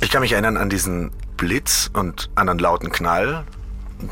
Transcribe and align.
Ich 0.00 0.10
kann 0.10 0.20
mich 0.20 0.32
erinnern 0.32 0.56
an 0.56 0.70
diesen 0.70 1.10
Blitz 1.36 1.90
und 1.92 2.30
an 2.36 2.48
einen 2.48 2.60
lauten 2.60 2.90
Knall. 2.90 3.44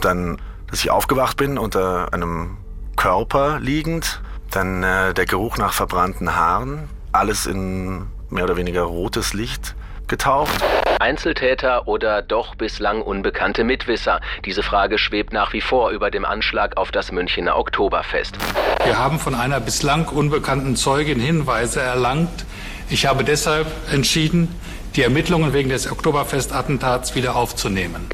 Dann, 0.00 0.38
dass 0.68 0.80
ich 0.80 0.90
aufgewacht 0.90 1.36
bin 1.36 1.58
unter 1.58 2.12
einem 2.12 2.56
Körper 2.96 3.60
liegend. 3.60 4.20
Dann 4.50 4.82
äh, 4.82 5.14
der 5.14 5.26
Geruch 5.26 5.58
nach 5.58 5.72
verbrannten 5.72 6.34
Haaren. 6.34 6.88
Alles 7.12 7.46
in 7.46 8.06
mehr 8.30 8.44
oder 8.44 8.56
weniger 8.56 8.82
rotes 8.82 9.32
Licht 9.32 9.76
getaucht. 10.08 10.52
Einzeltäter 10.98 11.86
oder 11.86 12.20
doch 12.20 12.56
bislang 12.56 13.02
unbekannte 13.02 13.62
Mitwisser? 13.62 14.20
Diese 14.44 14.62
Frage 14.64 14.98
schwebt 14.98 15.32
nach 15.32 15.52
wie 15.52 15.60
vor 15.60 15.90
über 15.90 16.10
dem 16.10 16.24
Anschlag 16.24 16.76
auf 16.76 16.90
das 16.90 17.12
Münchener 17.12 17.56
Oktoberfest. 17.56 18.36
Wir 18.84 18.98
haben 18.98 19.20
von 19.20 19.34
einer 19.34 19.60
bislang 19.60 20.08
unbekannten 20.08 20.74
Zeugin 20.74 21.20
Hinweise 21.20 21.80
erlangt. 21.80 22.44
Ich 22.88 23.06
habe 23.06 23.24
deshalb 23.24 23.66
entschieden, 23.92 24.48
die 24.96 25.02
Ermittlungen 25.02 25.52
wegen 25.52 25.68
des 25.68 25.90
Oktoberfest-Attentats 25.90 27.14
wieder 27.14 27.36
aufzunehmen. 27.36 28.08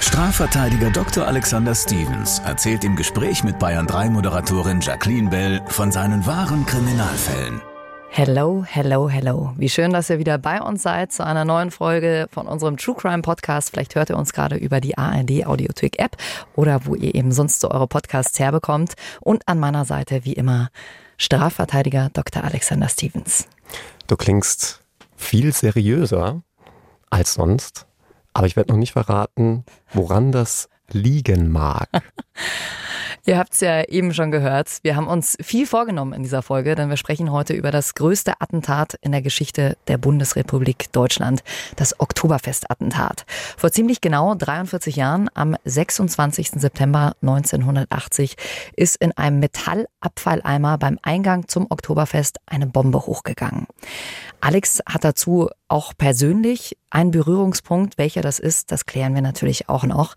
Strafverteidiger 0.00 0.90
Dr. 0.90 1.26
Alexander 1.26 1.74
Stevens 1.74 2.40
erzählt 2.40 2.84
im 2.84 2.96
Gespräch 2.96 3.42
mit 3.44 3.58
Bayern 3.58 3.86
3 3.86 4.10
Moderatorin 4.10 4.80
Jacqueline 4.80 5.30
Bell 5.30 5.62
von 5.68 5.90
seinen 5.90 6.26
wahren 6.26 6.66
Kriminalfällen. 6.66 7.62
Hello, 8.10 8.64
hello, 8.66 9.08
hello. 9.08 9.52
Wie 9.56 9.68
schön, 9.68 9.92
dass 9.92 10.10
ihr 10.10 10.18
wieder 10.18 10.36
bei 10.36 10.60
uns 10.60 10.82
seid 10.82 11.12
zu 11.12 11.24
einer 11.24 11.44
neuen 11.44 11.70
Folge 11.70 12.26
von 12.30 12.48
unserem 12.48 12.76
True 12.76 12.96
Crime 12.96 13.22
Podcast. 13.22 13.70
Vielleicht 13.70 13.94
hört 13.94 14.10
ihr 14.10 14.18
uns 14.18 14.32
gerade 14.32 14.56
über 14.56 14.80
die 14.80 14.98
ARD 14.98 15.46
Audiothek 15.46 15.98
App 16.00 16.16
oder 16.56 16.84
wo 16.86 16.96
ihr 16.96 17.14
eben 17.14 17.30
sonst 17.32 17.60
so 17.60 17.70
eure 17.70 17.86
Podcasts 17.86 18.38
herbekommt. 18.38 18.94
Und 19.20 19.46
an 19.46 19.60
meiner 19.60 19.84
Seite 19.84 20.24
wie 20.24 20.32
immer 20.32 20.70
Strafverteidiger 21.16 22.10
Dr. 22.12 22.42
Alexander 22.42 22.88
Stevens. 22.88 23.46
Du 24.10 24.16
klingst 24.16 24.82
viel 25.14 25.52
seriöser 25.52 26.42
als 27.10 27.34
sonst, 27.34 27.86
aber 28.32 28.48
ich 28.48 28.56
werde 28.56 28.72
noch 28.72 28.76
nicht 28.76 28.94
verraten, 28.94 29.64
woran 29.92 30.32
das 30.32 30.68
liegen 30.90 31.48
mag. 31.48 31.88
Ihr 33.26 33.38
habt 33.38 33.52
es 33.52 33.60
ja 33.60 33.84
eben 33.84 34.14
schon 34.14 34.30
gehört. 34.30 34.78
Wir 34.82 34.96
haben 34.96 35.06
uns 35.06 35.36
viel 35.42 35.66
vorgenommen 35.66 36.12
in 36.14 36.22
dieser 36.22 36.42
Folge, 36.42 36.74
denn 36.74 36.88
wir 36.88 36.96
sprechen 36.96 37.30
heute 37.30 37.52
über 37.52 37.70
das 37.70 37.94
größte 37.94 38.40
Attentat 38.40 38.96
in 39.02 39.12
der 39.12 39.20
Geschichte 39.20 39.76
der 39.88 39.98
Bundesrepublik 39.98 40.90
Deutschland, 40.92 41.42
das 41.76 42.00
Oktoberfest-Attentat. 42.00 43.26
Vor 43.56 43.70
ziemlich 43.72 44.00
genau 44.00 44.34
43 44.34 44.96
Jahren, 44.96 45.28
am 45.34 45.56
26. 45.64 46.52
September 46.56 47.14
1980, 47.20 48.36
ist 48.76 48.96
in 48.96 49.12
einem 49.12 49.40
Metallabfalleimer 49.40 50.78
beim 50.78 50.98
Eingang 51.02 51.46
zum 51.46 51.66
Oktoberfest 51.68 52.38
eine 52.46 52.66
Bombe 52.66 53.00
hochgegangen. 53.00 53.66
Alex 54.40 54.80
hat 54.88 55.04
dazu 55.04 55.50
auch 55.70 55.92
persönlich 55.96 56.76
einen 56.90 57.12
Berührungspunkt. 57.12 57.96
Welcher 57.96 58.22
das 58.22 58.38
ist, 58.38 58.72
das 58.72 58.86
klären 58.86 59.14
wir 59.14 59.22
natürlich 59.22 59.68
auch 59.68 59.84
noch. 59.84 60.14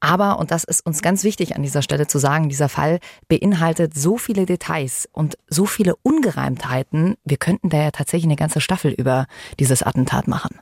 Aber, 0.00 0.38
und 0.38 0.50
das 0.50 0.64
ist 0.64 0.84
uns 0.84 1.00
ganz 1.00 1.22
wichtig 1.24 1.54
an 1.54 1.62
dieser 1.62 1.82
Stelle 1.82 2.06
zu 2.06 2.18
sagen, 2.18 2.48
dieser 2.48 2.68
Fall 2.68 2.98
beinhaltet 3.28 3.94
so 3.94 4.18
viele 4.18 4.46
Details 4.46 5.08
und 5.12 5.38
so 5.48 5.66
viele 5.66 5.94
Ungereimtheiten. 6.02 7.16
Wir 7.24 7.36
könnten 7.36 7.70
da 7.70 7.78
ja 7.78 7.90
tatsächlich 7.90 8.26
eine 8.26 8.36
ganze 8.36 8.60
Staffel 8.60 8.92
über 8.92 9.26
dieses 9.60 9.82
Attentat 9.82 10.26
machen. 10.28 10.58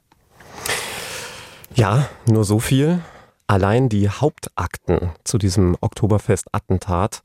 Ja, 1.75 2.09
nur 2.27 2.45
so 2.45 2.61
viel. 2.61 3.01
Allein 3.47 3.89
die 3.89 4.09
Hauptakten 4.09 5.11
zu 5.25 5.39
diesem 5.39 5.77
Oktoberfest-Attentat 5.81 7.23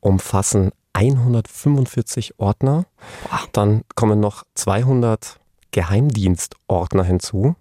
umfassen 0.00 0.72
145 0.92 2.38
Ordner. 2.38 2.86
Dann 3.52 3.82
kommen 3.94 4.20
noch 4.20 4.44
200 4.54 5.38
Geheimdienstordner 5.76 7.04
hinzu. 7.04 7.54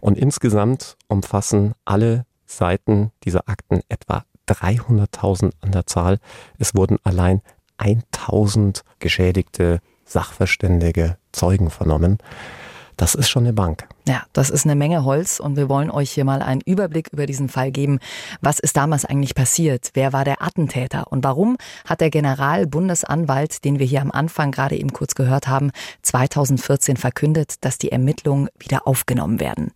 Und 0.00 0.18
insgesamt 0.18 0.96
umfassen 1.06 1.74
alle 1.84 2.26
Seiten 2.44 3.12
dieser 3.22 3.48
Akten 3.48 3.82
etwa 3.88 4.24
300.000 4.48 5.52
an 5.60 5.70
der 5.70 5.86
Zahl. 5.86 6.18
Es 6.58 6.74
wurden 6.74 6.98
allein 7.04 7.42
1000 7.78 8.82
geschädigte 8.98 9.78
Sachverständige 10.04 11.16
Zeugen 11.30 11.70
vernommen. 11.70 12.18
Das 12.96 13.14
ist 13.14 13.30
schon 13.30 13.44
eine 13.44 13.52
Bank. 13.52 13.86
Ja, 14.10 14.24
das 14.32 14.50
ist 14.50 14.64
eine 14.64 14.74
Menge 14.74 15.04
Holz 15.04 15.38
und 15.38 15.54
wir 15.54 15.68
wollen 15.68 15.88
euch 15.88 16.10
hier 16.10 16.24
mal 16.24 16.42
einen 16.42 16.62
Überblick 16.62 17.10
über 17.12 17.26
diesen 17.26 17.48
Fall 17.48 17.70
geben. 17.70 18.00
Was 18.40 18.58
ist 18.58 18.76
damals 18.76 19.04
eigentlich 19.04 19.36
passiert? 19.36 19.90
Wer 19.94 20.12
war 20.12 20.24
der 20.24 20.42
Attentäter? 20.42 21.12
Und 21.12 21.22
warum 21.22 21.56
hat 21.84 22.00
der 22.00 22.10
Generalbundesanwalt, 22.10 23.64
den 23.64 23.78
wir 23.78 23.86
hier 23.86 24.02
am 24.02 24.10
Anfang 24.10 24.50
gerade 24.50 24.76
eben 24.76 24.92
kurz 24.92 25.14
gehört 25.14 25.46
haben, 25.46 25.70
2014 26.02 26.96
verkündet, 26.96 27.54
dass 27.60 27.78
die 27.78 27.92
Ermittlungen 27.92 28.48
wieder 28.58 28.88
aufgenommen 28.88 29.38
werden? 29.38 29.70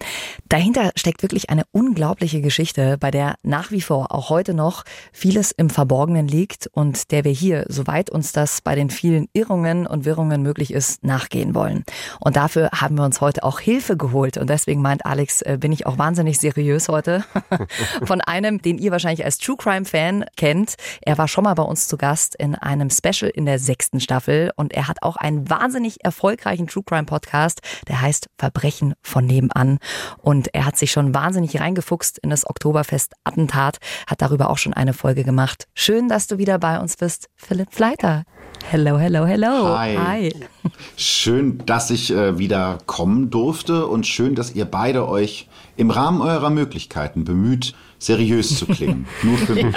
Dahinter 0.49 0.91
steckt 0.97 1.23
wirklich 1.23 1.51
eine 1.51 1.63
unglaubliche 1.71 2.41
Geschichte, 2.41 2.99
bei 2.99 3.13
der 3.13 3.37
nach 3.45 3.71
wie 3.71 3.83
vor 3.83 4.11
auch 4.11 4.31
heute 4.31 4.53
noch 4.53 4.83
vieles 5.13 5.53
im 5.53 5.71
Verborgenen 5.71 6.27
liegt 6.27 6.67
und 6.73 7.13
der 7.13 7.23
wir 7.23 7.31
hier, 7.31 7.67
soweit 7.69 8.11
uns 8.11 8.33
das 8.33 8.63
bei 8.63 8.75
den 8.75 8.91
vielen 8.91 9.29
Irrungen 9.33 9.87
und 9.87 10.05
Wirrungen 10.05 10.43
möglich 10.43 10.73
ist, 10.73 11.05
nachgehen 11.05 11.55
wollen. 11.55 11.85
Und 12.19 12.35
dafür 12.35 12.71
haben 12.75 12.97
wir 12.97 13.05
uns 13.05 13.21
heute 13.21 13.45
auch 13.45 13.61
Hilfe 13.61 13.97
geholt. 13.97 14.24
Und 14.25 14.49
deswegen 14.49 14.83
meint 14.83 15.05
Alex, 15.05 15.43
äh, 15.43 15.59
bin 15.61 15.73
ich 15.73 15.87
auch 15.87 15.99
wahnsinnig 15.99 16.39
seriös 16.39 16.89
heute. 16.89 17.25
Von 18.05 18.21
einem, 18.21 18.61
den 18.61 18.79
ihr 18.79 18.91
wahrscheinlich 18.91 19.25
als 19.25 19.39
True 19.39 19.57
Crime 19.57 19.85
Fan 19.85 20.25
kennt. 20.37 20.75
Er 21.03 21.19
war 21.19 21.29
schon 21.29 21.45
mal 21.45 21.55
bei 21.55 21.63
uns 21.63 21.89
zu 21.89 21.97
Gast 21.97 22.35
in 22.37 22.55
einem 22.55 22.91
Special 22.91 23.31
in 23.31 23.47
der 23.47 23.59
sechsten 23.59 24.01
Staffel 24.01 24.51
und 24.57 24.73
er 24.73 24.89
hat 24.89 25.03
auch 25.03 25.17
einen 25.17 25.49
wahnsinnig 25.51 26.05
erfolgreichen 26.05 26.67
True 26.67 26.85
Crime 26.85 27.05
Podcast, 27.05 27.61
der 27.89 28.01
heißt 28.01 28.29
Verbrechen 28.39 28.95
von 29.03 29.27
nebenan. 29.27 29.79
Und 30.23 30.55
er 30.55 30.67
hat 30.67 30.77
sich 30.77 30.91
schon 30.91 31.15
wahnsinnig 31.15 31.61
reingefuchst 31.61 32.19
in 32.19 32.31
das 32.31 32.49
Oktoberfest-Attentat, 32.49 33.79
hat 34.07 34.23
darüber 34.23 34.51
auch 34.51 34.59
schon 34.59 34.75
eine 34.75 34.95
Folge 34.95 35.25
gemacht. 35.25 35.67
Schön, 35.75 36.09
dass 36.09 36.27
du 36.27 36.39
wieder 36.39 36.59
bei 36.59 36.79
uns 36.81 36.97
bist, 36.97 37.29
Philipp 37.37 37.73
Fleiter. 37.73 38.25
Hello, 38.71 38.99
hello, 38.99 39.27
hello. 39.27 39.77
Hi. 39.77 39.97
Hi. 39.97 40.49
Schön, 40.97 41.59
dass 41.67 41.91
ich 41.91 42.13
äh, 42.13 42.39
wieder 42.39 42.79
kommen 42.87 43.31
durfte 43.31 43.87
und 43.87 44.07
schön, 44.07 44.35
dass 44.35 44.55
ihr 44.55 44.65
beide 44.65 45.09
euch 45.09 45.49
im 45.77 45.91
Rahmen 45.91 46.21
eurer 46.21 46.51
Möglichkeiten 46.51 47.25
bemüht, 47.25 47.75
seriös 48.07 48.59
zu 48.59 48.67
klingen. 48.67 49.07
Nur 49.23 49.39
für 49.39 49.55
mich. 49.55 49.75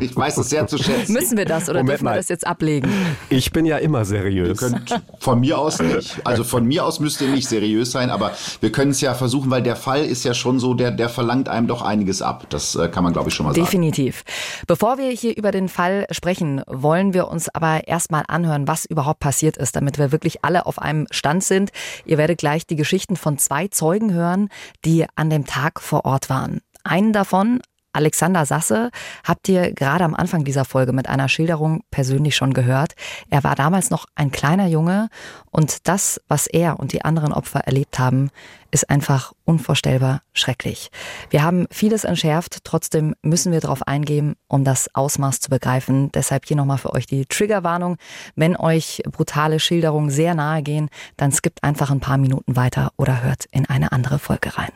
Ich 0.00 0.16
weiß 0.16 0.38
es 0.38 0.50
sehr 0.50 0.66
zu 0.66 0.78
schätzen. 0.78 1.12
Müssen 1.12 1.36
wir 1.36 1.44
das 1.44 1.68
oder 1.68 1.80
Moment 1.80 1.90
dürfen 1.90 2.04
wir 2.04 2.10
mal. 2.10 2.16
das 2.16 2.28
jetzt 2.28 2.46
ablegen? 2.46 2.90
Ich 3.28 3.52
bin 3.52 3.66
ja 3.66 3.78
immer 3.78 4.00
Ihr 4.00 4.04
seriös. 4.04 4.58
könnt 4.58 5.00
von 5.18 5.40
mir 5.40 5.58
aus 5.58 5.80
nicht. 5.80 6.20
Also 6.24 6.44
von 6.44 6.64
mir 6.66 6.84
aus 6.84 7.00
müsst 7.00 7.20
ihr 7.20 7.28
nicht 7.28 7.48
seriös 7.48 7.92
sein, 7.92 8.10
aber 8.10 8.32
wir 8.60 8.72
können 8.72 8.90
es 8.92 9.00
ja 9.00 9.14
versuchen, 9.14 9.50
weil 9.50 9.62
der 9.62 9.76
Fall 9.76 10.04
ist 10.04 10.24
ja 10.24 10.34
schon 10.34 10.58
so, 10.58 10.74
der, 10.74 10.90
der 10.90 11.08
verlangt 11.08 11.48
einem 11.48 11.66
doch 11.66 11.82
einiges 11.82 12.22
ab. 12.22 12.46
Das 12.50 12.74
äh, 12.74 12.88
kann 12.88 13.04
man, 13.04 13.12
glaube 13.12 13.28
ich, 13.28 13.34
schon 13.34 13.46
mal 13.46 13.54
sagen. 13.54 13.64
Definitiv. 13.64 14.24
Bevor 14.66 14.98
wir 14.98 15.10
hier 15.10 15.36
über 15.36 15.50
den 15.50 15.68
Fall 15.68 16.06
sprechen, 16.10 16.62
wollen 16.66 17.14
wir 17.14 17.28
uns 17.28 17.48
aber 17.48 17.86
erstmal 17.86 18.24
anhören, 18.28 18.66
was 18.68 18.84
überhaupt 18.84 19.20
passiert 19.20 19.56
ist, 19.56 19.76
damit 19.76 19.98
wir 19.98 20.12
wirklich 20.12 20.44
alle 20.44 20.66
auf 20.66 20.78
einem 20.80 21.06
Stand 21.10 21.44
sind. 21.44 21.70
Ihr 22.04 22.18
werdet 22.18 22.38
gleich 22.38 22.66
die 22.66 22.76
Geschichten 22.76 23.16
von 23.16 23.38
zwei 23.38 23.68
Zeugen 23.68 24.12
hören, 24.12 24.48
die 24.84 25.06
an 25.14 25.30
dem 25.30 25.46
Tag 25.46 25.80
vor 25.80 26.04
Ort 26.04 26.30
waren. 26.30 26.60
Einen 26.84 27.12
davon, 27.12 27.60
Alexander 27.92 28.46
Sasse, 28.46 28.90
habt 29.22 29.48
ihr 29.48 29.72
gerade 29.72 30.04
am 30.04 30.14
Anfang 30.14 30.44
dieser 30.44 30.64
Folge 30.64 30.92
mit 30.92 31.08
einer 31.08 31.28
Schilderung 31.28 31.82
persönlich 31.90 32.34
schon 32.34 32.54
gehört. 32.54 32.94
Er 33.28 33.44
war 33.44 33.54
damals 33.54 33.90
noch 33.90 34.06
ein 34.14 34.30
kleiner 34.30 34.66
Junge 34.66 35.08
und 35.50 35.88
das, 35.88 36.20
was 36.26 36.46
er 36.46 36.80
und 36.80 36.92
die 36.92 37.04
anderen 37.04 37.32
Opfer 37.34 37.60
erlebt 37.60 37.98
haben, 37.98 38.30
ist 38.70 38.88
einfach 38.88 39.34
unvorstellbar 39.44 40.22
schrecklich. 40.32 40.90
Wir 41.28 41.42
haben 41.42 41.66
vieles 41.70 42.04
entschärft, 42.04 42.64
trotzdem 42.64 43.14
müssen 43.20 43.52
wir 43.52 43.60
darauf 43.60 43.86
eingehen, 43.86 44.36
um 44.48 44.64
das 44.64 44.94
Ausmaß 44.94 45.40
zu 45.40 45.50
begreifen. 45.50 46.10
Deshalb 46.12 46.46
hier 46.46 46.56
nochmal 46.56 46.78
für 46.78 46.94
euch 46.94 47.06
die 47.06 47.26
Triggerwarnung. 47.26 47.98
Wenn 48.34 48.56
euch 48.56 49.02
brutale 49.10 49.60
Schilderungen 49.60 50.08
sehr 50.08 50.34
nahe 50.34 50.62
gehen, 50.62 50.88
dann 51.18 51.30
skippt 51.30 51.62
einfach 51.62 51.90
ein 51.90 52.00
paar 52.00 52.16
Minuten 52.16 52.56
weiter 52.56 52.92
oder 52.96 53.22
hört 53.22 53.44
in 53.50 53.68
eine 53.68 53.92
andere 53.92 54.18
Folge 54.18 54.56
rein. 54.56 54.72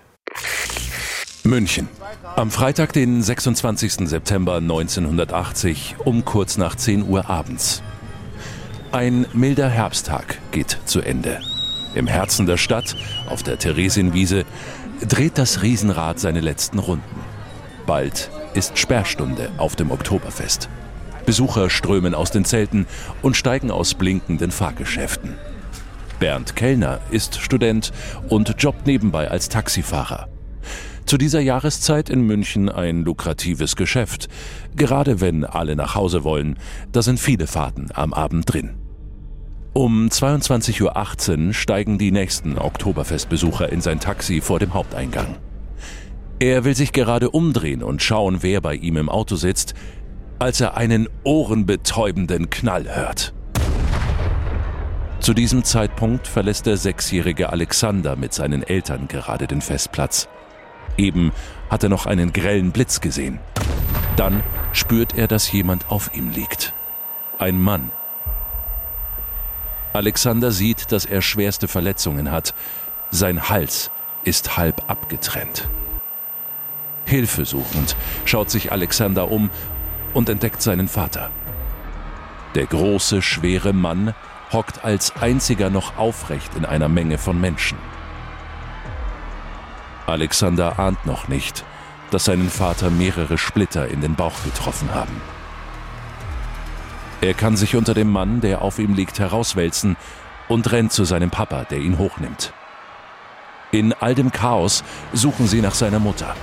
München. 1.44 1.88
Am 2.36 2.50
Freitag, 2.50 2.92
den 2.92 3.22
26. 3.22 4.08
September 4.08 4.56
1980 4.56 5.96
um 6.04 6.24
kurz 6.24 6.56
nach 6.56 6.74
10 6.74 7.08
Uhr 7.08 7.30
abends. 7.30 7.82
Ein 8.92 9.26
milder 9.32 9.68
Herbsttag 9.68 10.38
geht 10.52 10.78
zu 10.84 11.00
Ende. 11.00 11.40
Im 11.94 12.06
Herzen 12.06 12.46
der 12.46 12.56
Stadt, 12.56 12.96
auf 13.28 13.42
der 13.42 13.58
Theresienwiese, 13.58 14.44
dreht 15.06 15.38
das 15.38 15.62
Riesenrad 15.62 16.20
seine 16.20 16.40
letzten 16.40 16.78
Runden. 16.78 17.20
Bald 17.86 18.30
ist 18.54 18.78
Sperrstunde 18.78 19.50
auf 19.58 19.76
dem 19.76 19.90
Oktoberfest. 19.90 20.68
Besucher 21.24 21.70
strömen 21.70 22.14
aus 22.14 22.30
den 22.30 22.44
Zelten 22.44 22.86
und 23.22 23.36
steigen 23.36 23.70
aus 23.70 23.94
blinkenden 23.94 24.50
Fahrgeschäften. 24.50 25.34
Bernd 26.18 26.56
Kellner 26.56 27.00
ist 27.10 27.40
Student 27.40 27.92
und 28.28 28.54
jobbt 28.58 28.86
nebenbei 28.86 29.30
als 29.30 29.48
Taxifahrer. 29.48 30.28
Zu 31.06 31.18
dieser 31.18 31.38
Jahreszeit 31.38 32.10
in 32.10 32.22
München 32.22 32.68
ein 32.68 33.02
lukratives 33.02 33.76
Geschäft. 33.76 34.26
Gerade 34.74 35.20
wenn 35.20 35.44
alle 35.44 35.76
nach 35.76 35.94
Hause 35.94 36.24
wollen, 36.24 36.58
da 36.90 37.00
sind 37.00 37.20
viele 37.20 37.46
Fahrten 37.46 37.90
am 37.94 38.12
Abend 38.12 38.52
drin. 38.52 38.74
Um 39.72 40.08
22.18 40.08 41.46
Uhr 41.46 41.54
steigen 41.54 41.98
die 41.98 42.10
nächsten 42.10 42.58
Oktoberfestbesucher 42.58 43.70
in 43.70 43.80
sein 43.80 44.00
Taxi 44.00 44.40
vor 44.40 44.58
dem 44.58 44.74
Haupteingang. 44.74 45.36
Er 46.40 46.64
will 46.64 46.74
sich 46.74 46.92
gerade 46.92 47.30
umdrehen 47.30 47.84
und 47.84 48.02
schauen, 48.02 48.38
wer 48.40 48.60
bei 48.60 48.74
ihm 48.74 48.96
im 48.96 49.08
Auto 49.08 49.36
sitzt, 49.36 49.74
als 50.40 50.60
er 50.60 50.76
einen 50.76 51.08
ohrenbetäubenden 51.22 52.50
Knall 52.50 52.96
hört. 52.96 53.32
Zu 55.20 55.34
diesem 55.34 55.62
Zeitpunkt 55.62 56.26
verlässt 56.26 56.66
der 56.66 56.76
sechsjährige 56.76 57.50
Alexander 57.50 58.16
mit 58.16 58.34
seinen 58.34 58.64
Eltern 58.64 59.06
gerade 59.06 59.46
den 59.46 59.60
Festplatz. 59.60 60.28
Eben 60.96 61.32
hat 61.70 61.82
er 61.82 61.88
noch 61.88 62.06
einen 62.06 62.32
grellen 62.32 62.72
Blitz 62.72 63.00
gesehen. 63.00 63.38
Dann 64.16 64.42
spürt 64.72 65.16
er, 65.16 65.28
dass 65.28 65.50
jemand 65.52 65.90
auf 65.90 66.10
ihm 66.14 66.30
liegt. 66.30 66.72
Ein 67.38 67.60
Mann. 67.60 67.90
Alexander 69.92 70.50
sieht, 70.52 70.92
dass 70.92 71.04
er 71.04 71.22
schwerste 71.22 71.68
Verletzungen 71.68 72.30
hat. 72.30 72.54
Sein 73.10 73.48
Hals 73.48 73.90
ist 74.24 74.56
halb 74.56 74.90
abgetrennt. 74.90 75.68
Hilfesuchend 77.04 77.96
schaut 78.24 78.50
sich 78.50 78.72
Alexander 78.72 79.30
um 79.30 79.50
und 80.12 80.28
entdeckt 80.28 80.60
seinen 80.60 80.88
Vater. 80.88 81.30
Der 82.54 82.66
große, 82.66 83.22
schwere 83.22 83.72
Mann 83.72 84.14
hockt 84.52 84.84
als 84.84 85.14
einziger 85.16 85.70
noch 85.70 85.98
aufrecht 85.98 86.54
in 86.56 86.64
einer 86.64 86.88
Menge 86.88 87.18
von 87.18 87.40
Menschen. 87.40 87.78
Alexander 90.06 90.78
ahnt 90.78 91.04
noch 91.04 91.28
nicht, 91.28 91.64
dass 92.10 92.24
seinen 92.24 92.48
Vater 92.48 92.90
mehrere 92.90 93.38
Splitter 93.38 93.88
in 93.88 94.00
den 94.00 94.14
Bauch 94.14 94.44
getroffen 94.44 94.94
haben. 94.94 95.20
Er 97.20 97.34
kann 97.34 97.56
sich 97.56 97.74
unter 97.74 97.94
dem 97.94 98.10
Mann, 98.10 98.40
der 98.40 98.62
auf 98.62 98.78
ihm 98.78 98.94
liegt, 98.94 99.18
herauswälzen 99.18 99.96
und 100.48 100.70
rennt 100.70 100.92
zu 100.92 101.04
seinem 101.04 101.30
Papa, 101.30 101.64
der 101.64 101.78
ihn 101.78 101.98
hochnimmt. 101.98 102.52
In 103.72 103.92
all 103.94 104.14
dem 104.14 104.30
Chaos 104.30 104.84
suchen 105.12 105.48
sie 105.48 105.60
nach 105.60 105.74
seiner 105.74 105.98
Mutter. 105.98 106.34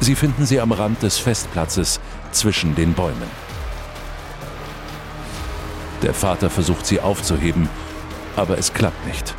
Sie 0.00 0.14
finden 0.14 0.46
sie 0.46 0.60
am 0.60 0.72
Rand 0.72 1.02
des 1.02 1.18
Festplatzes 1.18 2.00
zwischen 2.32 2.74
den 2.74 2.94
Bäumen. 2.94 3.30
Der 6.02 6.14
Vater 6.14 6.50
versucht 6.50 6.86
sie 6.86 7.00
aufzuheben, 7.00 7.68
aber 8.36 8.58
es 8.58 8.72
klappt 8.72 9.06
nicht. 9.06 9.34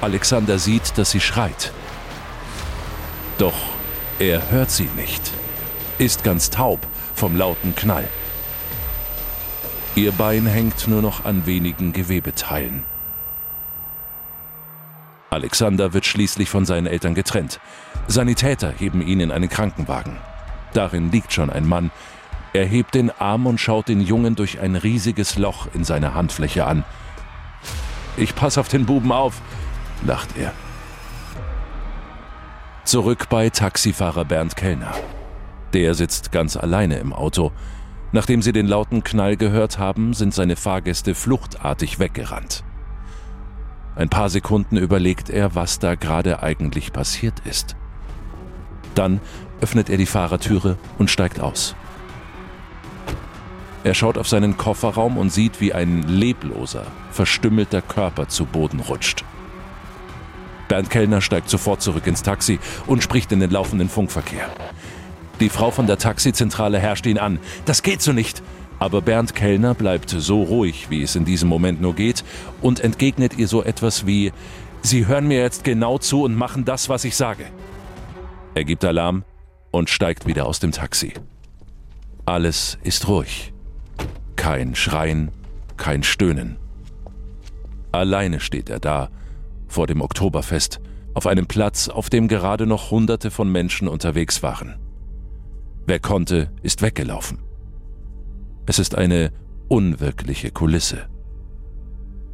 Alexander 0.00 0.58
sieht, 0.58 0.96
dass 0.98 1.10
sie 1.10 1.20
schreit. 1.20 1.72
Doch 3.42 3.54
er 4.20 4.52
hört 4.52 4.70
sie 4.70 4.88
nicht, 4.94 5.32
ist 5.98 6.22
ganz 6.22 6.48
taub 6.48 6.78
vom 7.12 7.34
lauten 7.34 7.74
Knall. 7.74 8.06
Ihr 9.96 10.12
Bein 10.12 10.46
hängt 10.46 10.86
nur 10.86 11.02
noch 11.02 11.24
an 11.24 11.44
wenigen 11.44 11.92
Gewebeteilen. 11.92 12.84
Alexander 15.28 15.92
wird 15.92 16.06
schließlich 16.06 16.48
von 16.50 16.64
seinen 16.64 16.86
Eltern 16.86 17.16
getrennt. 17.16 17.58
Sanitäter 18.06 18.72
heben 18.78 19.02
ihn 19.02 19.18
in 19.18 19.32
einen 19.32 19.48
Krankenwagen. 19.48 20.18
Darin 20.72 21.10
liegt 21.10 21.32
schon 21.32 21.50
ein 21.50 21.66
Mann. 21.66 21.90
Er 22.52 22.64
hebt 22.64 22.94
den 22.94 23.10
Arm 23.10 23.48
und 23.48 23.58
schaut 23.58 23.88
den 23.88 24.02
Jungen 24.02 24.36
durch 24.36 24.60
ein 24.60 24.76
riesiges 24.76 25.36
Loch 25.36 25.66
in 25.74 25.82
seiner 25.82 26.14
Handfläche 26.14 26.64
an. 26.64 26.84
Ich 28.16 28.36
pass 28.36 28.56
auf 28.56 28.68
den 28.68 28.86
Buben 28.86 29.10
auf, 29.10 29.40
lacht 30.06 30.36
er. 30.36 30.52
Zurück 32.84 33.28
bei 33.30 33.48
Taxifahrer 33.48 34.24
Bernd 34.24 34.56
Kellner. 34.56 34.92
Der 35.72 35.94
sitzt 35.94 36.32
ganz 36.32 36.56
alleine 36.56 36.98
im 36.98 37.12
Auto. 37.12 37.52
Nachdem 38.10 38.42
sie 38.42 38.52
den 38.52 38.66
lauten 38.66 39.04
Knall 39.04 39.36
gehört 39.36 39.78
haben, 39.78 40.14
sind 40.14 40.34
seine 40.34 40.56
Fahrgäste 40.56 41.14
fluchtartig 41.14 42.00
weggerannt. 42.00 42.64
Ein 43.94 44.08
paar 44.08 44.28
Sekunden 44.30 44.76
überlegt 44.76 45.30
er, 45.30 45.54
was 45.54 45.78
da 45.78 45.94
gerade 45.94 46.42
eigentlich 46.42 46.92
passiert 46.92 47.40
ist. 47.44 47.76
Dann 48.96 49.20
öffnet 49.60 49.88
er 49.88 49.96
die 49.96 50.06
Fahrertüre 50.06 50.76
und 50.98 51.08
steigt 51.08 51.40
aus. 51.40 51.76
Er 53.84 53.94
schaut 53.94 54.18
auf 54.18 54.28
seinen 54.28 54.56
Kofferraum 54.56 55.16
und 55.18 55.30
sieht, 55.30 55.60
wie 55.60 55.72
ein 55.72 56.02
lebloser, 56.02 56.86
verstümmelter 57.12 57.80
Körper 57.80 58.28
zu 58.28 58.44
Boden 58.44 58.80
rutscht. 58.80 59.24
Bernd 60.68 60.90
Kellner 60.90 61.20
steigt 61.20 61.48
sofort 61.50 61.82
zurück 61.82 62.06
ins 62.06 62.22
Taxi 62.22 62.58
und 62.86 63.02
spricht 63.02 63.32
in 63.32 63.40
den 63.40 63.50
laufenden 63.50 63.88
Funkverkehr. 63.88 64.48
Die 65.40 65.48
Frau 65.48 65.70
von 65.70 65.86
der 65.86 65.98
Taxizentrale 65.98 66.78
herrscht 66.78 67.06
ihn 67.06 67.18
an. 67.18 67.38
Das 67.64 67.82
geht 67.82 68.02
so 68.02 68.12
nicht. 68.12 68.42
Aber 68.78 69.00
Bernd 69.00 69.34
Kellner 69.34 69.74
bleibt 69.74 70.10
so 70.10 70.42
ruhig, 70.42 70.90
wie 70.90 71.02
es 71.02 71.14
in 71.14 71.24
diesem 71.24 71.48
Moment 71.48 71.80
nur 71.80 71.94
geht, 71.94 72.24
und 72.60 72.80
entgegnet 72.80 73.38
ihr 73.38 73.46
so 73.46 73.62
etwas 73.62 74.06
wie, 74.06 74.32
Sie 74.82 75.06
hören 75.06 75.28
mir 75.28 75.38
jetzt 75.38 75.62
genau 75.62 75.98
zu 75.98 76.24
und 76.24 76.34
machen 76.34 76.64
das, 76.64 76.88
was 76.88 77.04
ich 77.04 77.14
sage. 77.14 77.44
Er 78.54 78.64
gibt 78.64 78.84
Alarm 78.84 79.24
und 79.70 79.88
steigt 79.88 80.26
wieder 80.26 80.46
aus 80.46 80.58
dem 80.58 80.72
Taxi. 80.72 81.14
Alles 82.26 82.78
ist 82.82 83.06
ruhig. 83.06 83.52
Kein 84.34 84.74
Schreien, 84.74 85.30
kein 85.76 86.02
Stöhnen. 86.02 86.56
Alleine 87.92 88.40
steht 88.40 88.70
er 88.70 88.80
da 88.80 89.10
vor 89.72 89.86
dem 89.86 90.00
Oktoberfest, 90.00 90.80
auf 91.14 91.26
einem 91.26 91.46
Platz, 91.46 91.88
auf 91.88 92.10
dem 92.10 92.28
gerade 92.28 92.66
noch 92.66 92.90
Hunderte 92.90 93.30
von 93.30 93.50
Menschen 93.50 93.88
unterwegs 93.88 94.42
waren. 94.42 94.76
Wer 95.86 95.98
konnte, 95.98 96.50
ist 96.62 96.82
weggelaufen. 96.82 97.38
Es 98.66 98.78
ist 98.78 98.94
eine 98.94 99.32
unwirkliche 99.68 100.50
Kulisse. 100.50 101.08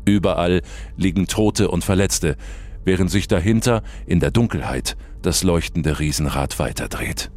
Überall 0.05 0.63
liegen 0.97 1.27
Tote 1.27 1.71
und 1.71 1.85
Verletzte, 1.85 2.37
während 2.85 3.11
sich 3.11 3.29
dahinter 3.29 3.83
in 4.07 4.21
der 4.21 4.31
Dunkelheit 4.31 4.97
das 5.23 5.43
leuchtende 5.43 5.99
Riesenrad 5.99 6.59
weiterdreht. 6.59 7.31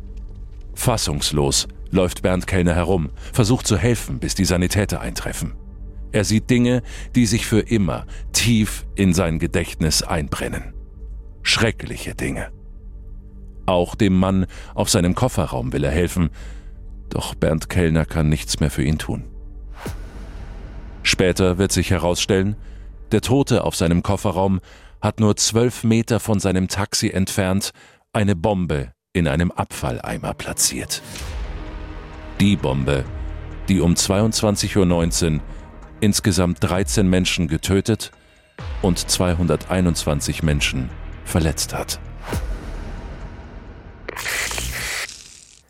Fassungslos 0.73 1.67
läuft 1.89 2.21
Bernd 2.21 2.47
Kellner 2.47 2.73
herum, 2.73 3.09
versucht 3.33 3.67
zu 3.67 3.77
helfen, 3.77 4.19
bis 4.19 4.35
die 4.35 4.45
Sanitäter 4.45 5.01
eintreffen. 5.01 5.53
Er 6.11 6.23
sieht 6.25 6.49
Dinge, 6.49 6.81
die 7.15 7.25
sich 7.25 7.45
für 7.45 7.59
immer 7.59 8.05
tief 8.33 8.85
in 8.95 9.13
sein 9.13 9.39
Gedächtnis 9.39 10.03
einbrennen. 10.03 10.73
Schreckliche 11.43 12.15
Dinge. 12.15 12.51
Auch 13.65 13.95
dem 13.95 14.17
Mann 14.17 14.45
auf 14.75 14.89
seinem 14.89 15.15
Kofferraum 15.15 15.71
will 15.73 15.83
er 15.83 15.91
helfen, 15.91 16.29
doch 17.09 17.35
Bernd 17.35 17.69
Kellner 17.69 18.05
kann 18.05 18.29
nichts 18.29 18.59
mehr 18.59 18.71
für 18.71 18.83
ihn 18.83 18.97
tun. 18.97 19.25
Später 21.03 21.57
wird 21.57 21.71
sich 21.71 21.91
herausstellen, 21.91 22.55
der 23.11 23.21
Tote 23.21 23.63
auf 23.63 23.75
seinem 23.75 24.03
Kofferraum 24.03 24.59
hat 25.01 25.19
nur 25.19 25.35
zwölf 25.35 25.83
Meter 25.83 26.19
von 26.19 26.39
seinem 26.39 26.67
Taxi 26.67 27.09
entfernt 27.09 27.71
eine 28.13 28.35
Bombe 28.35 28.91
in 29.13 29.27
einem 29.27 29.51
Abfalleimer 29.51 30.33
platziert. 30.33 31.01
Die 32.39 32.55
Bombe, 32.55 33.03
die 33.67 33.81
um 33.81 33.93
22.19 33.93 35.35
Uhr 35.35 35.41
insgesamt 36.01 36.57
13 36.61 37.07
Menschen 37.07 37.47
getötet 37.47 38.11
und 38.81 38.99
221 38.99 40.43
Menschen 40.43 40.89
verletzt 41.23 41.73
hat. 41.73 41.99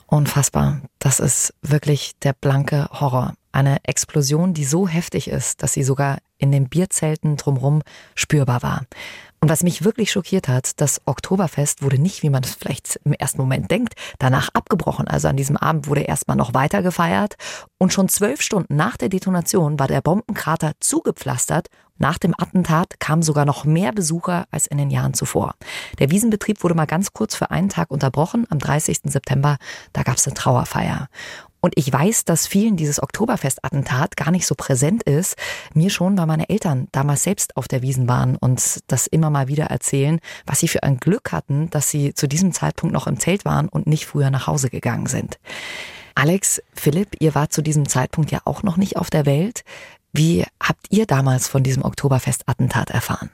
Unfassbar. 0.07 0.81
Das 0.99 1.19
ist 1.19 1.53
wirklich 1.61 2.13
der 2.21 2.33
blanke 2.33 2.87
Horror. 2.91 3.33
Eine 3.53 3.77
Explosion, 3.83 4.53
die 4.53 4.65
so 4.65 4.87
heftig 4.87 5.29
ist, 5.29 5.63
dass 5.63 5.73
sie 5.73 5.83
sogar 5.83 6.17
in 6.37 6.51
den 6.51 6.67
Bierzelten 6.67 7.37
drumherum 7.37 7.81
spürbar 8.15 8.61
war. 8.61 8.85
Und 9.43 9.49
was 9.49 9.63
mich 9.63 9.83
wirklich 9.83 10.11
schockiert 10.11 10.47
hat, 10.47 10.79
das 10.79 11.01
Oktoberfest 11.05 11.81
wurde 11.81 11.97
nicht, 11.97 12.21
wie 12.21 12.29
man 12.29 12.43
es 12.43 12.53
vielleicht 12.53 12.99
im 13.03 13.13
ersten 13.13 13.41
Moment 13.41 13.71
denkt, 13.71 13.95
danach 14.19 14.49
abgebrochen. 14.53 15.07
Also 15.07 15.29
an 15.29 15.35
diesem 15.35 15.57
Abend 15.57 15.87
wurde 15.87 16.01
erstmal 16.01 16.37
noch 16.37 16.53
weiter 16.53 16.83
gefeiert. 16.83 17.37
Und 17.79 17.91
schon 17.91 18.07
zwölf 18.07 18.43
Stunden 18.43 18.75
nach 18.75 18.97
der 18.97 19.09
Detonation 19.09 19.79
war 19.79 19.87
der 19.87 20.01
Bombenkrater 20.01 20.73
zugepflastert. 20.79 21.69
Nach 21.97 22.19
dem 22.19 22.35
Attentat 22.37 22.99
kamen 22.99 23.23
sogar 23.23 23.45
noch 23.45 23.65
mehr 23.65 23.91
Besucher 23.91 24.45
als 24.51 24.67
in 24.67 24.77
den 24.77 24.91
Jahren 24.91 25.15
zuvor. 25.15 25.55
Der 25.97 26.11
Wiesenbetrieb 26.11 26.61
wurde 26.63 26.75
mal 26.75 26.85
ganz 26.85 27.11
kurz 27.13 27.33
für 27.33 27.49
einen 27.49 27.69
Tag 27.69 27.89
unterbrochen. 27.89 28.45
Am 28.51 28.59
30. 28.59 28.99
September, 29.05 29.57
da 29.93 30.03
gab 30.03 30.17
es 30.17 30.27
eine 30.27 30.35
Trauerfeier. 30.35 31.07
Und 31.61 31.73
ich 31.77 31.93
weiß, 31.93 32.25
dass 32.25 32.47
vielen 32.47 32.75
dieses 32.75 33.01
Oktoberfest-Attentat 33.01 34.17
gar 34.17 34.31
nicht 34.31 34.47
so 34.47 34.55
präsent 34.55 35.03
ist. 35.03 35.35
Mir 35.73 35.91
schon, 35.91 36.17
weil 36.17 36.25
meine 36.25 36.49
Eltern 36.49 36.87
damals 36.91 37.23
selbst 37.23 37.55
auf 37.55 37.67
der 37.67 37.83
Wiesen 37.83 38.07
waren 38.07 38.35
und 38.35 38.81
das 38.87 39.07
immer 39.07 39.29
mal 39.29 39.47
wieder 39.47 39.65
erzählen, 39.65 40.19
was 40.45 40.59
sie 40.59 40.67
für 40.67 40.83
ein 40.83 40.97
Glück 40.97 41.31
hatten, 41.31 41.69
dass 41.69 41.89
sie 41.89 42.13
zu 42.15 42.27
diesem 42.27 42.51
Zeitpunkt 42.51 42.93
noch 42.93 43.07
im 43.07 43.19
Zelt 43.19 43.45
waren 43.45 43.69
und 43.69 43.87
nicht 43.87 44.07
früher 44.07 44.31
nach 44.31 44.47
Hause 44.47 44.69
gegangen 44.69 45.05
sind. 45.05 45.39
Alex, 46.15 46.61
Philipp, 46.73 47.15
ihr 47.19 47.35
wart 47.35 47.53
zu 47.53 47.61
diesem 47.61 47.87
Zeitpunkt 47.87 48.31
ja 48.31 48.41
auch 48.43 48.63
noch 48.63 48.77
nicht 48.77 48.97
auf 48.97 49.09
der 49.09 49.25
Welt. 49.25 49.63
Wie 50.11 50.45
habt 50.61 50.87
ihr 50.89 51.05
damals 51.05 51.47
von 51.47 51.63
diesem 51.63 51.85
Oktoberfest-Attentat 51.85 52.89
erfahren? 52.89 53.29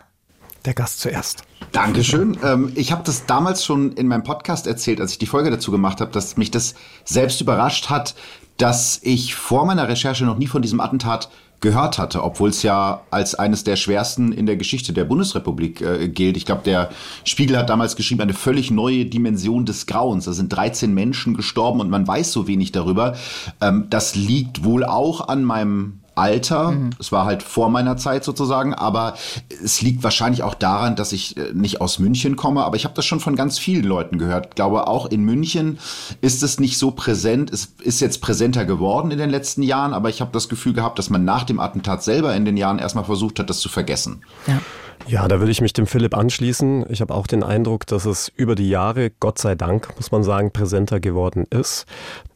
Der 0.66 0.74
Gast 0.74 1.00
zuerst. 1.00 1.44
Dankeschön. 1.72 2.38
Ähm, 2.44 2.72
ich 2.76 2.92
habe 2.92 3.04
das 3.04 3.26
damals 3.26 3.64
schon 3.64 3.94
in 3.94 4.08
meinem 4.08 4.24
Podcast 4.24 4.68
erzählt, 4.68 5.00
als 5.00 5.12
ich 5.12 5.18
die 5.18 5.26
Folge 5.26 5.50
dazu 5.52 5.72
gemacht 5.72 6.02
habe, 6.02 6.12
dass 6.12 6.38
mich 6.38 6.52
das 6.52 6.76
selbst 7.06 7.42
überrascht 7.42 7.90
hat, 7.90 8.16
dass 8.58 9.00
ich 9.04 9.36
vor 9.36 9.66
meiner 9.66 9.88
Recherche 9.88 10.26
noch 10.26 10.38
nie 10.38 10.48
von 10.48 10.62
diesem 10.62 10.80
Attentat 10.80 11.30
gehört 11.60 11.98
hatte, 11.98 12.24
obwohl 12.24 12.50
es 12.50 12.62
ja 12.62 13.02
als 13.10 13.34
eines 13.34 13.64
der 13.64 13.78
schwersten 13.78 14.32
in 14.32 14.46
der 14.46 14.58
Geschichte 14.58 14.94
der 14.94 15.06
Bundesrepublik 15.06 15.82
äh, 15.82 16.08
gilt. 16.08 16.38
Ich 16.38 16.46
glaube, 16.46 16.62
der 16.64 16.90
Spiegel 17.24 17.58
hat 17.58 17.70
damals 17.70 17.96
geschrieben, 17.96 18.22
eine 18.22 18.34
völlig 18.34 18.70
neue 18.70 19.06
Dimension 19.06 19.66
des 19.66 19.88
Grauens. 19.88 20.26
Da 20.26 20.34
sind 20.34 20.50
13 20.50 20.94
Menschen 20.94 21.36
gestorben 21.36 21.80
und 21.80 21.90
man 21.90 22.08
weiß 22.08 22.32
so 22.32 22.48
wenig 22.48 22.72
darüber. 22.74 23.16
Ähm, 23.60 23.88
das 23.90 24.16
liegt 24.16 24.64
wohl 24.64 24.84
auch 24.84 25.28
an 25.30 25.44
meinem 25.44 26.00
Alter. 26.18 26.72
Mhm. 26.72 26.90
Es 27.00 27.12
war 27.12 27.26
halt 27.26 27.44
vor 27.44 27.70
meiner 27.70 27.98
Zeit 27.98 28.24
sozusagen, 28.24 28.74
aber 28.74 29.16
es 29.64 29.82
liegt 29.82 30.04
wahrscheinlich 30.04 30.44
auch 30.44 30.56
daran, 30.56 30.96
dass 30.96 31.12
ich 31.12 31.38
äh, 31.38 31.52
nicht 31.54 31.82
aus 31.82 32.00
München 32.00 32.36
komme, 32.36 32.64
aber 32.64 32.76
ich 32.76 32.86
habe 32.86 32.96
das 32.96 33.06
schon 33.06 33.20
von 33.20 33.36
ganz 33.36 33.60
vielen 33.60 33.84
Leuten 33.84 34.18
gehört. 34.18 34.48
Ich 34.48 34.56
glaube, 34.56 34.88
auch 34.88 35.06
in 35.06 35.24
München 35.24 35.80
ist 36.22 36.44
es 36.44 36.60
nicht 36.60 36.78
so 36.78 36.92
präsent. 36.92 37.52
Es 37.52 37.76
ist 37.82 38.00
jetzt 38.00 38.22
präsenter 38.22 38.66
geworden 38.66 39.12
in 39.12 39.18
den 39.18 39.30
letzten 39.30 39.64
Jahren, 39.64 39.94
aber 39.94 40.10
ich 40.10 40.22
habe 40.22 40.32
das 40.32 40.50
Gefühl 40.50 40.74
gehabt, 40.74 41.00
dass 41.00 41.10
man 41.10 41.24
nach 41.24 41.44
dem 41.44 41.60
Attentat 41.60 42.04
selber 42.04 42.36
in 42.36 42.46
den 42.46 42.58
Jahren 42.58 42.80
erstmal 42.80 43.06
versucht 43.06 43.40
hat, 43.40 43.50
das 43.50 43.60
zu 43.60 43.70
vergessen. 43.70 44.24
Ja. 44.48 44.60
Ja, 45.06 45.28
da 45.28 45.40
würde 45.40 45.52
ich 45.52 45.62
mich 45.62 45.72
dem 45.72 45.88
Philipp 45.88 46.18
anschließen. 46.18 46.86
Ich 46.90 47.00
habe 47.00 47.14
auch 47.14 47.28
den 47.28 47.44
Eindruck, 47.44 47.86
dass 47.88 48.06
es 48.06 48.30
über 48.36 48.56
die 48.56 48.68
Jahre, 48.68 49.10
Gott 49.10 49.40
sei 49.40 49.56
Dank, 49.56 49.96
muss 49.96 50.12
man 50.12 50.24
sagen, 50.24 50.52
präsenter 50.52 51.00
geworden 51.00 51.46
ist. 51.50 51.86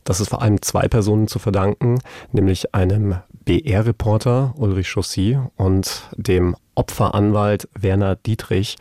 Das 0.03 0.21
ist 0.21 0.29
vor 0.29 0.41
allem 0.41 0.61
zwei 0.61 0.87
Personen 0.87 1.27
zu 1.27 1.37
verdanken, 1.37 1.99
nämlich 2.31 2.73
einem 2.73 3.17
BR-Reporter 3.45 4.53
Ulrich 4.57 4.89
Chaussy 4.89 5.37
und 5.55 6.09
dem 6.15 6.55
Opferanwalt 6.75 7.67
Werner 7.73 8.15
Dietrich, 8.15 8.77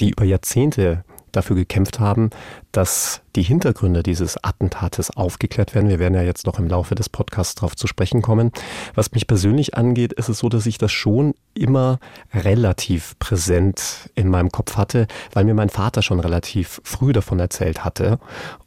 die 0.00 0.10
über 0.10 0.24
Jahrzehnte 0.24 1.04
dafür 1.32 1.56
gekämpft 1.56 1.98
haben, 1.98 2.30
dass 2.72 3.20
die 3.36 3.42
Hintergründe 3.42 4.02
dieses 4.02 4.42
Attentates 4.42 5.10
aufgeklärt 5.16 5.74
werden. 5.74 5.88
Wir 5.88 5.98
werden 5.98 6.14
ja 6.14 6.22
jetzt 6.22 6.46
noch 6.46 6.58
im 6.58 6.68
Laufe 6.68 6.94
des 6.94 7.08
Podcasts 7.08 7.54
darauf 7.54 7.76
zu 7.76 7.86
sprechen 7.86 8.22
kommen. 8.22 8.50
Was 8.94 9.12
mich 9.12 9.26
persönlich 9.26 9.76
angeht, 9.76 10.12
ist 10.12 10.28
es 10.28 10.38
so, 10.38 10.48
dass 10.48 10.66
ich 10.66 10.78
das 10.78 10.92
schon 10.92 11.34
immer 11.54 11.98
relativ 12.34 13.18
präsent 13.18 14.10
in 14.14 14.28
meinem 14.28 14.50
Kopf 14.50 14.76
hatte, 14.76 15.06
weil 15.32 15.44
mir 15.44 15.54
mein 15.54 15.68
Vater 15.68 16.02
schon 16.02 16.20
relativ 16.20 16.80
früh 16.84 17.12
davon 17.12 17.38
erzählt 17.38 17.84
hatte 17.84 18.18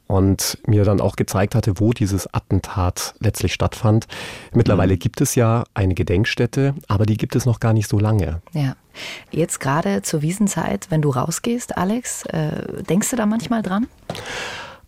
und 0.07 0.59
mir 0.67 0.83
dann 0.83 1.01
auch 1.01 1.15
gezeigt 1.15 1.55
hatte, 1.55 1.79
wo 1.79 1.91
dieses 1.91 2.31
Attentat 2.33 3.15
letztlich 3.19 3.53
stattfand. 3.53 4.07
Mittlerweile 4.53 4.93
mhm. 4.93 4.99
gibt 4.99 5.21
es 5.21 5.35
ja 5.35 5.63
eine 5.73 5.95
Gedenkstätte, 5.95 6.75
aber 6.87 7.05
die 7.05 7.17
gibt 7.17 7.35
es 7.35 7.45
noch 7.45 7.59
gar 7.59 7.73
nicht 7.73 7.89
so 7.89 7.99
lange. 7.99 8.41
Ja. 8.53 8.75
Jetzt 9.31 9.59
gerade 9.59 10.03
zur 10.03 10.21
Wiesenzeit, 10.21 10.87
wenn 10.89 11.01
du 11.01 11.09
rausgehst, 11.09 11.77
Alex, 11.77 12.25
äh, 12.27 12.83
denkst 12.83 13.09
du 13.09 13.15
da 13.17 13.25
manchmal 13.25 13.61
dran? 13.61 13.87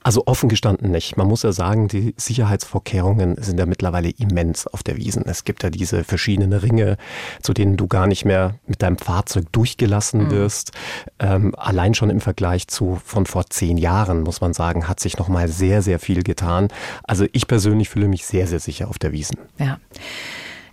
Also 0.08 0.24
offen 0.26 0.48
gestanden 0.48 0.90
nicht. 0.90 1.18
Man 1.18 1.28
muss 1.28 1.44
ja 1.44 1.52
sagen, 1.52 1.90
die 1.90 2.14
Sicherheitsvorkehrungen 2.16 3.36
sind 3.44 3.60
ja 3.60 3.66
mittlerweile 3.66 4.10
immens 4.10 4.66
auf 4.66 4.82
der 4.82 4.96
Wiesen. 4.96 5.24
Es 5.26 5.44
gibt 5.44 5.64
ja 5.64 5.70
diese 5.70 6.06
verschiedenen 6.06 6.54
Ringe, 6.54 6.96
zu 7.42 7.52
denen 7.52 7.76
du 7.76 7.88
gar 7.88 8.08
nicht 8.08 8.24
mehr 8.24 8.56
mit 8.68 8.82
deinem 8.82 8.98
Fahrzeug 8.98 9.52
durchgelassen 9.52 10.28
mhm. 10.28 10.32
wirst. 10.32 10.72
Ähm, 11.20 11.54
allein 11.58 11.94
schon 11.94 12.10
im 12.10 12.22
Vergleich 12.22 12.70
zu 12.70 13.02
von 13.04 13.26
vor 13.26 13.48
zehn 13.50 13.76
Jahren, 13.76 14.22
muss 14.22 14.40
man 14.40 14.54
sagen, 14.54 14.88
hat 14.88 15.02
sich 15.02 15.18
nochmal 15.18 15.50
sehr, 15.50 15.82
sehr 15.82 16.00
viel 16.00 16.24
getan. 16.24 16.70
Also 17.04 17.26
ich 17.34 17.46
persönlich 17.46 17.90
fühle 17.90 18.08
mich 18.08 18.26
sehr, 18.26 18.48
sehr 18.48 18.62
sicher 18.62 18.88
auf 18.88 19.00
der 19.00 19.12
Wiesen. 19.12 19.38
Ja. 19.60 19.78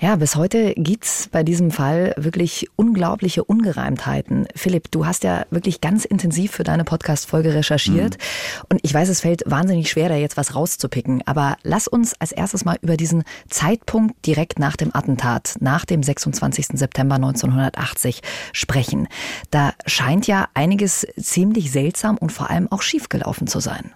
Ja, 0.00 0.16
bis 0.16 0.36
heute 0.36 0.74
gibt's 0.76 1.28
bei 1.30 1.42
diesem 1.42 1.70
Fall 1.70 2.14
wirklich 2.16 2.68
unglaubliche 2.76 3.44
Ungereimtheiten. 3.44 4.46
Philipp, 4.54 4.90
du 4.90 5.06
hast 5.06 5.24
ja 5.24 5.46
wirklich 5.50 5.80
ganz 5.80 6.04
intensiv 6.04 6.52
für 6.52 6.64
deine 6.64 6.84
Podcast-Folge 6.84 7.54
recherchiert. 7.54 8.14
Mhm. 8.14 8.66
Und 8.70 8.80
ich 8.82 8.92
weiß, 8.92 9.08
es 9.08 9.20
fällt 9.20 9.42
wahnsinnig 9.46 9.90
schwer, 9.90 10.08
da 10.08 10.16
jetzt 10.16 10.36
was 10.36 10.54
rauszupicken. 10.54 11.22
Aber 11.26 11.56
lass 11.62 11.88
uns 11.88 12.14
als 12.20 12.32
erstes 12.32 12.64
mal 12.64 12.76
über 12.82 12.96
diesen 12.96 13.22
Zeitpunkt 13.48 14.26
direkt 14.26 14.58
nach 14.58 14.76
dem 14.76 14.94
Attentat, 14.94 15.56
nach 15.60 15.84
dem 15.84 16.02
26. 16.02 16.66
September 16.74 17.14
1980 17.14 18.20
sprechen. 18.52 19.08
Da 19.50 19.74
scheint 19.86 20.26
ja 20.26 20.48
einiges 20.54 21.06
ziemlich 21.18 21.70
seltsam 21.70 22.18
und 22.18 22.32
vor 22.32 22.50
allem 22.50 22.70
auch 22.70 22.82
schiefgelaufen 22.82 23.46
zu 23.46 23.60
sein. 23.60 23.92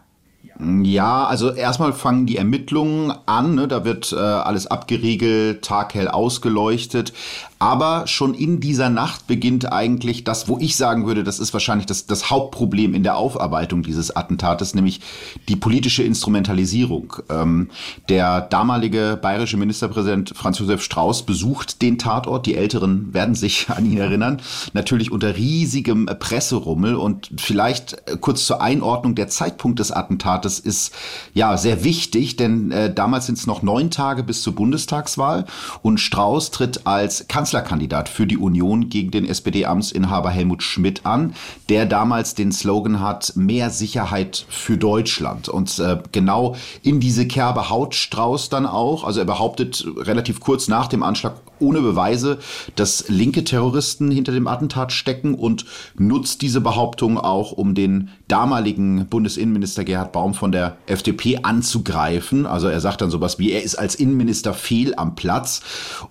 Ja, 0.60 1.24
also 1.24 1.52
erstmal 1.52 1.92
fangen 1.92 2.26
die 2.26 2.36
Ermittlungen 2.36 3.12
an, 3.26 3.54
ne? 3.54 3.68
da 3.68 3.84
wird 3.84 4.12
äh, 4.12 4.16
alles 4.16 4.66
abgeriegelt, 4.66 5.62
taghell 5.62 6.08
ausgeleuchtet. 6.08 7.12
Aber 7.58 8.06
schon 8.06 8.34
in 8.34 8.60
dieser 8.60 8.88
Nacht 8.88 9.26
beginnt 9.26 9.72
eigentlich 9.72 10.22
das, 10.22 10.48
wo 10.48 10.58
ich 10.58 10.76
sagen 10.76 11.06
würde, 11.06 11.24
das 11.24 11.40
ist 11.40 11.52
wahrscheinlich 11.52 11.86
das, 11.86 12.06
das 12.06 12.30
Hauptproblem 12.30 12.94
in 12.94 13.02
der 13.02 13.16
Aufarbeitung 13.16 13.82
dieses 13.82 14.14
Attentates, 14.14 14.74
nämlich 14.74 15.00
die 15.48 15.56
politische 15.56 16.04
Instrumentalisierung. 16.04 17.14
Ähm, 17.28 17.70
der 18.08 18.42
damalige 18.42 19.18
bayerische 19.20 19.56
Ministerpräsident 19.56 20.32
Franz 20.36 20.60
Josef 20.60 20.82
Strauß 20.82 21.24
besucht 21.24 21.82
den 21.82 21.98
Tatort. 21.98 22.46
Die 22.46 22.54
Älteren 22.54 23.12
werden 23.12 23.34
sich 23.34 23.68
an 23.76 23.90
ihn 23.90 23.98
erinnern. 23.98 24.40
Natürlich 24.72 25.10
unter 25.10 25.36
riesigem 25.36 26.06
Presserummel 26.06 26.94
und 26.94 27.30
vielleicht 27.38 27.94
äh, 28.08 28.16
kurz 28.20 28.46
zur 28.46 28.62
Einordnung 28.62 29.16
der 29.16 29.28
Zeitpunkt 29.28 29.80
des 29.80 29.90
Attentates 29.90 30.60
ist 30.60 30.94
ja 31.34 31.56
sehr 31.56 31.82
wichtig, 31.82 32.36
denn 32.36 32.70
äh, 32.70 32.92
damals 32.92 33.26
sind 33.26 33.36
es 33.36 33.46
noch 33.46 33.62
neun 33.62 33.90
Tage 33.90 34.22
bis 34.22 34.42
zur 34.42 34.54
Bundestagswahl 34.54 35.44
und 35.82 35.98
Strauß 35.98 36.52
tritt 36.52 36.86
als 36.86 37.26
Kanzler 37.26 37.47
Kanzlerkandidat 37.48 38.10
für 38.10 38.26
die 38.26 38.36
Union 38.36 38.90
gegen 38.90 39.10
den 39.10 39.26
SPD-Amtsinhaber 39.26 40.28
Helmut 40.28 40.62
Schmidt 40.62 41.06
an, 41.06 41.34
der 41.70 41.86
damals 41.86 42.34
den 42.34 42.52
Slogan 42.52 43.00
hat, 43.00 43.32
mehr 43.36 43.70
Sicherheit 43.70 44.44
für 44.50 44.76
Deutschland. 44.76 45.48
Und 45.48 45.78
äh, 45.78 45.96
genau 46.12 46.56
in 46.82 47.00
diese 47.00 47.26
Kerbe 47.26 47.70
haut 47.70 47.94
Strauß 47.94 48.50
dann 48.50 48.66
auch. 48.66 49.02
Also 49.02 49.20
er 49.20 49.24
behauptet 49.24 49.82
relativ 49.96 50.40
kurz 50.40 50.68
nach 50.68 50.88
dem 50.88 51.02
Anschlag 51.02 51.36
ohne 51.60 51.80
Beweise, 51.80 52.38
dass 52.76 53.08
linke 53.08 53.44
Terroristen 53.44 54.10
hinter 54.10 54.32
dem 54.32 54.46
Attentat 54.46 54.92
stecken 54.92 55.34
und 55.34 55.64
nutzt 55.96 56.42
diese 56.42 56.60
Behauptung 56.60 57.18
auch, 57.18 57.52
um 57.52 57.74
den 57.74 58.10
damaligen 58.28 59.06
Bundesinnenminister 59.06 59.84
Gerhard 59.84 60.12
Baum 60.12 60.34
von 60.34 60.52
der 60.52 60.76
FDP 60.86 61.40
anzugreifen. 61.42 62.46
Also 62.46 62.68
er 62.68 62.80
sagt 62.80 63.00
dann 63.00 63.10
sowas 63.10 63.38
wie, 63.38 63.52
er 63.52 63.62
ist 63.62 63.76
als 63.76 63.94
Innenminister 63.94 64.54
fehl 64.54 64.94
am 64.96 65.14
Platz 65.14 65.62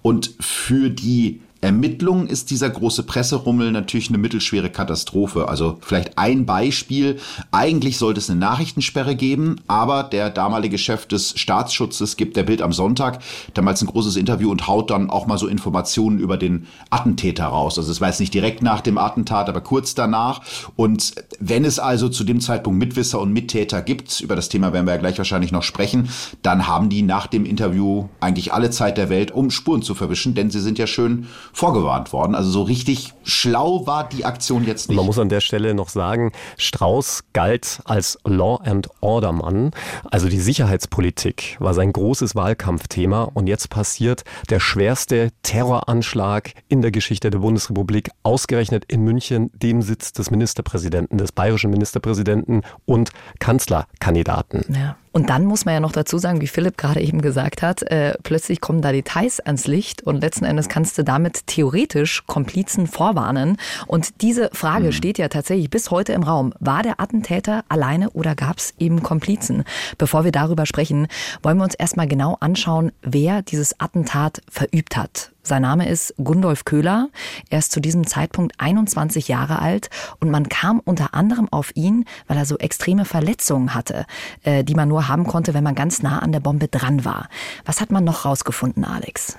und 0.02 0.34
für 0.40 0.90
die 0.90 1.42
Ermittlungen 1.62 2.28
ist 2.28 2.52
dieser 2.52 2.70
große 2.70 3.04
Presserummel 3.04 3.72
natürlich 3.72 4.10
eine 4.10 4.18
mittelschwere 4.18 4.70
Katastrophe. 4.70 5.48
Also 5.48 5.78
vielleicht 5.82 6.18
ein 6.18 6.46
Beispiel. 6.46 7.20
Eigentlich 7.52 7.98
sollte 7.98 8.20
es 8.20 8.30
eine 8.30 8.40
Nachrichtensperre 8.40 9.16
geben, 9.16 9.58
aber 9.68 10.04
der 10.04 10.30
damalige 10.30 10.78
Chef 10.78 11.06
des 11.06 11.38
Staatsschutzes 11.40 12.18
gibt 12.18 12.38
der 12.38 12.44
Bild 12.44 12.62
am 12.62 12.74
Sonntag 12.74 13.20
damals 13.54 13.82
ein 13.82 13.88
großes 13.88 14.16
Interview 14.16 14.52
und 14.52 14.68
haut 14.68 14.92
dann 14.92 15.10
auch 15.10 15.28
mal 15.28 15.38
so 15.38 15.48
Informationen 15.48 16.20
über 16.20 16.38
den 16.38 16.68
Attentäter 16.90 17.46
raus. 17.46 17.78
Also 17.78 17.92
es 17.92 18.02
war 18.02 18.10
jetzt 18.10 18.20
nicht 18.20 18.34
direkt 18.34 18.62
nach 18.62 18.82
dem 18.82 18.98
Attentat, 18.98 19.50
aber 19.50 19.62
kurz 19.62 19.96
danach. 19.96 20.42
Und 20.76 21.16
wenn 21.40 21.66
es 21.66 21.80
also 21.80 22.10
zu 22.10 22.24
dem 22.24 22.40
Zeitpunkt 22.40 22.80
Mitwisser 22.80 23.20
und 23.20 23.34
Mittäter 23.34 23.82
gibt, 23.82 24.22
über 24.22 24.36
das 24.36 24.50
Thema 24.50 24.74
werden 24.74 24.86
wir 24.86 24.94
ja 24.94 25.00
gleich 25.00 25.18
wahrscheinlich 25.18 25.52
noch 25.52 25.64
sprechen, 25.64 26.10
dann 26.42 26.68
haben 26.68 26.90
die 26.90 27.02
nach 27.02 27.28
dem 27.28 27.46
Interview 27.46 28.10
eigentlich 28.20 28.54
alle 28.54 28.70
Zeit 28.70 28.98
der 28.98 29.10
Welt, 29.10 29.32
um 29.32 29.50
Spuren 29.50 29.82
zu 29.82 29.96
verwischen, 29.96 30.36
denn 30.36 30.50
sie 30.50 30.60
sind 30.60 30.78
ja 30.78 30.88
schön 30.88 31.28
vorgewarnt 31.54 32.14
worden. 32.14 32.36
Also 32.36 32.50
so 32.50 32.64
richtig 32.64 33.14
schlau 33.24 33.86
war 33.86 34.08
die 34.08 34.26
Aktion 34.26 34.66
jetzt 34.66 34.90
nicht. 34.90 34.98
Man 34.98 35.06
muss 35.06 35.20
an 35.20 35.30
der 35.30 35.42
Stelle 35.42 35.74
noch 35.74 35.90
sagen, 35.90 36.32
Strauß 36.58 37.24
galt 37.34 37.82
als 37.86 38.18
Law 38.26 38.60
and 38.64 38.90
Order 39.02 39.32
Mann. 39.32 39.72
Also 40.10 40.30
die 40.30 40.40
Sicherheitspolitik 40.40 41.58
war 41.60 41.74
sein 41.74 41.94
großes 41.94 42.36
Wahlkampfthema 42.36 43.24
und 43.24 43.48
jetzt 43.48 43.70
passiert 43.70 44.24
der 44.50 44.60
schwerste 44.60 45.32
Terroranschlag 45.44 46.54
in 46.68 46.82
der 46.82 46.92
Geschichte 46.92 47.30
der 47.30 47.40
Bundesrepublik, 47.40 48.10
ausgerechnet 48.24 48.86
in 48.88 49.04
München, 49.04 49.52
dem 49.54 49.82
Sitz 49.82 50.14
des 50.14 50.32
Ministerpräsidenten, 50.32 51.18
des 51.18 51.32
bayerischen 51.32 51.72
Ministerpräsidenten 51.72 52.62
und 52.86 53.12
Kanzlerkandidaten. 53.40 54.66
Ja. 54.74 54.96
Und 55.18 55.32
dann 55.32 55.46
muss 55.46 55.66
man 55.66 55.74
ja 55.74 55.80
noch 55.80 55.94
dazu 55.94 56.20
sagen, 56.20 56.42
wie 56.42 56.48
Philipp 56.48 56.78
gerade 56.78 57.02
eben 57.02 57.24
gesagt 57.24 57.64
hat, 57.64 57.82
äh, 57.82 58.14
plötzlich 58.22 58.62
kommen 58.62 58.84
da 58.84 58.92
Details 58.92 59.40
ans 59.40 59.66
Licht 59.66 60.04
und 60.04 60.22
letzten 60.22 60.46
Endes 60.46 60.70
kannst 60.70 60.96
du 60.96 61.04
damit 61.04 61.48
theoretisch 61.48 62.28
Komplizen 62.28 62.86
vorwarnen. 62.86 63.58
Und 63.88 64.22
diese 64.22 64.52
Frage 64.54 64.86
mhm. 64.86 64.92
steht 64.92 65.18
ja 65.18 65.28
tatsächlich 65.28 65.72
bis 65.72 65.90
heute 65.90 66.14
im 66.14 66.22
Raum. 66.22 66.54
War 66.60 66.84
der 66.84 67.02
Attentäter 67.02 67.64
alleine 67.68 68.12
oder 68.12 68.36
gab 68.36 68.60
es 68.60 68.76
eben 68.78 69.02
Komplizen? 69.02 69.64
Bevor 69.98 70.24
wir 70.24 70.32
darüber 70.32 70.68
sprechen, 70.68 71.08
wollen 71.42 71.58
wir 71.58 71.64
uns 71.64 71.74
erstmal 71.74 72.08
genau 72.08 72.38
anschauen, 72.40 72.92
wer 73.02 73.42
dieses 73.42 73.80
Attentat 73.80 74.44
verübt 74.52 74.98
hat. 74.98 75.32
Sein 75.48 75.62
Name 75.62 75.88
ist 75.88 76.14
Gundolf 76.18 76.66
Köhler. 76.66 77.08
Er 77.50 77.60
ist 77.60 77.72
zu 77.72 77.80
diesem 77.80 78.06
Zeitpunkt 78.06 78.56
21 78.58 79.30
Jahre 79.30 79.60
alt 79.60 79.90
und 80.20 80.30
man 80.30 80.50
kam 80.50 80.82
unter 80.84 81.14
anderem 81.14 81.48
auf 81.50 81.74
ihn, 81.74 82.04
weil 82.28 82.36
er 82.36 82.46
so 82.46 82.58
extreme 82.58 83.06
Verletzungen 83.06 83.74
hatte, 83.74 84.06
äh, 84.44 84.66
die 84.66 84.76
man 84.76 84.90
nur 84.90 85.08
haben 85.08 85.26
konnte, 85.26 85.54
wenn 85.54 85.64
man 85.64 85.74
ganz 85.74 86.04
nah 86.04 86.20
an 86.20 86.34
der 86.34 86.42
Bombe 86.42 86.68
dran 86.68 87.06
war. 87.06 87.30
Was 87.64 87.80
hat 87.80 87.92
man 87.92 88.04
noch 88.04 88.26
rausgefunden, 88.26 88.84
Alex? 88.84 89.38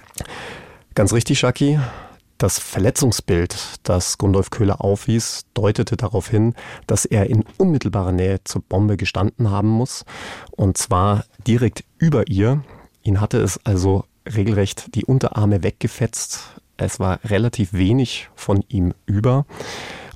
Ganz 0.95 1.13
richtig, 1.13 1.41
Shaki. 1.41 1.79
Das 2.39 2.59
Verletzungsbild, 2.59 3.81
das 3.83 4.17
Gundolf 4.17 4.49
Köhler 4.49 4.83
aufwies, 4.83 5.45
deutete 5.53 5.99
darauf 5.99 6.29
hin, 6.29 6.55
dass 6.87 7.05
er 7.05 7.29
in 7.29 7.45
unmittelbarer 7.59 8.13
Nähe 8.13 8.43
zur 8.45 8.63
Bombe 8.63 8.97
gestanden 8.97 9.51
haben 9.51 9.69
muss. 9.69 10.07
Und 10.53 10.79
zwar 10.79 11.25
direkt 11.47 11.85
über 11.99 12.29
ihr. 12.29 12.63
Ihn 13.03 13.21
hatte 13.21 13.43
es 13.43 13.61
also 13.67 14.05
regelrecht 14.35 14.95
die 14.95 15.05
Unterarme 15.05 15.63
weggefetzt. 15.63 16.61
Es 16.77 17.01
war 17.01 17.21
relativ 17.25 17.73
wenig 17.73 18.29
von 18.35 18.65
ihm 18.69 18.95
über. 19.07 19.47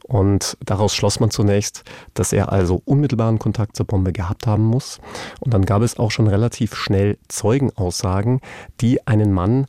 Und 0.04 0.56
daraus 0.64 0.94
schloss 0.94 1.20
man 1.20 1.30
zunächst, 1.30 1.84
dass 2.14 2.32
er 2.32 2.52
also 2.52 2.82
unmittelbaren 2.84 3.38
Kontakt 3.38 3.76
zur 3.76 3.86
Bombe 3.86 4.12
gehabt 4.12 4.46
haben 4.46 4.64
muss. 4.64 5.00
Und 5.40 5.54
dann 5.54 5.64
gab 5.64 5.82
es 5.82 5.98
auch 5.98 6.10
schon 6.10 6.26
relativ 6.26 6.74
schnell 6.74 7.18
Zeugenaussagen, 7.28 8.40
die 8.80 9.06
einen 9.06 9.32
Mann 9.32 9.66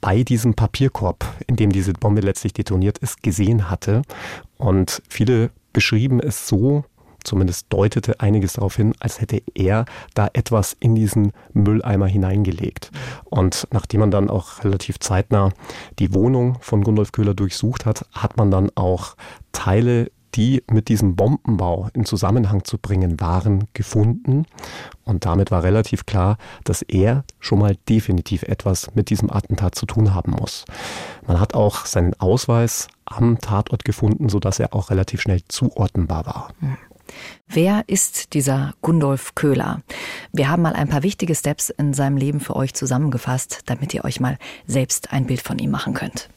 bei 0.00 0.22
diesem 0.22 0.54
Papierkorb, 0.54 1.24
in 1.46 1.56
dem 1.56 1.70
diese 1.70 1.92
Bombe 1.92 2.20
letztlich 2.20 2.52
detoniert 2.52 2.98
ist, 2.98 3.22
gesehen 3.22 3.70
hatte. 3.70 4.02
Und 4.56 5.02
viele 5.08 5.50
beschrieben 5.72 6.20
es 6.20 6.48
so, 6.48 6.84
zumindest 7.26 7.66
deutete 7.70 8.20
einiges 8.20 8.54
darauf 8.54 8.76
hin, 8.76 8.94
als 9.00 9.20
hätte 9.20 9.42
er 9.54 9.84
da 10.14 10.28
etwas 10.32 10.76
in 10.78 10.94
diesen 10.94 11.32
Mülleimer 11.52 12.06
hineingelegt. 12.06 12.90
Und 13.24 13.68
nachdem 13.72 14.00
man 14.00 14.10
dann 14.10 14.30
auch 14.30 14.64
relativ 14.64 14.98
zeitnah 15.00 15.52
die 15.98 16.14
Wohnung 16.14 16.58
von 16.60 16.82
Gundolf 16.82 17.12
Köhler 17.12 17.34
durchsucht 17.34 17.86
hat, 17.86 18.06
hat 18.12 18.36
man 18.36 18.50
dann 18.50 18.70
auch 18.74 19.16
Teile 19.52 20.10
die 20.36 20.62
mit 20.70 20.88
diesem 20.88 21.16
Bombenbau 21.16 21.88
in 21.94 22.04
Zusammenhang 22.04 22.64
zu 22.64 22.78
bringen 22.78 23.20
waren, 23.20 23.68
gefunden. 23.72 24.44
Und 25.04 25.24
damit 25.24 25.50
war 25.50 25.62
relativ 25.62 26.04
klar, 26.04 26.36
dass 26.64 26.82
er 26.82 27.24
schon 27.40 27.58
mal 27.58 27.76
definitiv 27.88 28.42
etwas 28.42 28.94
mit 28.94 29.10
diesem 29.10 29.30
Attentat 29.30 29.74
zu 29.74 29.86
tun 29.86 30.14
haben 30.14 30.32
muss. 30.32 30.64
Man 31.26 31.40
hat 31.40 31.54
auch 31.54 31.86
seinen 31.86 32.14
Ausweis 32.20 32.88
am 33.06 33.38
Tatort 33.38 33.84
gefunden, 33.84 34.28
sodass 34.28 34.60
er 34.60 34.74
auch 34.74 34.90
relativ 34.90 35.22
schnell 35.22 35.40
zuordnenbar 35.48 36.26
war. 36.26 36.48
Wer 37.48 37.84
ist 37.86 38.34
dieser 38.34 38.74
Gundolf 38.80 39.34
Köhler? 39.34 39.82
Wir 40.32 40.48
haben 40.48 40.62
mal 40.62 40.74
ein 40.74 40.88
paar 40.88 41.02
wichtige 41.02 41.34
Steps 41.34 41.70
in 41.70 41.94
seinem 41.94 42.16
Leben 42.16 42.40
für 42.40 42.56
euch 42.56 42.74
zusammengefasst, 42.74 43.60
damit 43.66 43.94
ihr 43.94 44.04
euch 44.04 44.20
mal 44.20 44.38
selbst 44.66 45.12
ein 45.12 45.26
Bild 45.26 45.42
von 45.42 45.58
ihm 45.58 45.70
machen 45.70 45.94
könnt. 45.94 46.28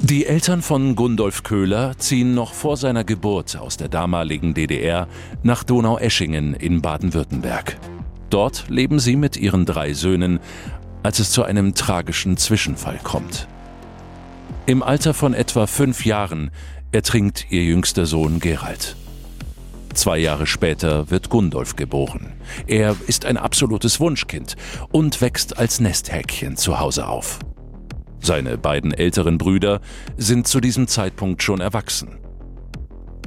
Die 0.00 0.26
Eltern 0.26 0.60
von 0.60 0.94
Gundolf 0.94 1.42
Köhler 1.42 1.96
ziehen 1.98 2.34
noch 2.34 2.52
vor 2.52 2.76
seiner 2.76 3.02
Geburt 3.02 3.56
aus 3.56 3.78
der 3.78 3.88
damaligen 3.88 4.52
DDR 4.52 5.08
nach 5.42 5.64
Donaueschingen 5.64 6.52
in 6.54 6.82
Baden-Württemberg. 6.82 7.78
Dort 8.28 8.68
leben 8.68 8.98
sie 8.98 9.16
mit 9.16 9.38
ihren 9.38 9.64
drei 9.64 9.94
Söhnen, 9.94 10.38
als 11.02 11.18
es 11.18 11.30
zu 11.30 11.44
einem 11.44 11.74
tragischen 11.74 12.36
Zwischenfall 12.36 13.00
kommt. 13.02 13.48
Im 14.66 14.82
Alter 14.82 15.14
von 15.14 15.32
etwa 15.32 15.66
fünf 15.66 16.04
Jahren 16.04 16.50
ertrinkt 16.92 17.46
ihr 17.50 17.62
jüngster 17.62 18.04
Sohn 18.04 18.38
Gerald. 18.38 18.96
Zwei 19.96 20.18
Jahre 20.18 20.46
später 20.46 21.10
wird 21.10 21.30
Gundolf 21.30 21.74
geboren. 21.74 22.34
Er 22.66 22.94
ist 23.06 23.24
ein 23.24 23.38
absolutes 23.38 23.98
Wunschkind 23.98 24.54
und 24.92 25.22
wächst 25.22 25.58
als 25.58 25.80
Nesthäkchen 25.80 26.58
zu 26.58 26.78
Hause 26.78 27.08
auf. 27.08 27.38
Seine 28.20 28.58
beiden 28.58 28.92
älteren 28.92 29.38
Brüder 29.38 29.80
sind 30.18 30.48
zu 30.48 30.60
diesem 30.60 30.86
Zeitpunkt 30.86 31.42
schon 31.42 31.62
erwachsen. 31.62 32.18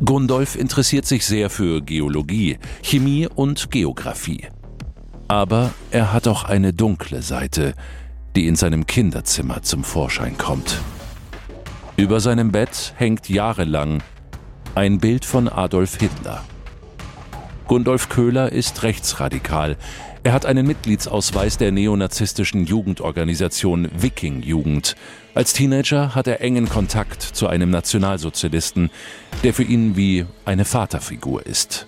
Gundolf 0.06 0.56
interessiert 0.56 1.08
sich 1.08 1.26
sehr 1.26 1.50
für 1.50 1.82
Geologie, 1.82 2.60
Chemie 2.84 3.28
und 3.28 3.72
Geographie. 3.72 4.46
Aber 5.28 5.72
er 5.90 6.14
hat 6.14 6.28
auch 6.28 6.44
eine 6.44 6.72
dunkle 6.72 7.24
Seite, 7.24 7.74
die 8.36 8.46
in 8.46 8.56
seinem 8.56 8.86
Kinderzimmer 8.86 9.64
zum 9.64 9.84
Vorschein 9.84 10.38
kommt. 10.38 10.80
Über 11.98 12.20
seinem 12.20 12.52
Bett 12.52 12.94
hängt 12.96 13.28
jahrelang 13.28 14.04
ein 14.76 15.00
Bild 15.00 15.26
von 15.26 15.50
Adolf 15.50 15.98
Hitler. 15.98 16.44
Gundolf 17.70 18.10
Köhler 18.10 18.52
ist 18.52 18.82
rechtsradikal. 18.82 19.78
Er 20.24 20.34
hat 20.34 20.48
einen 20.48 20.66
Mitgliedsausweis 20.66 21.60
der 21.60 21.72
neonazistischen 21.72 22.66
Jugendorganisation 22.66 23.90
Viking 23.96 24.42
Jugend. 24.42 24.96
Als 25.36 25.54
Teenager 25.54 26.16
hat 26.16 26.26
er 26.26 26.42
engen 26.42 26.68
Kontakt 26.68 27.22
zu 27.22 27.46
einem 27.46 27.70
Nationalsozialisten, 27.70 28.90
der 29.44 29.54
für 29.54 29.62
ihn 29.62 29.96
wie 29.96 30.26
eine 30.46 30.66
Vaterfigur 30.66 31.46
ist. 31.46 31.86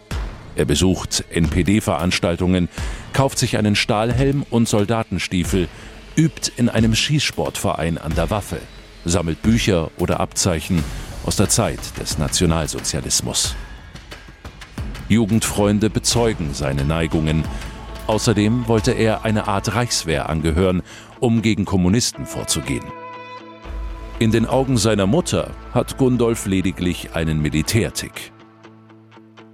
Er 0.56 0.66
besucht 0.66 1.24
NPD-Veranstaltungen, 1.32 2.70
kauft 3.12 3.40
sich 3.40 3.58
einen 3.58 3.76
Stahlhelm 3.76 4.46
und 4.52 4.70
Soldatenstiefel, 4.70 5.68
übt 6.16 6.52
in 6.58 6.70
einem 6.70 6.94
Schießsportverein 6.94 7.98
an 7.98 8.14
der 8.14 8.30
Waffe, 8.30 8.60
sammelt 9.04 9.42
Bücher 9.42 9.90
oder 9.98 10.20
Abzeichen 10.20 10.84
aus 11.26 11.38
der 11.38 11.50
Zeit 11.50 11.80
des 12.00 12.20
Nationalsozialismus. 12.20 13.56
Jugendfreunde 15.12 15.90
bezeugen 15.90 16.54
seine 16.54 16.86
Neigungen. 16.86 17.44
Außerdem 18.08 18.68
wollte 18.68 18.94
er 18.94 19.26
eine 19.26 19.48
Art 19.48 19.76
Reichswehr 19.76 20.30
angehören, 20.30 20.82
um 21.20 21.42
gegen 21.42 21.66
Kommunisten 21.66 22.26
vorzugehen. 22.26 22.86
In 24.20 24.32
den 24.32 24.46
Augen 24.46 24.78
seiner 24.78 25.08
Mutter 25.08 25.52
hat 25.74 25.98
Gundolf 25.98 26.46
lediglich 26.46 27.14
einen 27.14 27.42
Militärtick. 27.42 28.32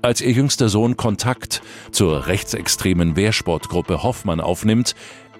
Als 0.02 0.22
ihr 0.22 0.32
jüngster 0.32 0.70
Sohn 0.70 0.96
Kontakt 0.96 1.62
zur 1.92 2.28
rechtsextremen 2.28 3.16
Wehrsportgruppe 3.16 4.04
Hoffmann 4.04 4.40
aufnimmt, 4.40 4.94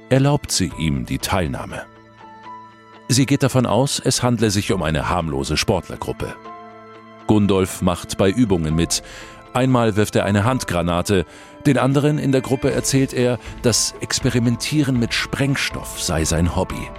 erlaubt 0.10 0.52
sie 0.52 0.72
ihm 0.80 1.06
die 1.06 1.20
Teilnahme. 1.20 1.84
Sie 3.08 3.26
geht 3.26 3.44
davon 3.44 3.66
aus, 3.66 4.02
es 4.04 4.24
handle 4.24 4.50
sich 4.50 4.72
um 4.72 4.82
eine 4.82 5.10
harmlose 5.10 5.58
Sportlergruppe. 5.58 6.36
Gundolf 7.28 7.82
macht 7.82 8.18
bei 8.18 8.30
Übungen 8.32 8.74
mit, 8.74 9.04
Einmal 9.58 9.96
wirft 9.96 10.16
er 10.16 10.24
eine 10.26 10.44
Handgranate, 10.44 11.26
den 11.66 11.80
anderen 11.80 12.20
in 12.20 12.32
der 12.32 12.42
Gruppe 12.42 12.72
erzählt 12.72 13.12
er, 13.12 13.40
das 13.64 13.96
Experimentieren 14.02 15.00
mit 15.00 15.16
Sprengstoff 15.16 16.00
sei 16.00 16.26
sein 16.26 16.56
Hobby. 16.56 16.92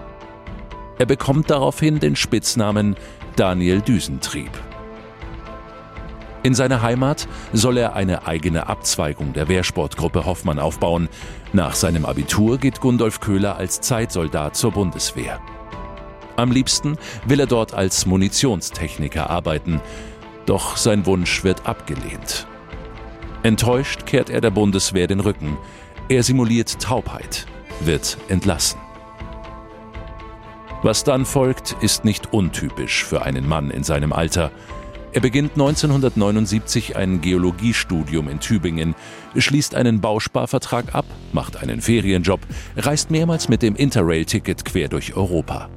Er 0.98 1.06
bekommt 1.06 1.50
daraufhin 1.50 2.00
den 2.00 2.16
Spitznamen 2.16 2.96
Daniel 3.36 3.80
Düsentrieb. 3.80 4.50
In 6.42 6.52
seiner 6.52 6.82
Heimat 6.82 7.28
soll 7.52 7.76
er 7.76 7.94
eine 7.94 8.26
eigene 8.26 8.66
Abzweigung 8.66 9.34
der 9.34 9.46
Wehrsportgruppe 9.46 10.26
Hoffmann 10.26 10.58
aufbauen. 10.58 11.08
Nach 11.52 11.76
seinem 11.76 12.04
Abitur 12.04 12.58
geht 12.58 12.80
Gundolf 12.80 13.20
Köhler 13.20 13.54
als 13.54 13.80
Zeitsoldat 13.82 14.56
zur 14.56 14.72
Bundeswehr. 14.72 15.40
Am 16.34 16.52
liebsten 16.52 16.96
will 17.24 17.38
er 17.38 17.46
dort 17.46 17.74
als 17.74 18.06
Munitionstechniker 18.06 19.28
arbeiten, 19.28 19.80
doch 20.48 20.76
sein 20.76 21.04
Wunsch 21.06 21.44
wird 21.44 21.66
abgelehnt. 21.66 22.46
Enttäuscht 23.42 24.06
kehrt 24.06 24.30
er 24.30 24.40
der 24.40 24.50
Bundeswehr 24.50 25.06
den 25.06 25.20
Rücken. 25.20 25.58
Er 26.08 26.22
simuliert 26.22 26.80
Taubheit, 26.80 27.46
wird 27.80 28.16
entlassen. 28.28 28.80
Was 30.82 31.04
dann 31.04 31.26
folgt, 31.26 31.76
ist 31.80 32.04
nicht 32.04 32.32
untypisch 32.32 33.04
für 33.04 33.22
einen 33.22 33.48
Mann 33.48 33.70
in 33.70 33.84
seinem 33.84 34.12
Alter. 34.12 34.50
Er 35.12 35.20
beginnt 35.20 35.52
1979 35.52 36.96
ein 36.96 37.20
Geologiestudium 37.20 38.28
in 38.28 38.40
Tübingen, 38.40 38.94
schließt 39.36 39.74
einen 39.74 40.00
Bausparvertrag 40.00 40.94
ab, 40.94 41.06
macht 41.32 41.56
einen 41.56 41.80
Ferienjob, 41.80 42.40
reist 42.76 43.10
mehrmals 43.10 43.48
mit 43.48 43.62
dem 43.62 43.74
Interrail-Ticket 43.74 44.64
quer 44.64 44.88
durch 44.88 45.16
Europa. 45.16 45.68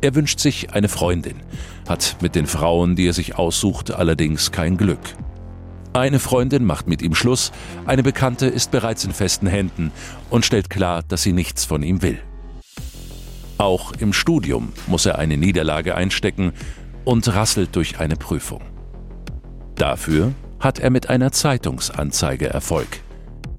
Er 0.00 0.14
wünscht 0.14 0.38
sich 0.38 0.72
eine 0.74 0.88
Freundin, 0.88 1.42
hat 1.88 2.16
mit 2.20 2.36
den 2.36 2.46
Frauen, 2.46 2.94
die 2.94 3.08
er 3.08 3.12
sich 3.12 3.36
aussucht, 3.36 3.90
allerdings 3.90 4.52
kein 4.52 4.76
Glück. 4.76 5.00
Eine 5.92 6.20
Freundin 6.20 6.64
macht 6.64 6.86
mit 6.86 7.02
ihm 7.02 7.16
Schluss, 7.16 7.50
eine 7.84 8.04
Bekannte 8.04 8.46
ist 8.46 8.70
bereits 8.70 9.04
in 9.04 9.12
festen 9.12 9.48
Händen 9.48 9.90
und 10.30 10.44
stellt 10.44 10.70
klar, 10.70 11.02
dass 11.02 11.22
sie 11.24 11.32
nichts 11.32 11.64
von 11.64 11.82
ihm 11.82 12.02
will. 12.02 12.18
Auch 13.56 13.92
im 13.94 14.12
Studium 14.12 14.72
muss 14.86 15.04
er 15.04 15.18
eine 15.18 15.36
Niederlage 15.36 15.96
einstecken 15.96 16.52
und 17.04 17.26
rasselt 17.34 17.74
durch 17.74 17.98
eine 17.98 18.14
Prüfung. 18.14 18.62
Dafür 19.74 20.32
hat 20.60 20.78
er 20.78 20.90
mit 20.90 21.08
einer 21.08 21.32
Zeitungsanzeige 21.32 22.48
Erfolg. 22.48 23.00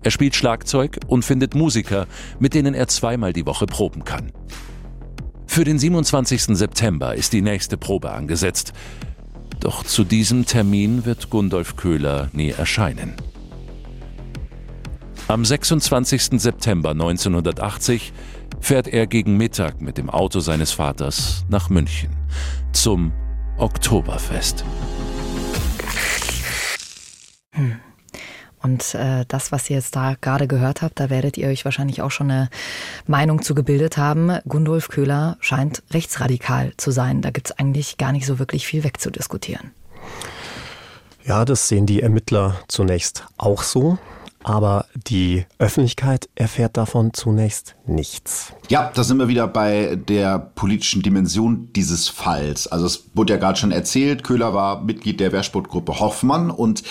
Er 0.04 0.12
spielt 0.12 0.36
Schlagzeug 0.36 1.00
und 1.08 1.26
findet 1.26 1.56
Musiker, 1.56 2.08
mit 2.40 2.54
denen 2.54 2.74
er 2.74 2.88
zweimal 2.88 3.34
die 3.34 3.46
Woche 3.46 3.66
proben 3.66 4.06
kann. 4.06 4.32
Für 5.60 5.66
den 5.66 5.78
27. 5.78 6.58
September 6.58 7.16
ist 7.16 7.34
die 7.34 7.42
nächste 7.42 7.76
Probe 7.76 8.12
angesetzt. 8.12 8.72
Doch 9.60 9.84
zu 9.84 10.06
diesem 10.06 10.46
Termin 10.46 11.04
wird 11.04 11.30
Gundolf 11.30 11.76
Köhler 11.76 12.30
nie 12.32 12.52
erscheinen. 12.52 13.16
Am 15.28 15.44
26. 15.44 16.40
September 16.40 16.92
1980 16.92 18.14
fährt 18.62 18.88
er 18.88 19.06
gegen 19.06 19.36
Mittag 19.36 19.82
mit 19.82 19.98
dem 19.98 20.10
Auto 20.10 20.40
seines 20.40 20.72
Vaters 20.72 21.44
nach 21.50 21.70
München 21.70 22.12
zum 22.72 23.12
Oktoberfest. 23.58 24.64
Hm. 27.52 27.82
Und 28.62 28.94
äh, 28.96 29.26
das, 29.28 29.52
was 29.52 29.70
ihr 29.70 29.78
jetzt 29.78 29.96
da 29.96 30.16
gerade 30.20 30.48
gehört 30.48 30.82
habt, 30.82 31.00
da 31.00 31.10
werdet 31.10 31.38
ihr 31.38 31.48
euch 31.48 31.66
wahrscheinlich 31.66 32.02
auch 32.02 32.12
schon 32.12 32.30
eine 32.30 32.50
Meinung 33.08 33.42
zu 33.42 33.56
gebildet 33.56 33.98
haben. 33.98 34.40
Gundolf 34.48 34.90
Köhler 34.90 35.38
scheint 35.40 35.84
rechtsradikal 35.92 36.74
zu 36.78 36.92
sein. 36.92 37.22
Da 37.22 37.30
gibt 37.30 37.50
es 37.50 37.58
eigentlich 37.58 37.98
gar 37.98 38.12
nicht 38.12 38.26
so 38.26 38.40
wirklich 38.40 38.68
viel 38.68 38.84
wegzudiskutieren. 38.84 39.72
Ja, 41.26 41.46
das 41.46 41.68
sehen 41.68 41.86
die 41.86 42.02
Ermittler 42.02 42.56
zunächst 42.68 43.26
auch 43.38 43.64
so 43.64 43.98
aber 44.44 44.86
die 44.96 45.46
Öffentlichkeit 45.58 46.30
erfährt 46.36 46.78
davon 46.78 47.14
zunächst 47.14 47.76
nichts. 47.86 48.54
Ja, 48.70 48.92
da 48.94 49.04
sind 49.04 49.18
wir 49.18 49.28
wieder 49.28 49.48
bei 49.48 49.96
der 49.96 50.40
politischen 50.40 51.02
Dimension 51.02 51.70
dieses 51.74 52.08
Falls. 52.08 52.68
Also 52.68 52.86
es 52.86 53.10
wurde 53.14 53.34
ja 53.34 53.40
gerade 53.40 53.60
schon 53.60 53.72
erzählt, 53.72 54.24
Köhler 54.24 54.54
war 54.54 54.82
Mitglied 54.82 55.20
der 55.20 55.32
Wehrsportgruppe 55.32 56.00
Hoffmann 56.00 56.52
und 56.52 56.84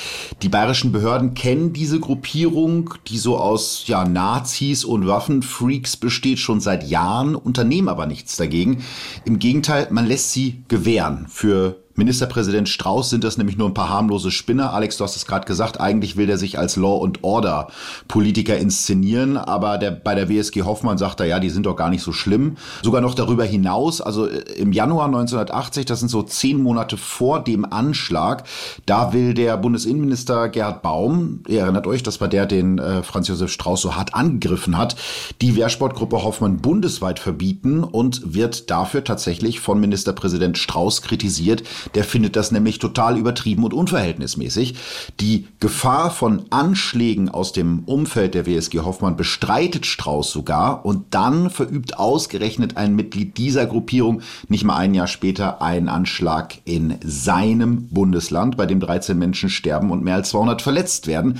die 0.43 0.49
bayerischen 0.49 0.93
Behörden 0.93 1.35
kennen 1.35 1.73
diese 1.73 2.01
Gruppierung, 2.01 2.95
die 3.07 3.19
so 3.19 3.39
aus 3.39 3.85
ja, 3.87 4.05
Nazis 4.05 4.85
und 4.85 5.07
Waffenfreaks 5.07 5.97
besteht, 5.97 6.39
schon 6.39 6.61
seit 6.61 6.89
Jahren, 6.89 7.35
unternehmen 7.35 7.89
aber 7.89 8.07
nichts 8.07 8.37
dagegen. 8.37 8.85
Im 9.25 9.39
Gegenteil, 9.39 9.89
man 9.91 10.07
lässt 10.07 10.33
sie 10.33 10.63
gewähren 10.69 11.27
für 11.29 11.77
Ministerpräsident 11.99 12.69
Strauß 12.69 13.11
sind 13.11 13.25
das 13.25 13.39
nämlich 13.39 13.59
nur 13.59 13.69
ein 13.69 13.75
paar 13.75 13.89
harmlose 13.89 14.31
Spinner. 14.31 14.73
Alex, 14.73 14.97
du 14.97 15.05
hast 15.05 15.17
es 15.17 15.27
gerade 15.27 15.47
gesagt, 15.47 15.81
eigentlich 15.81 16.17
will 16.17 16.29
der 16.29 16.39
sich 16.39 16.57
als 16.57 16.77
Law 16.77 17.05
and 17.05 17.25
Order 17.25 17.67
Politiker 18.07 18.57
inszenieren, 18.57 19.37
aber 19.37 19.79
der, 19.79 19.91
bei 19.91 20.15
der 20.15 20.29
WSG 20.29 20.63
Hoffmann 20.63 20.97
sagt 20.97 21.19
er, 21.19 21.27
ja, 21.27 21.41
die 21.41 21.51
sind 21.51 21.67
doch 21.67 21.75
gar 21.75 21.91
nicht 21.91 22.03
so 22.03 22.13
schlimm. 22.13 22.57
Sogar 22.85 23.01
noch 23.01 23.17
darüber 23.17 23.45
hinaus, 23.45 24.01
also 24.01 24.29
äh, 24.29 24.39
im 24.57 24.73
Januar 24.73 25.07
1980, 25.07 25.87
das 25.87 25.99
sind 25.99 26.09
so 26.09 26.23
zehn 26.23 26.63
Monate 26.63 26.97
vor 26.97 27.43
dem 27.43 27.65
Anschlag, 27.65 28.45
da 28.87 29.13
will 29.13 29.35
der 29.35 29.57
Bundesinnenminister 29.57 30.51
Gerhard 30.51 30.83
Baum, 30.83 31.43
ihr 31.49 31.63
erinnert 31.63 31.89
euch, 31.89 32.05
das 32.05 32.21
war 32.21 32.29
der, 32.29 32.47
den 32.47 32.79
äh, 32.79 33.03
Franz 33.03 33.27
Josef 33.27 33.51
Strauß 33.51 33.81
so 33.83 33.97
hart 33.97 34.15
angegriffen 34.15 34.77
hat, 34.77 34.95
die 35.41 35.57
Wehrsportgruppe 35.57 36.23
Hoffmann 36.23 36.59
bundesweit 36.59 37.19
verbieten 37.19 37.83
und 37.83 38.35
wird 38.35 38.71
dafür 38.71 39.03
tatsächlich 39.03 39.59
von 39.59 39.81
Ministerpräsident 39.81 40.59
Strauß 40.59 41.03
kritisiert, 41.03 41.65
der 41.95 42.05
findet 42.05 42.37
das 42.37 42.51
nämlich 42.51 42.79
total 42.79 43.19
übertrieben 43.19 43.65
und 43.65 43.75
unverhältnismäßig. 43.75 44.75
Die 45.21 45.47
Gefahr 45.61 46.11
von 46.11 46.45
Anschlägen 46.51 47.29
aus 47.29 47.53
dem 47.53 47.81
Umfeld 47.87 48.35
der 48.35 48.47
WSG 48.47 48.81
Hoffmann 48.81 49.17
bestreitet 49.17 49.87
Strauß 49.87 50.31
sogar 50.31 50.85
und 50.85 51.07
dann 51.11 51.51
verübt 51.51 51.99
ausgerechnet 51.99 52.77
ein 52.77 52.95
Mitglied 52.95 53.37
dieser 53.39 53.67
Gruppierung 53.67 54.23
nicht 54.49 54.65
mal 54.65 54.77
ein 54.77 54.95
Jahr 54.95 55.07
später 55.07 55.63
einen 55.63 55.89
Anschlag 55.89 56.59
in 56.65 56.97
seinem 57.05 57.89
Bundesland, 57.89 58.57
bei 58.57 58.67
dem 58.67 58.81
13 58.81 59.19
Menschen 59.19 59.51
sterben 59.51 59.91
und 59.91 60.05
mehr 60.05 60.15
als 60.15 60.31
200 60.31 60.63
verletzt 60.63 61.07
werden. 61.07 61.39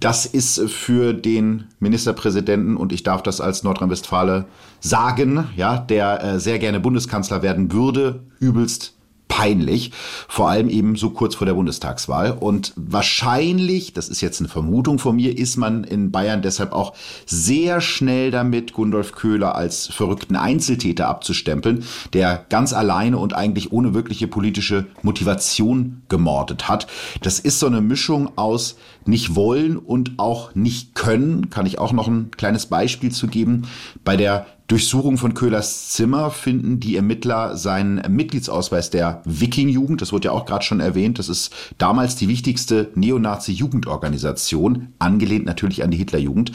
Das 0.00 0.26
ist 0.26 0.60
für 0.68 1.14
den 1.14 1.64
Ministerpräsidenten 1.80 2.76
und 2.76 2.92
ich 2.92 3.02
darf 3.02 3.22
das 3.22 3.40
als 3.40 3.62
Nordrhein-Westfale 3.62 4.46
sagen, 4.80 5.48
ja, 5.56 5.78
der 5.78 6.22
äh, 6.22 6.40
sehr 6.40 6.58
gerne 6.58 6.80
Bundeskanzler 6.80 7.42
werden 7.42 7.72
würde, 7.72 8.22
übelst 8.38 8.97
peinlich, 9.28 9.92
vor 10.26 10.48
allem 10.48 10.68
eben 10.68 10.96
so 10.96 11.10
kurz 11.10 11.34
vor 11.34 11.46
der 11.46 11.54
Bundestagswahl. 11.54 12.32
Und 12.32 12.72
wahrscheinlich, 12.76 13.92
das 13.92 14.08
ist 14.08 14.20
jetzt 14.20 14.40
eine 14.40 14.48
Vermutung 14.48 14.98
von 14.98 15.16
mir, 15.16 15.36
ist 15.36 15.56
man 15.56 15.84
in 15.84 16.10
Bayern 16.10 16.42
deshalb 16.42 16.72
auch 16.72 16.94
sehr 17.26 17.80
schnell 17.80 18.30
damit, 18.30 18.72
Gundolf 18.72 19.12
Köhler 19.12 19.54
als 19.54 19.86
verrückten 19.86 20.36
Einzeltäter 20.36 21.08
abzustempeln, 21.08 21.84
der 22.12 22.44
ganz 22.48 22.72
alleine 22.72 23.18
und 23.18 23.34
eigentlich 23.34 23.72
ohne 23.72 23.94
wirkliche 23.94 24.26
politische 24.26 24.86
Motivation 25.02 26.02
gemordet 26.08 26.68
hat. 26.68 26.86
Das 27.22 27.38
ist 27.38 27.60
so 27.60 27.66
eine 27.66 27.80
Mischung 27.80 28.36
aus 28.36 28.76
nicht 29.08 29.34
wollen 29.34 29.76
und 29.76 30.18
auch 30.18 30.54
nicht 30.54 30.94
können. 30.94 31.50
Kann 31.50 31.66
ich 31.66 31.78
auch 31.78 31.92
noch 31.92 32.06
ein 32.06 32.30
kleines 32.30 32.66
Beispiel 32.66 33.10
zu 33.10 33.26
geben. 33.26 33.62
Bei 34.04 34.16
der 34.16 34.46
Durchsuchung 34.68 35.16
von 35.16 35.32
Köhlers 35.32 35.88
Zimmer 35.88 36.30
finden 36.30 36.78
die 36.78 36.94
Ermittler 36.94 37.56
seinen 37.56 38.02
Mitgliedsausweis 38.14 38.90
der 38.90 39.22
Wiking-Jugend, 39.24 40.02
das 40.02 40.12
wurde 40.12 40.26
ja 40.26 40.32
auch 40.32 40.44
gerade 40.44 40.62
schon 40.62 40.80
erwähnt, 40.80 41.18
das 41.18 41.30
ist 41.30 41.54
damals 41.78 42.16
die 42.16 42.28
wichtigste 42.28 42.90
Neonazi-Jugendorganisation, 42.94 44.88
angelehnt 44.98 45.46
natürlich 45.46 45.82
an 45.82 45.90
die 45.90 45.96
Hitlerjugend. 45.96 46.52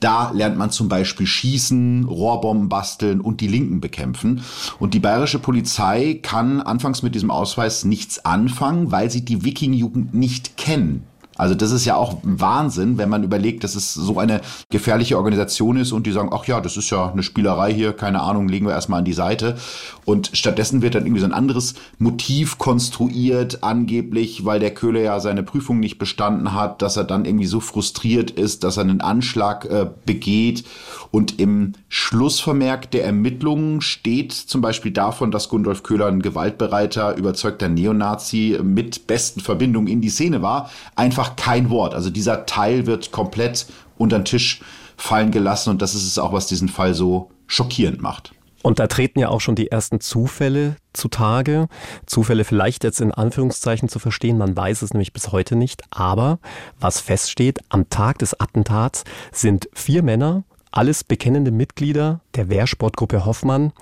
Da 0.00 0.32
lernt 0.32 0.58
man 0.58 0.70
zum 0.70 0.88
Beispiel 0.88 1.26
schießen, 1.28 2.06
Rohrbomben 2.06 2.68
basteln 2.68 3.20
und 3.20 3.40
die 3.40 3.46
Linken 3.46 3.80
bekämpfen. 3.80 4.42
Und 4.80 4.92
die 4.92 4.98
bayerische 4.98 5.38
Polizei 5.38 6.18
kann 6.22 6.60
anfangs 6.60 7.02
mit 7.02 7.14
diesem 7.14 7.30
Ausweis 7.30 7.84
nichts 7.84 8.24
anfangen, 8.24 8.90
weil 8.90 9.12
sie 9.12 9.24
die 9.24 9.44
Wiking-Jugend 9.44 10.12
nicht 10.12 10.56
kennen. 10.56 11.04
Also 11.36 11.54
das 11.54 11.70
ist 11.70 11.84
ja 11.84 11.96
auch 11.96 12.18
Wahnsinn, 12.22 12.98
wenn 12.98 13.08
man 13.08 13.24
überlegt, 13.24 13.64
dass 13.64 13.74
es 13.74 13.94
so 13.94 14.18
eine 14.18 14.40
gefährliche 14.70 15.16
Organisation 15.16 15.76
ist 15.76 15.92
und 15.92 16.06
die 16.06 16.12
sagen, 16.12 16.30
ach 16.32 16.46
ja, 16.46 16.60
das 16.60 16.76
ist 16.76 16.90
ja 16.90 17.10
eine 17.10 17.22
Spielerei 17.22 17.72
hier, 17.72 17.92
keine 17.92 18.20
Ahnung, 18.20 18.48
legen 18.48 18.66
wir 18.66 18.72
erstmal 18.72 19.00
an 19.00 19.04
die 19.04 19.12
Seite. 19.12 19.56
Und 20.04 20.30
stattdessen 20.34 20.82
wird 20.82 20.94
dann 20.94 21.06
irgendwie 21.06 21.20
so 21.20 21.26
ein 21.26 21.32
anderes 21.32 21.74
Motiv 21.98 22.58
konstruiert, 22.58 23.62
angeblich, 23.62 24.44
weil 24.44 24.60
der 24.60 24.74
Köhler 24.74 25.00
ja 25.00 25.20
seine 25.20 25.42
Prüfung 25.42 25.80
nicht 25.80 25.98
bestanden 25.98 26.52
hat, 26.52 26.82
dass 26.82 26.96
er 26.96 27.04
dann 27.04 27.24
irgendwie 27.24 27.46
so 27.46 27.60
frustriert 27.60 28.30
ist, 28.30 28.64
dass 28.64 28.76
er 28.76 28.82
einen 28.82 29.00
Anschlag 29.00 29.64
äh, 29.64 29.86
begeht. 30.04 30.64
Und 31.10 31.38
im 31.38 31.74
Schlussvermerk 31.88 32.90
der 32.90 33.04
Ermittlungen 33.04 33.80
steht 33.80 34.32
zum 34.32 34.60
Beispiel 34.60 34.90
davon, 34.90 35.30
dass 35.30 35.48
Gundolf 35.48 35.82
Köhler 35.82 36.06
ein 36.06 36.20
gewaltbereiter, 36.20 37.16
überzeugter 37.16 37.68
Neonazi 37.68 38.58
mit 38.62 39.06
besten 39.06 39.40
Verbindungen 39.40 39.88
in 39.88 40.00
die 40.00 40.10
Szene 40.10 40.42
war. 40.42 40.70
Einfach 40.96 41.23
einfach 41.24 41.36
kein 41.36 41.70
Wort. 41.70 41.94
Also 41.94 42.10
dieser 42.10 42.46
Teil 42.46 42.86
wird 42.86 43.10
komplett 43.10 43.66
unter 43.96 44.18
den 44.18 44.24
Tisch 44.24 44.60
fallen 44.96 45.30
gelassen 45.30 45.70
und 45.70 45.82
das 45.82 45.94
ist 45.94 46.06
es 46.06 46.18
auch, 46.18 46.32
was 46.32 46.46
diesen 46.46 46.68
Fall 46.68 46.94
so 46.94 47.30
schockierend 47.46 48.00
macht. 48.00 48.32
Und 48.62 48.78
da 48.78 48.86
treten 48.86 49.18
ja 49.18 49.28
auch 49.28 49.42
schon 49.42 49.56
die 49.56 49.70
ersten 49.70 50.00
Zufälle 50.00 50.76
zutage. 50.94 51.68
Zufälle 52.06 52.44
vielleicht 52.44 52.82
jetzt 52.82 53.00
in 53.00 53.12
Anführungszeichen 53.12 53.90
zu 53.90 53.98
verstehen, 53.98 54.38
man 54.38 54.56
weiß 54.56 54.80
es 54.80 54.94
nämlich 54.94 55.12
bis 55.12 55.32
heute 55.32 55.54
nicht. 55.54 55.82
Aber 55.90 56.38
was 56.80 57.00
feststeht, 57.00 57.58
am 57.68 57.90
Tag 57.90 58.18
des 58.20 58.40
Attentats 58.40 59.04
sind 59.32 59.68
vier 59.74 60.02
Männer, 60.02 60.44
alles 60.70 61.04
bekennende 61.04 61.50
Mitglieder 61.50 62.20
der 62.36 62.48
Wehrsportgruppe 62.48 63.26
Hoffmann, 63.26 63.72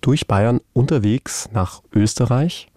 durch 0.00 0.26
Bayern 0.26 0.60
unterwegs 0.72 1.50
nach 1.52 1.82
Österreich 1.92 2.68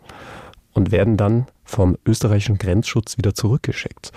und 0.73 0.91
werden 0.91 1.15
dann 1.15 1.47
vom 1.63 1.97
österreichischen 2.05 2.57
Grenzschutz 2.57 3.17
wieder 3.17 3.33
zurückgeschickt. 3.33 4.11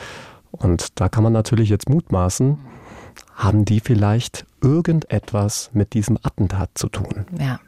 Und 0.51 1.01
da 1.01 1.09
kann 1.09 1.23
man 1.23 1.33
natürlich 1.33 1.69
jetzt 1.69 1.89
mutmaßen, 1.89 2.59
haben 3.37 3.65
die 3.67 3.81
vielleicht 3.81 4.47
irgendetwas 4.63 5.69
mit 5.75 5.93
diesem 5.93 6.17
Attentat 6.23 6.71
zu 6.75 6.89
tun? 6.89 7.27
Ja, 7.39 7.61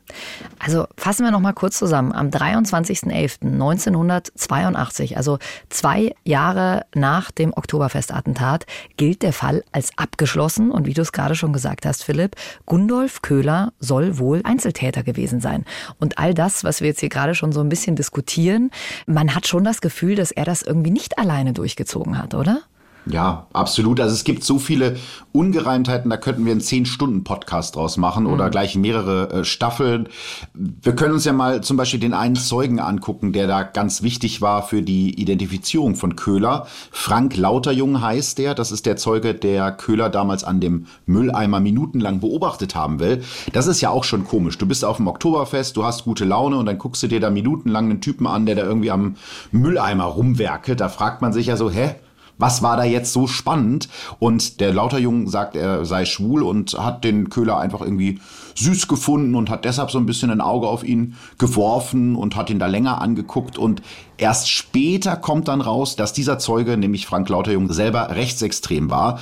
also 0.58 0.86
fassen 0.96 1.24
wir 1.24 1.30
noch 1.30 1.40
mal 1.40 1.52
kurz 1.52 1.76
zusammen. 1.78 2.12
Am 2.12 2.30
23.11.1982, 2.30 5.14
also 5.14 5.38
zwei 5.68 6.14
Jahre 6.24 6.86
nach 6.94 7.30
dem 7.30 7.52
Oktoberfestattentat, 7.54 8.64
gilt 8.96 9.22
der 9.22 9.34
Fall 9.34 9.62
als 9.70 9.90
abgeschlossen. 9.96 10.70
Und 10.70 10.86
wie 10.86 10.94
du 10.94 11.02
es 11.02 11.12
gerade 11.12 11.34
schon 11.34 11.52
gesagt 11.52 11.84
hast, 11.84 12.02
Philipp, 12.02 12.36
Gundolf 12.64 13.20
Köhler 13.20 13.74
soll 13.78 14.16
wohl 14.18 14.40
Einzeltäter 14.44 15.02
gewesen 15.02 15.40
sein. 15.40 15.66
Und 16.00 16.16
all 16.18 16.32
das, 16.32 16.64
was 16.64 16.80
wir 16.80 16.88
jetzt 16.88 17.00
hier 17.00 17.10
gerade 17.10 17.34
schon 17.34 17.52
so 17.52 17.60
ein 17.60 17.68
bisschen 17.68 17.94
diskutieren, 17.94 18.70
man 19.06 19.34
hat 19.34 19.46
schon 19.46 19.64
das 19.64 19.82
Gefühl, 19.82 20.14
dass 20.14 20.30
er 20.30 20.46
das 20.46 20.62
irgendwie 20.62 20.90
nicht 20.90 21.18
alleine 21.18 21.52
durchgezogen 21.52 22.16
hat, 22.18 22.32
oder? 22.34 22.62
Ja, 23.10 23.46
absolut. 23.52 24.00
Also 24.00 24.14
es 24.14 24.24
gibt 24.24 24.44
so 24.44 24.58
viele 24.58 24.96
Ungereimtheiten, 25.32 26.10
da 26.10 26.16
könnten 26.16 26.44
wir 26.44 26.52
einen 26.52 26.60
10-Stunden-Podcast 26.60 27.76
draus 27.76 27.96
machen 27.96 28.24
mhm. 28.24 28.32
oder 28.32 28.50
gleich 28.50 28.76
mehrere 28.76 29.30
äh, 29.30 29.44
Staffeln. 29.44 30.08
Wir 30.54 30.94
können 30.94 31.14
uns 31.14 31.24
ja 31.24 31.32
mal 31.32 31.62
zum 31.62 31.76
Beispiel 31.76 32.00
den 32.00 32.12
einen 32.12 32.36
Zeugen 32.36 32.80
angucken, 32.80 33.32
der 33.32 33.46
da 33.46 33.62
ganz 33.62 34.02
wichtig 34.02 34.42
war 34.42 34.62
für 34.62 34.82
die 34.82 35.20
Identifizierung 35.20 35.94
von 35.94 36.16
Köhler. 36.16 36.66
Frank 36.90 37.36
Lauterjung 37.36 38.02
heißt 38.02 38.38
der. 38.38 38.54
Das 38.54 38.72
ist 38.72 38.84
der 38.84 38.96
Zeuge, 38.96 39.34
der 39.34 39.72
Köhler 39.72 40.10
damals 40.10 40.44
an 40.44 40.60
dem 40.60 40.86
Mülleimer 41.06 41.60
minutenlang 41.60 42.20
beobachtet 42.20 42.74
haben 42.74 43.00
will. 43.00 43.22
Das 43.52 43.66
ist 43.66 43.80
ja 43.80 43.90
auch 43.90 44.04
schon 44.04 44.24
komisch. 44.24 44.58
Du 44.58 44.66
bist 44.66 44.84
auf 44.84 44.96
dem 44.96 45.06
Oktoberfest, 45.06 45.76
du 45.76 45.84
hast 45.84 46.04
gute 46.04 46.24
Laune 46.24 46.56
und 46.56 46.66
dann 46.66 46.78
guckst 46.78 47.02
du 47.02 47.06
dir 47.06 47.20
da 47.20 47.30
minutenlang 47.30 47.90
einen 47.90 48.00
Typen 48.00 48.26
an, 48.26 48.46
der 48.46 48.56
da 48.56 48.62
irgendwie 48.62 48.90
am 48.90 49.16
Mülleimer 49.52 50.04
rumwerkelt. 50.04 50.80
Da 50.80 50.88
fragt 50.88 51.22
man 51.22 51.32
sich 51.32 51.46
ja 51.46 51.56
so, 51.56 51.70
hä? 51.70 51.94
Was 52.38 52.62
war 52.62 52.76
da 52.76 52.84
jetzt 52.84 53.12
so 53.12 53.26
spannend? 53.26 53.88
Und 54.18 54.60
der 54.60 54.72
Lauterjung 54.72 55.28
sagt, 55.28 55.56
er 55.56 55.84
sei 55.84 56.04
schwul 56.04 56.42
und 56.42 56.72
hat 56.78 57.04
den 57.04 57.28
Köhler 57.28 57.58
einfach 57.58 57.80
irgendwie 57.80 58.20
süß 58.54 58.88
gefunden 58.88 59.34
und 59.34 59.50
hat 59.50 59.64
deshalb 59.64 59.90
so 59.90 59.98
ein 59.98 60.06
bisschen 60.06 60.30
ein 60.30 60.40
Auge 60.40 60.66
auf 60.66 60.84
ihn 60.84 61.14
geworfen 61.38 62.16
und 62.16 62.36
hat 62.36 62.50
ihn 62.50 62.58
da 62.58 62.66
länger 62.66 63.00
angeguckt 63.00 63.58
und 63.58 63.82
erst 64.18 64.50
später 64.50 65.16
kommt 65.16 65.48
dann 65.48 65.60
raus, 65.60 65.96
dass 65.96 66.12
dieser 66.12 66.38
Zeuge, 66.38 66.76
nämlich 66.76 67.06
Frank 67.06 67.28
Lauterjung, 67.28 67.72
selber 67.72 68.10
rechtsextrem 68.10 68.90
war. 68.90 69.20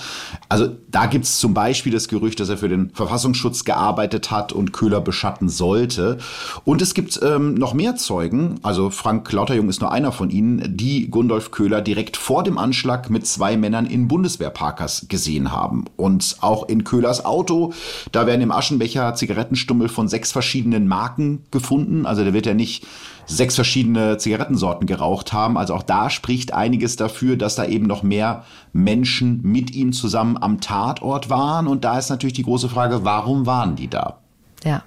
Also 0.49 0.69
da 0.91 1.07
gibt's 1.07 1.39
zum 1.39 1.55
Beispiel 1.55 1.93
das 1.93 2.09
Gerücht, 2.09 2.41
dass 2.41 2.49
er 2.49 2.59
für 2.59 2.69
den 2.69 2.91
Verfassungsschutz 2.91 3.65
gearbeitet 3.65 4.31
hat 4.31 4.53
und 4.53 4.73
Köhler 4.73 5.01
beschatten 5.01 5.49
sollte. 5.49 6.19
Und 6.65 6.83
es 6.83 6.95
gibt 6.95 7.21
ähm, 7.23 7.55
noch 7.55 7.75
mehr 7.75 7.97
Zeugen, 7.97 8.59
also 8.63 8.91
Frank 8.91 9.31
Lauterjung 9.31 9.69
ist 9.69 9.81
nur 9.81 9.93
einer 9.93 10.13
von 10.13 10.31
ihnen, 10.31 10.77
die 10.77 11.11
Gundolf 11.11 11.51
Köhler 11.51 11.83
direkt 11.83 12.17
vor 12.17 12.43
dem 12.43 12.59
Anschlag 12.59 13.11
mit 13.11 13.27
zwei 13.27 13.57
Männern 13.57 13.87
in 13.87 14.09
Bundeswehrparkers 14.09 15.07
gesehen 15.09 15.53
haben. 15.53 15.85
Und 15.97 16.39
auch 16.41 16.69
in 16.69 16.85
Köhlers 16.85 17.25
Auto, 17.25 17.73
da 18.13 18.27
werden 18.27 18.41
im 18.41 18.53
Aschenbecher 18.53 19.15
Zigarettenstummel 19.15 19.89
von 19.89 20.09
sechs 20.09 20.33
verschiedenen 20.33 20.89
Marken 20.89 21.45
gefunden. 21.51 22.07
Also 22.07 22.25
der 22.25 22.33
wird 22.33 22.47
ja 22.47 22.55
nicht 22.55 22.87
sechs 23.27 23.55
verschiedene 23.57 24.19
Zigarettensorten 24.19 24.86
geraucht 24.87 25.33
haben. 25.33 25.57
Also 25.57 25.75
auch 25.75 25.83
da 25.83 26.11
spricht 26.11 26.53
einiges 26.53 26.97
dafür, 26.97 27.37
dass 27.37 27.55
da 27.55 27.65
eben 27.65 27.87
noch 27.87 28.03
mehr 28.03 28.45
Menschen 28.73 29.41
mit 29.43 29.75
ihm 29.75 29.93
zusammen 29.93 30.37
am 30.37 30.61
Tatort 30.61 31.31
waren. 31.31 31.67
Und 31.67 31.85
da 31.85 31.99
ist 31.99 32.11
natürlich 32.11 32.35
die 32.35 32.45
große 32.45 32.69
Frage, 32.69 33.05
warum 33.05 33.47
waren 33.47 33.77
die 33.77 33.89
da? 33.89 34.19
Ja. 34.65 34.83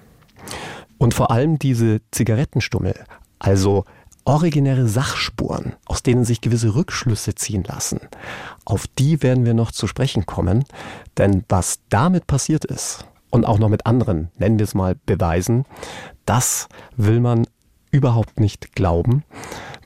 Und 0.98 1.14
vor 1.14 1.30
allem 1.30 1.58
diese 1.58 2.00
Zigarettenstummel, 2.10 2.94
also 3.38 3.84
originäre 4.24 4.86
Sachspuren, 4.86 5.74
aus 5.86 6.02
denen 6.02 6.24
sich 6.24 6.40
gewisse 6.40 6.74
Rückschlüsse 6.74 7.34
ziehen 7.34 7.64
lassen, 7.64 8.00
auf 8.64 8.86
die 8.86 9.22
werden 9.22 9.44
wir 9.44 9.54
noch 9.54 9.72
zu 9.72 9.86
sprechen 9.86 10.26
kommen. 10.26 10.64
Denn 11.16 11.44
was 11.48 11.80
damit 11.88 12.26
passiert 12.26 12.64
ist, 12.64 13.04
und 13.30 13.44
auch 13.44 13.58
noch 13.58 13.68
mit 13.68 13.86
anderen, 13.86 14.28
nennen 14.38 14.58
wir 14.58 14.64
es 14.64 14.74
mal, 14.74 14.96
Beweisen, 15.06 15.64
das 16.26 16.68
will 16.96 17.20
man 17.20 17.46
überhaupt 17.90 18.40
nicht 18.40 18.74
glauben, 18.74 19.24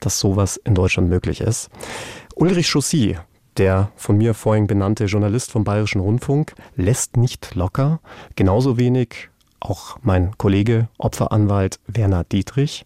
dass 0.00 0.18
sowas 0.18 0.56
in 0.56 0.74
Deutschland 0.74 1.08
möglich 1.08 1.40
ist. 1.40 1.70
Ulrich 2.36 2.68
Chaussy, 2.68 3.16
der 3.56 3.90
von 3.96 4.16
mir 4.16 4.34
vorhin 4.34 4.66
benannte 4.66 5.04
Journalist 5.04 5.50
vom 5.50 5.64
Bayerischen 5.64 6.00
Rundfunk, 6.00 6.54
lässt 6.76 7.16
nicht 7.16 7.54
locker, 7.54 8.00
genauso 8.36 8.76
wenig 8.78 9.30
auch 9.60 9.98
mein 10.02 10.36
Kollege 10.36 10.88
Opferanwalt 10.98 11.78
Werner 11.86 12.24
Dietrich 12.24 12.84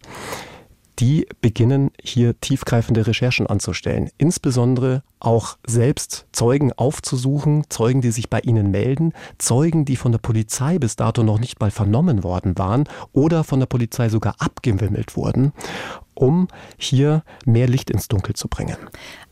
die 0.99 1.27
beginnen 1.41 1.91
hier 2.01 2.39
tiefgreifende 2.39 3.07
Recherchen 3.07 3.47
anzustellen. 3.47 4.09
Insbesondere 4.17 5.03
auch 5.19 5.57
selbst 5.65 6.25
Zeugen 6.33 6.73
aufzusuchen, 6.73 7.63
Zeugen, 7.69 8.01
die 8.01 8.11
sich 8.11 8.29
bei 8.29 8.39
ihnen 8.41 8.69
melden, 8.69 9.13
Zeugen, 9.37 9.85
die 9.85 9.95
von 9.95 10.11
der 10.11 10.19
Polizei 10.19 10.77
bis 10.77 10.95
dato 10.97 11.23
noch 11.23 11.39
nicht 11.39 11.59
mal 11.61 11.71
vernommen 11.71 12.23
worden 12.23 12.57
waren 12.57 12.87
oder 13.13 13.43
von 13.43 13.59
der 13.59 13.67
Polizei 13.67 14.09
sogar 14.09 14.35
abgewimmelt 14.39 15.15
wurden, 15.15 15.53
um 16.19 16.49
hier 16.77 17.23
mehr 17.45 17.67
Licht 17.67 17.89
ins 17.89 18.07
Dunkel 18.07 18.35
zu 18.35 18.47
bringen. 18.47 18.75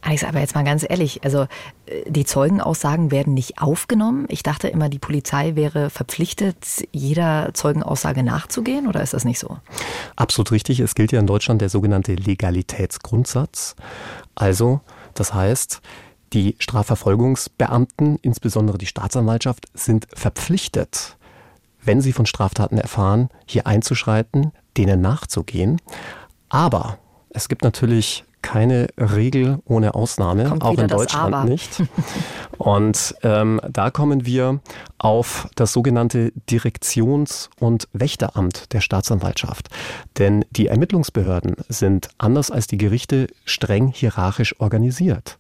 Alex, 0.02 0.23
aber 0.23 0.39
jetzt 0.39 0.56
mal 0.56 0.63
ganz 0.63 0.86
ehrlich, 0.88 1.23
also 1.23 1.47
äh, 1.86 2.10
die 2.10 2.23
Zeugenaussagen 2.23 3.12
werden 3.12 3.34
nicht 3.34 3.62
aufgenommen. 3.62 4.26
Ich 4.30 4.41
dachte 4.41 4.69
immer, 4.69 4.88
die 4.88 5.00
Polizei 5.00 5.56
wäre 5.56 5.89
verpflichtet, 5.89 6.88
jeder 6.91 7.54
Zeugenaussage 7.54 8.23
nachzugehen, 8.23 8.88
oder 8.88 9.02
ist 9.02 9.13
das 9.13 9.26
nicht 9.26 9.39
so? 9.39 9.58
Absolut 10.15 10.52
richtig. 10.52 10.80
Es 10.80 10.95
gilt 10.95 11.12
ja 11.12 11.19
in 11.19 11.28
Deutschland 11.28 11.62
der 11.62 11.69
sogenannte 11.69 12.13
Legalitätsgrundsatz. 12.15 13.76
Also, 14.36 14.80
das 15.13 15.34
heißt, 15.34 15.82
die 16.34 16.56
Strafverfolgungsbeamten, 16.60 18.17
insbesondere 18.21 18.78
die 18.78 18.86
Staatsanwaltschaft, 18.86 19.65
sind 19.73 20.08
verpflichtet, 20.13 21.17
wenn 21.84 22.02
sie 22.02 22.13
von 22.13 22.26
Straftaten 22.26 22.78
erfahren, 22.78 23.30
hier 23.45 23.67
einzuschreiten, 23.67 24.52
denen 24.78 25.02
nachzugehen. 25.02 25.82
Aber 26.49 26.97
es 27.29 27.49
gibt 27.49 27.63
natürlich 27.63 28.23
keine 28.41 28.88
Regel 28.97 29.60
ohne 29.65 29.93
Ausnahme, 29.93 30.45
Kommt 30.45 30.63
auch 30.63 30.77
in 30.77 30.88
Deutschland 30.88 31.49
nicht. 31.49 31.83
Und 32.57 33.15
ähm, 33.23 33.60
da 33.69 33.91
kommen 33.91 34.25
wir 34.25 34.62
auf 34.97 35.49
das 35.55 35.73
sogenannte 35.73 36.31
Direktions- 36.49 37.49
und 37.60 37.88
Wächteramt 37.93 38.71
der 38.73 38.81
Staatsanwaltschaft. 38.81 39.69
Denn 40.17 40.45
die 40.51 40.67
Ermittlungsbehörden 40.67 41.55
sind 41.67 42.10
anders 42.17 42.49
als 42.49 42.67
die 42.67 42.77
Gerichte 42.77 43.27
streng 43.43 43.88
hierarchisch 43.89 44.60
organisiert. 44.60 45.38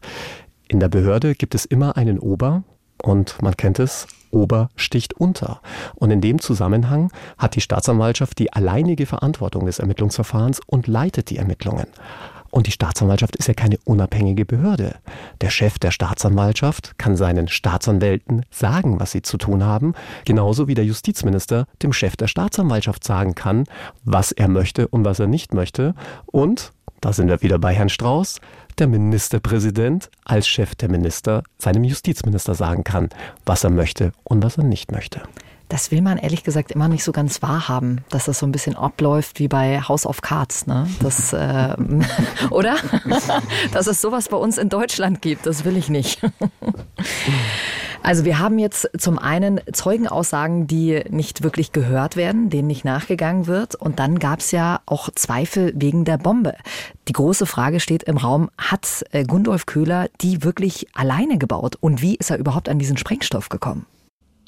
In 0.67 0.79
der 0.79 0.89
Behörde 0.89 1.33
gibt 1.33 1.55
es 1.55 1.65
immer 1.65 1.95
einen 1.95 2.19
Ober, 2.19 2.63
und 3.01 3.41
man 3.41 3.55
kennt 3.57 3.79
es, 3.79 4.07
Ober 4.31 4.69
sticht 4.75 5.13
unter. 5.13 5.61
Und 5.95 6.11
in 6.11 6.21
dem 6.21 6.39
Zusammenhang 6.39 7.11
hat 7.37 7.55
die 7.55 7.61
Staatsanwaltschaft 7.61 8.37
die 8.39 8.51
alleinige 8.53 9.05
Verantwortung 9.05 9.65
des 9.65 9.79
Ermittlungsverfahrens 9.79 10.59
und 10.65 10.87
leitet 10.87 11.29
die 11.29 11.37
Ermittlungen. 11.37 11.87
Und 12.49 12.67
die 12.67 12.71
Staatsanwaltschaft 12.71 13.35
ist 13.35 13.47
ja 13.47 13.53
keine 13.53 13.77
unabhängige 13.83 14.45
Behörde. 14.45 14.95
Der 15.41 15.49
Chef 15.49 15.79
der 15.79 15.91
Staatsanwaltschaft 15.91 16.97
kann 16.97 17.17
seinen 17.17 17.47
Staatsanwälten 17.49 18.45
sagen, 18.49 18.99
was 18.99 19.11
sie 19.11 19.21
zu 19.21 19.37
tun 19.37 19.63
haben, 19.63 19.93
genauso 20.25 20.67
wie 20.67 20.73
der 20.73 20.85
Justizminister 20.85 21.67
dem 21.83 21.93
Chef 21.93 22.15
der 22.15 22.27
Staatsanwaltschaft 22.27 23.03
sagen 23.03 23.35
kann, 23.35 23.65
was 24.05 24.31
er 24.31 24.47
möchte 24.47 24.87
und 24.87 25.03
was 25.03 25.19
er 25.19 25.27
nicht 25.27 25.53
möchte. 25.53 25.93
Und, 26.25 26.71
da 27.01 27.13
sind 27.13 27.27
wir 27.27 27.41
wieder 27.41 27.59
bei 27.59 27.73
Herrn 27.73 27.89
Strauß, 27.89 28.39
der 28.79 28.87
Ministerpräsident 28.87 30.09
als 30.25 30.47
Chef 30.47 30.75
der 30.75 30.89
Minister 30.89 31.43
seinem 31.57 31.83
Justizminister 31.83 32.55
sagen 32.55 32.83
kann, 32.83 33.09
was 33.45 33.63
er 33.63 33.69
möchte 33.69 34.11
und 34.23 34.43
was 34.43 34.57
er 34.57 34.63
nicht 34.63 34.91
möchte. 34.91 35.21
Das 35.69 35.91
will 35.91 36.01
man 36.01 36.17
ehrlich 36.17 36.43
gesagt 36.43 36.71
immer 36.71 36.87
nicht 36.87 37.03
so 37.03 37.11
ganz 37.11 37.41
wahrhaben, 37.41 38.05
dass 38.09 38.25
das 38.25 38.39
so 38.39 38.45
ein 38.45 38.53
bisschen 38.53 38.77
abläuft 38.77 39.39
wie 39.39 39.49
bei 39.49 39.81
House 39.81 40.05
of 40.05 40.21
Cards, 40.21 40.65
ne? 40.65 40.87
Das, 41.01 41.33
äh, 41.33 41.75
oder? 42.51 42.77
dass 43.73 43.87
es 43.87 44.01
sowas 44.01 44.29
bei 44.29 44.37
uns 44.37 44.57
in 44.57 44.69
Deutschland 44.69 45.21
gibt, 45.21 45.45
das 45.45 45.65
will 45.65 45.75
ich 45.75 45.89
nicht. 45.89 46.21
Also 48.07 48.23
wir 48.23 48.39
haben 48.39 48.57
jetzt 48.57 48.89
zum 48.97 49.19
einen 49.19 49.59
Zeugenaussagen, 49.73 50.65
die 50.65 51.03
nicht 51.09 51.43
wirklich 51.43 51.73
gehört 51.73 52.15
werden, 52.15 52.49
denen 52.49 52.69
nicht 52.69 52.85
nachgegangen 52.85 53.47
wird. 53.47 53.75
Und 53.75 53.99
dann 53.99 54.17
gab 54.17 54.39
es 54.39 54.51
ja 54.51 54.79
auch 54.85 55.09
Zweifel 55.13 55.73
wegen 55.75 56.05
der 56.05 56.17
Bombe. 56.17 56.53
Die 57.09 57.11
große 57.11 57.45
Frage 57.45 57.81
steht 57.81 58.03
im 58.03 58.15
Raum, 58.15 58.49
hat 58.57 59.03
äh, 59.11 59.25
Gundolf 59.25 59.65
Köhler 59.65 60.07
die 60.21 60.41
wirklich 60.45 60.87
alleine 60.93 61.37
gebaut? 61.37 61.75
Und 61.81 62.01
wie 62.01 62.15
ist 62.15 62.31
er 62.31 62.37
überhaupt 62.37 62.69
an 62.69 62.79
diesen 62.79 62.95
Sprengstoff 62.95 63.49
gekommen? 63.49 63.85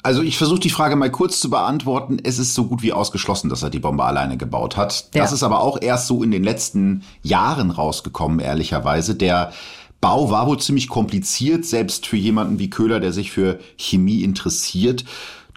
Also 0.02 0.22
ich 0.22 0.38
versuche 0.38 0.60
die 0.60 0.70
Frage 0.70 0.96
mal 0.96 1.10
kurz 1.10 1.38
zu 1.38 1.50
beantworten. 1.50 2.16
Es 2.24 2.38
ist 2.38 2.54
so 2.54 2.64
gut 2.64 2.80
wie 2.80 2.94
ausgeschlossen, 2.94 3.50
dass 3.50 3.62
er 3.62 3.68
die 3.68 3.78
Bombe 3.78 4.04
alleine 4.04 4.38
gebaut 4.38 4.78
hat. 4.78 5.10
Ja. 5.12 5.20
Das 5.22 5.32
ist 5.32 5.42
aber 5.42 5.60
auch 5.60 5.76
erst 5.82 6.06
so 6.06 6.22
in 6.22 6.30
den 6.30 6.44
letzten 6.44 7.02
Jahren 7.22 7.70
rausgekommen, 7.70 8.40
ehrlicherweise. 8.40 9.14
Der 9.14 9.52
Bau 10.00 10.30
war 10.30 10.46
wohl 10.46 10.58
ziemlich 10.58 10.88
kompliziert, 10.88 11.64
selbst 11.64 12.06
für 12.06 12.16
jemanden 12.16 12.58
wie 12.58 12.70
Köhler, 12.70 13.00
der 13.00 13.12
sich 13.12 13.30
für 13.30 13.58
Chemie 13.76 14.22
interessiert. 14.22 15.04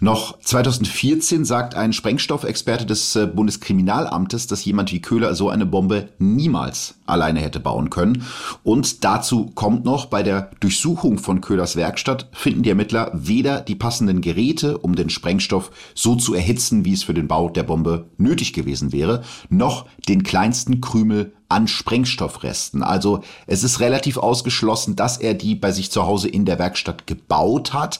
Noch 0.03 0.37
2014 0.41 1.45
sagt 1.45 1.75
ein 1.75 1.93
Sprengstoffexperte 1.93 2.85
des 2.85 3.15
äh, 3.15 3.25
Bundeskriminalamtes, 3.25 4.47
dass 4.47 4.65
jemand 4.65 4.91
wie 4.91 5.01
Köhler 5.01 5.33
so 5.33 5.49
eine 5.49 5.65
Bombe 5.65 6.09
niemals 6.19 6.95
alleine 7.05 7.39
hätte 7.39 7.61
bauen 7.61 7.89
können. 7.89 8.23
Und 8.63 9.05
dazu 9.05 9.51
kommt 9.55 9.85
noch, 9.85 10.07
bei 10.07 10.21
der 10.21 10.51
Durchsuchung 10.59 11.19
von 11.19 11.39
Köhlers 11.39 11.77
Werkstatt 11.77 12.27
finden 12.33 12.63
die 12.63 12.69
Ermittler 12.69 13.11
weder 13.13 13.61
die 13.61 13.75
passenden 13.75 14.19
Geräte, 14.19 14.77
um 14.77 14.95
den 14.95 15.09
Sprengstoff 15.09 15.71
so 15.95 16.15
zu 16.15 16.33
erhitzen, 16.33 16.83
wie 16.83 16.93
es 16.93 17.03
für 17.03 17.13
den 17.13 17.29
Bau 17.29 17.49
der 17.49 17.63
Bombe 17.63 18.09
nötig 18.17 18.51
gewesen 18.51 18.91
wäre, 18.91 19.23
noch 19.47 19.85
den 20.09 20.23
kleinsten 20.23 20.81
Krümel 20.81 21.31
an 21.53 21.67
Sprengstoffresten. 21.67 22.81
Also 22.81 23.23
es 23.45 23.63
ist 23.63 23.79
relativ 23.79 24.17
ausgeschlossen, 24.17 24.95
dass 24.95 25.17
er 25.17 25.35
die 25.35 25.53
bei 25.53 25.71
sich 25.71 25.91
zu 25.91 26.05
Hause 26.05 26.27
in 26.27 26.45
der 26.45 26.57
Werkstatt 26.57 27.05
gebaut 27.05 27.73
hat. 27.73 27.99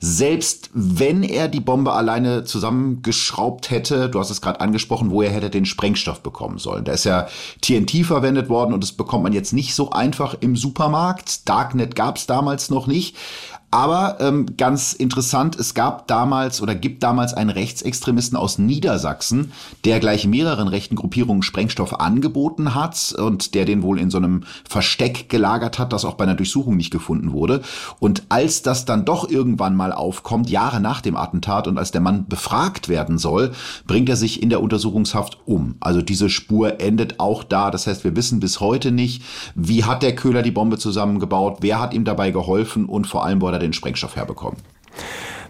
Selbst 0.00 0.70
wenn 0.72 1.22
er 1.22 1.48
die 1.48 1.60
Bombe 1.60 1.92
alleine 1.92 2.44
zusammengeschraubt 2.44 3.70
hätte, 3.70 4.08
du 4.08 4.18
hast 4.18 4.30
es 4.30 4.40
gerade 4.40 4.60
angesprochen, 4.60 5.10
woher 5.10 5.30
hätte 5.30 5.46
er 5.46 5.50
den 5.50 5.66
Sprengstoff 5.66 6.22
bekommen 6.22 6.58
sollen? 6.58 6.84
Da 6.84 6.92
ist 6.92 7.04
ja 7.04 7.28
TNT 7.60 8.06
verwendet 8.06 8.48
worden 8.48 8.72
und 8.72 8.82
das 8.82 8.92
bekommt 8.92 9.24
man 9.24 9.34
jetzt 9.34 9.52
nicht 9.52 9.74
so 9.74 9.90
einfach 9.90 10.34
im 10.40 10.56
Supermarkt. 10.56 11.46
Darknet 11.48 11.94
gab 11.94 12.16
es 12.16 12.26
damals 12.26 12.70
noch 12.70 12.86
nicht. 12.86 13.16
Aber 13.74 14.18
ähm, 14.20 14.46
ganz 14.56 14.92
interessant, 14.92 15.58
es 15.58 15.74
gab 15.74 16.06
damals 16.06 16.62
oder 16.62 16.76
gibt 16.76 17.02
damals 17.02 17.34
einen 17.34 17.50
Rechtsextremisten 17.50 18.38
aus 18.38 18.56
Niedersachsen, 18.56 19.50
der 19.84 19.98
gleich 19.98 20.28
mehreren 20.28 20.68
rechten 20.68 20.94
Gruppierungen 20.94 21.42
Sprengstoff 21.42 21.98
angeboten 21.98 22.76
hat 22.76 23.16
und 23.18 23.56
der 23.56 23.64
den 23.64 23.82
wohl 23.82 23.98
in 23.98 24.10
so 24.10 24.18
einem 24.18 24.44
Versteck 24.68 25.28
gelagert 25.28 25.80
hat, 25.80 25.92
das 25.92 26.04
auch 26.04 26.14
bei 26.14 26.22
einer 26.22 26.36
Durchsuchung 26.36 26.76
nicht 26.76 26.92
gefunden 26.92 27.32
wurde. 27.32 27.62
Und 27.98 28.22
als 28.28 28.62
das 28.62 28.84
dann 28.84 29.04
doch 29.04 29.28
irgendwann 29.28 29.74
mal 29.74 29.90
aufkommt, 29.90 30.50
Jahre 30.50 30.78
nach 30.78 31.00
dem 31.00 31.16
Attentat 31.16 31.66
und 31.66 31.76
als 31.76 31.90
der 31.90 32.00
Mann 32.00 32.26
befragt 32.28 32.88
werden 32.88 33.18
soll, 33.18 33.50
bringt 33.88 34.08
er 34.08 34.14
sich 34.14 34.40
in 34.40 34.50
der 34.50 34.62
Untersuchungshaft 34.62 35.38
um. 35.46 35.74
Also 35.80 36.00
diese 36.00 36.30
Spur 36.30 36.80
endet 36.80 37.18
auch 37.18 37.42
da. 37.42 37.72
Das 37.72 37.88
heißt, 37.88 38.04
wir 38.04 38.14
wissen 38.14 38.38
bis 38.38 38.60
heute 38.60 38.92
nicht, 38.92 39.24
wie 39.56 39.82
hat 39.82 40.04
der 40.04 40.14
Köhler 40.14 40.42
die 40.42 40.52
Bombe 40.52 40.78
zusammengebaut, 40.78 41.56
wer 41.62 41.80
hat 41.80 41.92
ihm 41.92 42.04
dabei 42.04 42.30
geholfen 42.30 42.84
und 42.84 43.08
vor 43.08 43.24
allem, 43.24 43.42
wo 43.42 43.48
er 43.48 43.63
den 43.64 43.72
Sprengstoff 43.72 44.16
herbekommen. 44.16 44.58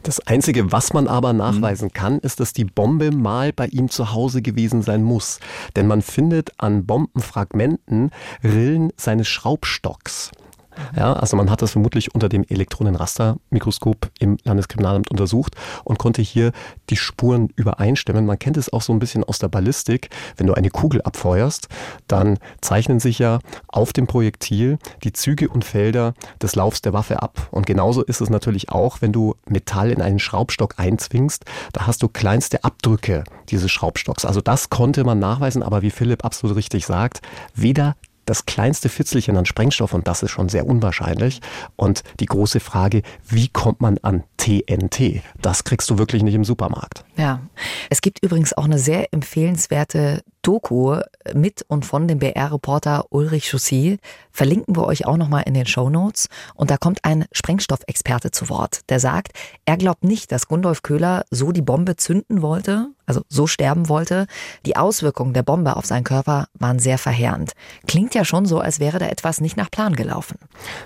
Das 0.04 0.20
Einzige, 0.20 0.70
was 0.70 0.92
man 0.92 1.08
aber 1.08 1.32
nachweisen 1.32 1.90
kann, 1.92 2.18
ist, 2.18 2.38
dass 2.38 2.52
die 2.52 2.66
Bombe 2.66 3.10
mal 3.10 3.54
bei 3.54 3.66
ihm 3.68 3.88
zu 3.88 4.12
Hause 4.12 4.42
gewesen 4.42 4.82
sein 4.82 5.02
muss. 5.02 5.40
Denn 5.76 5.86
man 5.86 6.02
findet 6.02 6.52
an 6.58 6.84
Bombenfragmenten 6.84 8.10
Rillen 8.42 8.92
seines 8.96 9.28
Schraubstocks. 9.28 10.30
Ja, 10.96 11.12
also 11.12 11.36
man 11.36 11.50
hat 11.50 11.62
das 11.62 11.72
vermutlich 11.72 12.14
unter 12.14 12.28
dem 12.28 12.44
Elektronenrastermikroskop 12.48 14.10
im 14.18 14.36
Landeskriminalamt 14.44 15.10
untersucht 15.10 15.56
und 15.84 15.98
konnte 15.98 16.22
hier 16.22 16.52
die 16.90 16.96
Spuren 16.96 17.48
übereinstimmen. 17.56 18.26
Man 18.26 18.38
kennt 18.38 18.56
es 18.56 18.72
auch 18.72 18.82
so 18.82 18.92
ein 18.92 18.98
bisschen 18.98 19.24
aus 19.24 19.38
der 19.38 19.48
Ballistik. 19.48 20.10
Wenn 20.36 20.46
du 20.46 20.54
eine 20.54 20.70
Kugel 20.70 21.02
abfeuerst, 21.02 21.68
dann 22.08 22.38
zeichnen 22.60 23.00
sich 23.00 23.18
ja 23.18 23.38
auf 23.68 23.92
dem 23.92 24.06
Projektil 24.06 24.78
die 25.02 25.12
Züge 25.12 25.48
und 25.48 25.64
Felder 25.64 26.14
des 26.42 26.54
Laufs 26.54 26.82
der 26.82 26.92
Waffe 26.92 27.22
ab. 27.22 27.48
Und 27.50 27.66
genauso 27.66 28.02
ist 28.02 28.20
es 28.20 28.30
natürlich 28.30 28.70
auch, 28.70 29.00
wenn 29.00 29.12
du 29.12 29.34
Metall 29.48 29.90
in 29.90 30.02
einen 30.02 30.18
Schraubstock 30.18 30.74
einzwingst, 30.78 31.44
da 31.72 31.86
hast 31.86 32.02
du 32.02 32.08
kleinste 32.08 32.64
Abdrücke 32.64 33.24
dieses 33.48 33.70
Schraubstocks. 33.70 34.24
Also 34.24 34.40
das 34.40 34.70
konnte 34.70 35.04
man 35.04 35.18
nachweisen, 35.18 35.62
aber 35.62 35.82
wie 35.82 35.90
Philipp 35.90 36.24
absolut 36.24 36.56
richtig 36.56 36.86
sagt, 36.86 37.20
weder 37.54 37.96
das 38.26 38.46
kleinste 38.46 38.88
Fitzelchen 38.88 39.36
an 39.36 39.46
Sprengstoff 39.46 39.94
und 39.94 40.08
das 40.08 40.22
ist 40.22 40.30
schon 40.30 40.48
sehr 40.48 40.66
unwahrscheinlich. 40.66 41.40
Und 41.76 42.02
die 42.20 42.26
große 42.26 42.60
Frage, 42.60 43.02
wie 43.28 43.48
kommt 43.48 43.80
man 43.80 43.98
an 43.98 44.24
TNT? 44.36 45.22
Das 45.40 45.64
kriegst 45.64 45.90
du 45.90 45.98
wirklich 45.98 46.22
nicht 46.22 46.34
im 46.34 46.44
Supermarkt. 46.44 47.04
Ja, 47.16 47.40
es 47.90 48.00
gibt 48.00 48.22
übrigens 48.22 48.52
auch 48.52 48.64
eine 48.64 48.78
sehr 48.78 49.12
empfehlenswerte 49.12 50.22
Doku 50.42 51.00
mit 51.32 51.64
und 51.68 51.86
von 51.86 52.06
dem 52.06 52.18
BR-Reporter 52.18 53.06
Ulrich 53.10 53.48
Chaussy. 53.50 53.98
Verlinken 54.30 54.76
wir 54.76 54.84
euch 54.84 55.06
auch 55.06 55.16
nochmal 55.16 55.44
in 55.46 55.54
den 55.54 55.66
Show 55.66 55.88
Notes. 55.88 56.28
Und 56.54 56.70
da 56.70 56.76
kommt 56.76 57.04
ein 57.04 57.24
Sprengstoffexperte 57.32 58.30
zu 58.30 58.48
Wort, 58.50 58.80
der 58.90 59.00
sagt, 59.00 59.32
er 59.64 59.76
glaubt 59.76 60.04
nicht, 60.04 60.32
dass 60.32 60.46
Gundolf 60.46 60.82
Köhler 60.82 61.24
so 61.30 61.52
die 61.52 61.62
Bombe 61.62 61.96
zünden 61.96 62.42
wollte, 62.42 62.88
also 63.06 63.22
so 63.28 63.46
sterben 63.46 63.88
wollte. 63.88 64.26
Die 64.66 64.76
Auswirkungen 64.76 65.34
der 65.34 65.42
Bombe 65.42 65.76
auf 65.76 65.86
seinen 65.86 66.04
Körper 66.04 66.48
waren 66.54 66.78
sehr 66.78 66.98
verheerend. 66.98 67.52
Klingt 67.86 68.14
ja 68.14 68.24
schon 68.24 68.46
so, 68.46 68.60
als 68.60 68.80
wäre 68.80 68.98
da 68.98 69.06
etwas 69.06 69.40
nicht 69.40 69.56
nach 69.56 69.70
Plan 69.70 69.94
gelaufen. 69.94 70.38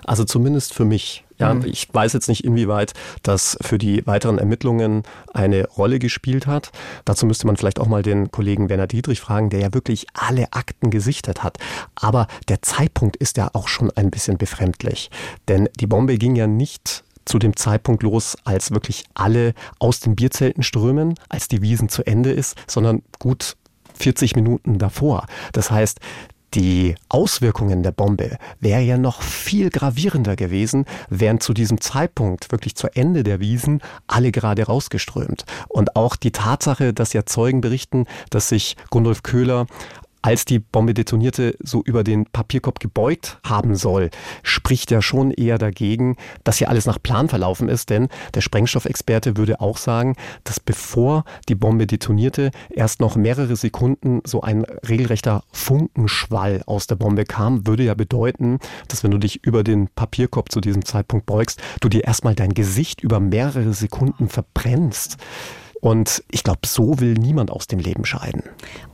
Also 0.05 0.25
zumindest 0.25 0.75
für 0.75 0.85
mich. 0.85 1.25
Ja, 1.39 1.55
mhm. 1.55 1.65
ich 1.67 1.89
weiß 1.93 2.15
jetzt 2.15 2.29
nicht, 2.29 2.45
inwieweit 2.45 2.95
das 3.23 3.57
für 3.61 3.79
die 3.79 4.05
weiteren 4.07 4.39
Ermittlungen 4.39 5.05
eine 5.33 5.69
Rolle 5.69 6.01
gespielt 6.01 6.49
hat. 6.49 6.73
Dazu 7.05 7.27
müsste 7.27 7.47
man 7.47 7.57
vielleicht 7.57 7.79
auch 7.79 7.87
mal 7.87 8.03
den 8.03 8.33
Kollegen 8.33 8.69
Werner 8.69 8.89
Dietrich 8.89 9.21
fragen, 9.21 9.49
der 9.49 9.61
ja 9.61 9.73
wirklich 9.73 10.07
alle 10.15 10.53
Akten 10.53 10.91
gesichtet 10.91 11.45
hat. 11.45 11.59
Aber 11.95 12.27
der 12.49 12.63
Zeitpunkt 12.63 13.17
ist 13.17 13.37
ja 13.37 13.51
auch 13.53 13.69
schon 13.69 13.93
ein 13.93 14.11
bisschen 14.11 14.37
befremdlich. 14.37 15.11
Denn 15.47 15.69
die 15.79 15.87
Bombe 15.87 16.19
ging 16.19 16.35
ja 16.35 16.49
nicht 16.49 17.05
zu 17.29 17.39
dem 17.39 17.57
Zeitpunkt 17.57 18.03
los, 18.03 18.37
als 18.45 18.71
wirklich 18.71 19.05
alle 19.15 19.55
aus 19.79 20.01
den 20.01 20.17
Bierzelten 20.17 20.63
strömen, 20.63 21.15
als 21.29 21.49
die 21.49 21.63
Wiesen 21.63 21.89
zu 21.89 22.07
Ende 22.07 22.33
ist, 22.33 22.57
sondern 22.67 23.03
gut 23.19 23.57
40 23.95 24.35
Minuten 24.37 24.79
davor. 24.79 25.27
Das 25.53 25.71
heißt, 25.71 26.01
die 26.55 26.95
Auswirkungen 27.11 27.83
der 27.83 27.93
Bombe 27.93 28.39
wäre 28.59 28.81
ja 28.81 28.97
noch 28.97 29.21
viel 29.21 29.69
gravierender 29.69 30.35
gewesen, 30.35 30.87
wären 31.11 31.41
zu 31.41 31.53
diesem 31.53 31.79
Zeitpunkt 31.81 32.51
wirklich 32.51 32.75
zu 32.75 32.89
Ende 32.95 33.23
der 33.23 33.39
Wiesen 33.39 33.83
alle 34.07 34.33
gerade 34.33 34.65
rausgeströmt. 34.65 35.45
Und 35.69 35.95
auch 35.95 36.17
die 36.17 36.33
Tatsache, 36.33 36.95
dass 36.95 37.13
ja 37.13 37.27
Zeugen 37.27 37.61
berichten, 37.61 38.07
dass 38.31 38.49
sich 38.49 38.77
Gundolf 38.89 39.23
Köhler 39.23 39.67
als 40.23 40.45
die 40.45 40.59
Bombe 40.59 40.95
detonierte, 40.95 41.57
so 41.63 41.83
über 41.85 42.05
den 42.05 42.27
Papierkorb 42.27 42.81
gebeugt 42.81 43.39
haben 43.45 43.77
soll, 43.77 44.11
spricht 44.43 44.91
ja 44.91 45.03
schon 45.03 45.31
eher 45.31 45.59
dagegen, 45.59 46.17
dass 46.45 46.59
hier 46.59 46.69
alles 46.69 46.87
nach 46.87 47.03
Plan 47.03 47.29
verlaufen 47.29 47.69
ist, 47.69 47.91
denn 47.91 48.09
der 48.35 48.41
Sprengstoffexperte 48.41 49.37
würde 49.37 49.61
auch 49.61 49.77
sagen, 49.77 50.17
dass 50.45 50.61
bevor 50.61 51.25
die 51.49 51.55
Bombe 51.55 51.87
detonierte, 51.87 52.51
erst 52.71 53.01
noch 53.01 53.17
mehrere 53.17 53.57
Sekunden 53.57 54.21
so 54.25 54.41
ein 54.41 54.65
regelrechter 54.89 55.43
Funkenschwall 55.53 56.63
aus 56.67 56.87
der 56.87 56.97
Bombe 56.97 57.25
kam, 57.25 57.67
würde 57.67 57.85
ja 57.85 57.95
bedeuten, 57.95 58.59
dass 58.89 59.05
wenn 59.05 59.11
du 59.11 59.19
dich 59.19 59.45
über 59.45 59.63
den 59.63 59.89
Papierkorb 59.89 60.51
zu 60.51 60.61
diesem 60.61 60.85
Zeitpunkt 60.85 61.27
beugst, 61.27 61.61
du 61.81 61.89
dir 61.89 62.05
erstmal 62.05 62.35
dein 62.35 62.55
Gesicht 62.55 63.03
über 63.03 63.21
mehrere 63.21 63.73
Sekunden 63.73 64.29
verbrennst. 64.29 65.17
Und 65.81 66.25
ich 66.31 66.43
glaube, 66.43 66.61
so 66.67 66.99
will 66.99 67.15
niemand 67.15 67.51
aus 67.51 67.67
dem 67.67 67.79
Leben 67.79 68.05
scheiden. 68.05 68.43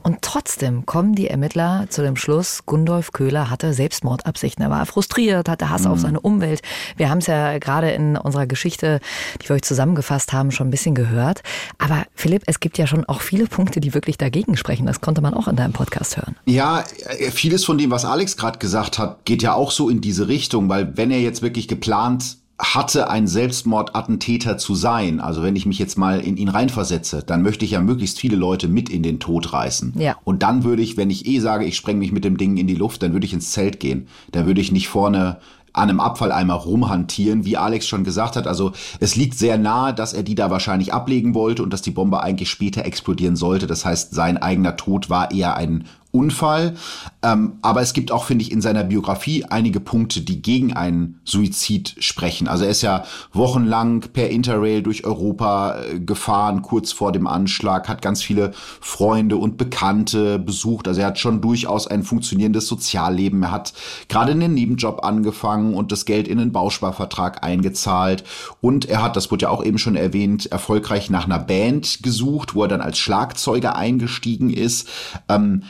Und 0.03 0.21
trotzdem 0.21 0.85
kommen 0.85 1.15
die 1.15 1.27
Ermittler 1.27 1.87
zu 1.89 2.03
dem 2.03 2.15
Schluss, 2.15 2.65
Gundolf 2.65 3.11
Köhler 3.11 3.49
hatte 3.49 3.73
Selbstmordabsichten. 3.73 4.63
Er 4.63 4.69
war 4.69 4.85
frustriert, 4.85 5.49
hatte 5.49 5.69
Hass 5.69 5.83
mhm. 5.85 5.91
auf 5.91 5.99
seine 5.99 6.19
Umwelt. 6.19 6.61
Wir 6.95 7.09
haben 7.09 7.17
es 7.17 7.27
ja 7.27 7.57
gerade 7.57 7.91
in 7.91 8.17
unserer 8.17 8.45
Geschichte, 8.45 8.99
die 9.41 9.49
wir 9.49 9.55
euch 9.55 9.63
zusammengefasst 9.63 10.31
haben, 10.31 10.51
schon 10.51 10.67
ein 10.67 10.71
bisschen 10.71 10.93
gehört. 10.93 11.41
Aber 11.79 12.05
Philipp, 12.13 12.43
es 12.45 12.59
gibt 12.59 12.77
ja 12.77 12.85
schon 12.85 13.05
auch 13.05 13.21
viele 13.21 13.47
Punkte, 13.47 13.79
die 13.79 13.93
wirklich 13.93 14.17
dagegen 14.17 14.55
sprechen. 14.55 14.85
Das 14.85 15.01
konnte 15.01 15.21
man 15.21 15.33
auch 15.33 15.47
in 15.47 15.55
deinem 15.55 15.73
Podcast 15.73 16.17
hören. 16.17 16.35
Ja, 16.45 16.83
vieles 17.31 17.65
von 17.65 17.77
dem, 17.77 17.89
was 17.89 18.05
Alex 18.05 18.37
gerade 18.37 18.59
gesagt 18.59 18.99
hat, 18.99 19.25
geht 19.25 19.41
ja 19.41 19.53
auch 19.53 19.71
so 19.71 19.89
in 19.89 20.01
diese 20.01 20.27
Richtung, 20.27 20.69
weil 20.69 20.95
wenn 20.97 21.09
er 21.09 21.19
jetzt 21.19 21.41
wirklich 21.41 21.67
geplant 21.67 22.37
hatte, 22.57 23.09
ein 23.09 23.27
Selbstmordattentäter 23.27 24.57
zu 24.57 24.75
sein, 24.75 25.19
also 25.19 25.43
wenn 25.43 25.57
ich 25.57 25.65
mich 25.65 25.77
jetzt 25.77 25.97
mal 25.97 26.21
in 26.21 26.37
ihn 26.37 26.47
reinversetze, 26.47 27.21
dann 27.25 27.41
möchte 27.41 27.65
ich 27.65 27.71
ja 27.71 27.81
möglichst 27.81 28.19
viele 28.19 28.37
Leute 28.37 28.69
mit 28.69 28.89
in 28.89 29.03
den 29.03 29.19
Tod 29.19 29.51
reißen. 29.51 29.93
Ja. 29.97 30.15
Und 30.23 30.41
dann 30.41 30.63
würde 30.63 30.81
ich, 30.81 30.95
wenn 30.95 31.09
ich 31.09 31.25
eh 31.25 31.39
sage, 31.39 31.65
ich 31.65 31.75
spreng 31.75 31.99
mich 31.99 32.13
mit 32.13 32.23
dem 32.23 32.37
Ding 32.37 32.55
in 32.55 32.67
die 32.67 32.75
Luft, 32.75 33.03
dann 33.03 33.11
würde 33.11 33.25
ich 33.25 33.33
ins 33.33 33.51
Zelt 33.51 33.81
gehen. 33.81 34.07
Dann 34.31 34.45
würde 34.45 34.61
ich 34.61 34.71
nicht 34.71 34.87
vorne 34.87 35.37
an 35.73 35.89
einem 35.89 35.99
Abfalleimer 35.99 36.53
rumhantieren, 36.53 37.43
wie 37.43 37.57
Alex 37.57 37.87
schon 37.87 38.05
gesagt 38.05 38.37
hat. 38.37 38.47
Also 38.47 38.71
es 39.01 39.17
liegt 39.17 39.37
sehr 39.37 39.57
nahe, 39.57 39.93
dass 39.93 40.13
er 40.13 40.23
die 40.23 40.35
da 40.35 40.49
wahrscheinlich 40.49 40.93
ablegen 40.93 41.33
wollte 41.33 41.63
und 41.63 41.73
dass 41.73 41.81
die 41.81 41.91
Bombe 41.91 42.23
eigentlich 42.23 42.49
später 42.49 42.85
explodieren 42.85 43.35
sollte. 43.35 43.67
Das 43.67 43.83
heißt, 43.83 44.15
sein 44.15 44.37
eigener 44.37 44.77
Tod 44.77 45.09
war 45.09 45.31
eher 45.31 45.57
ein 45.57 45.85
Unfall. 46.15 46.75
Ähm, 47.21 47.53
aber 47.61 47.81
es 47.81 47.93
gibt 47.93 48.11
auch, 48.11 48.25
finde 48.25 48.43
ich, 48.43 48.51
in 48.51 48.61
seiner 48.61 48.83
Biografie 48.83 49.45
einige 49.45 49.79
Punkte, 49.79 50.21
die 50.21 50.41
gegen 50.41 50.73
einen 50.73 51.19
Suizid 51.25 51.95
sprechen. 51.99 52.47
Also 52.47 52.63
er 52.63 52.71
ist 52.71 52.81
ja 52.81 53.03
wochenlang 53.33 54.01
per 54.13 54.29
Interrail 54.29 54.81
durch 54.81 55.05
Europa 55.05 55.79
äh, 55.81 55.99
gefahren, 55.99 56.61
kurz 56.61 56.91
vor 56.91 57.11
dem 57.11 57.27
Anschlag, 57.27 57.89
hat 57.89 58.01
ganz 58.01 58.21
viele 58.23 58.51
Freunde 58.79 59.37
und 59.37 59.57
Bekannte 59.57 60.39
besucht. 60.39 60.87
Also 60.87 61.01
er 61.01 61.07
hat 61.07 61.19
schon 61.19 61.41
durchaus 61.41 61.87
ein 61.87 62.03
funktionierendes 62.03 62.67
Sozialleben. 62.67 63.43
Er 63.43 63.51
hat 63.51 63.73
gerade 64.07 64.31
einen 64.31 64.53
Nebenjob 64.53 65.03
angefangen 65.03 65.73
und 65.73 65.91
das 65.91 66.05
Geld 66.05 66.27
in 66.27 66.39
einen 66.39 66.51
Bausparvertrag 66.51 67.43
eingezahlt. 67.43 68.23
Und 68.61 68.85
er 68.85 69.03
hat, 69.03 69.15
das 69.15 69.31
wurde 69.31 69.43
ja 69.43 69.49
auch 69.49 69.63
eben 69.63 69.77
schon 69.77 69.95
erwähnt, 69.95 70.45
erfolgreich 70.45 71.09
nach 71.09 71.25
einer 71.25 71.39
Band 71.39 72.03
gesucht, 72.03 72.55
wo 72.55 72.63
er 72.63 72.67
dann 72.67 72.81
als 72.81 72.97
Schlagzeuger 72.97 73.75
eingestiegen 73.75 74.49
ist. 74.49 74.87
Ähm, 75.27 75.63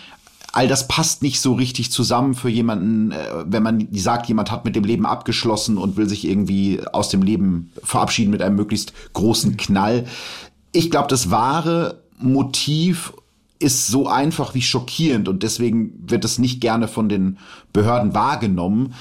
all 0.56 0.70
das 0.70 0.88
passt 0.88 1.22
nicht 1.22 1.42
so 1.42 1.54
richtig 1.54 1.92
zusammen 1.92 2.34
für 2.34 2.48
jemanden, 2.48 3.12
äh, 3.12 3.18
wenn 3.46 3.62
man 3.62 3.88
sagt, 3.92 4.28
jemand 4.28 4.52
hat 4.52 4.64
mit 4.64 4.76
dem 4.76 4.86
Leben 4.86 5.06
abgeschlossen 5.06 5.78
und 5.78 5.98
will 5.98 6.08
sich 6.08 6.26
irgendwie 6.26 6.80
aus 6.94 7.10
dem 7.10 7.22
Leben 7.22 7.72
verabschieden 7.84 8.32
mit 8.32 8.42
einem 8.42 8.56
möglichst 8.56 8.94
großen 9.12 9.58
Knall. 9.58 10.06
Ich 10.72 10.90
glaube, 10.90 11.10
das 11.10 11.30
wahre 11.30 12.02
Motiv 12.18 13.12
ist 13.60 13.88
so 13.88 14.08
einfach 14.08 14.54
wie 14.54 14.62
schockierend 14.62 15.28
und 15.28 15.44
deswegen 15.44 15.92
wird 16.10 16.24
es 16.24 16.40
nicht 16.40 16.62
gerne 16.62 16.88
von 16.88 17.10
den 17.10 17.38
Behörden 17.74 18.14
wahrgenommen. 18.14 18.94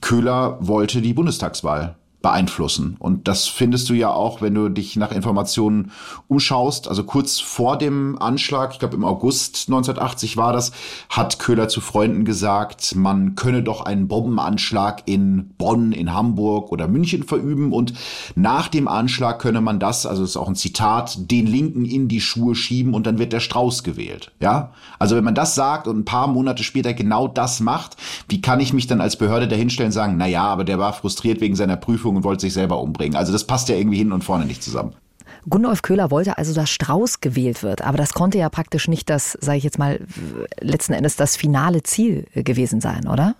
Köhler 0.00 0.58
wollte 0.60 1.02
die 1.02 1.12
Bundestagswahl 1.12 1.96
beeinflussen. 2.22 2.96
Und 2.98 3.28
das 3.28 3.46
findest 3.46 3.88
du 3.88 3.94
ja 3.94 4.10
auch, 4.12 4.42
wenn 4.42 4.54
du 4.54 4.68
dich 4.68 4.96
nach 4.96 5.10
Informationen 5.10 5.90
umschaust. 6.28 6.86
Also 6.86 7.04
kurz 7.04 7.40
vor 7.40 7.78
dem 7.78 8.20
Anschlag, 8.20 8.72
ich 8.72 8.78
glaube 8.78 8.96
im 8.96 9.04
August 9.04 9.68
1980 9.68 10.36
war 10.36 10.52
das, 10.52 10.72
hat 11.08 11.38
Köhler 11.38 11.68
zu 11.68 11.80
Freunden 11.80 12.24
gesagt, 12.24 12.94
man 12.94 13.36
könne 13.36 13.62
doch 13.62 13.80
einen 13.80 14.06
Bombenanschlag 14.06 15.02
in 15.06 15.54
Bonn, 15.56 15.92
in 15.92 16.12
Hamburg 16.12 16.70
oder 16.72 16.88
München 16.88 17.22
verüben 17.22 17.72
und 17.72 17.94
nach 18.34 18.68
dem 18.68 18.86
Anschlag 18.86 19.38
könne 19.38 19.62
man 19.62 19.78
das, 19.78 20.04
also 20.04 20.22
das 20.22 20.30
ist 20.30 20.36
auch 20.36 20.48
ein 20.48 20.56
Zitat, 20.56 21.30
den 21.30 21.46
Linken 21.46 21.86
in 21.86 22.08
die 22.08 22.20
Schuhe 22.20 22.54
schieben 22.54 22.92
und 22.92 23.06
dann 23.06 23.18
wird 23.18 23.32
der 23.32 23.40
Strauß 23.40 23.82
gewählt. 23.82 24.32
Ja? 24.40 24.72
Also 24.98 25.16
wenn 25.16 25.24
man 25.24 25.34
das 25.34 25.54
sagt 25.54 25.88
und 25.88 25.98
ein 25.98 26.04
paar 26.04 26.26
Monate 26.26 26.64
später 26.64 26.92
genau 26.92 27.28
das 27.28 27.60
macht, 27.60 27.96
wie 28.28 28.42
kann 28.42 28.60
ich 28.60 28.74
mich 28.74 28.86
dann 28.86 29.00
als 29.00 29.16
Behörde 29.16 29.48
dahinstellen 29.48 29.88
und 29.88 29.92
sagen, 29.92 30.16
na 30.18 30.26
ja, 30.26 30.44
aber 30.44 30.64
der 30.64 30.78
war 30.78 30.92
frustriert 30.92 31.40
wegen 31.40 31.56
seiner 31.56 31.76
Prüfung 31.76 32.09
Versuchung 32.10 32.16
und 32.16 32.24
wollte 32.24 32.42
sich 32.42 32.52
selber 32.52 32.80
umbringen. 32.80 33.16
Also 33.16 33.32
das 33.32 33.44
passt 33.46 33.68
ja 33.68 33.76
irgendwie 33.76 33.98
hin 33.98 34.12
und 34.12 34.24
vorne 34.24 34.44
nicht 34.46 34.62
zusammen. 34.62 34.94
Gundolf 35.48 35.82
Köhler 35.82 36.10
wollte 36.10 36.36
also, 36.36 36.52
dass 36.52 36.68
Strauß 36.68 37.20
gewählt 37.20 37.62
wird, 37.62 37.82
aber 37.82 37.96
das 37.96 38.12
konnte 38.12 38.36
ja 38.36 38.50
praktisch 38.50 38.88
nicht 38.88 39.08
das, 39.08 39.38
sage 39.40 39.58
ich 39.58 39.64
jetzt 39.64 39.78
mal, 39.78 40.00
letzten 40.60 40.92
Endes 40.92 41.16
das 41.16 41.36
finale 41.36 41.82
Ziel 41.82 42.26
gewesen 42.34 42.80
sein, 42.80 43.08
oder? 43.08 43.36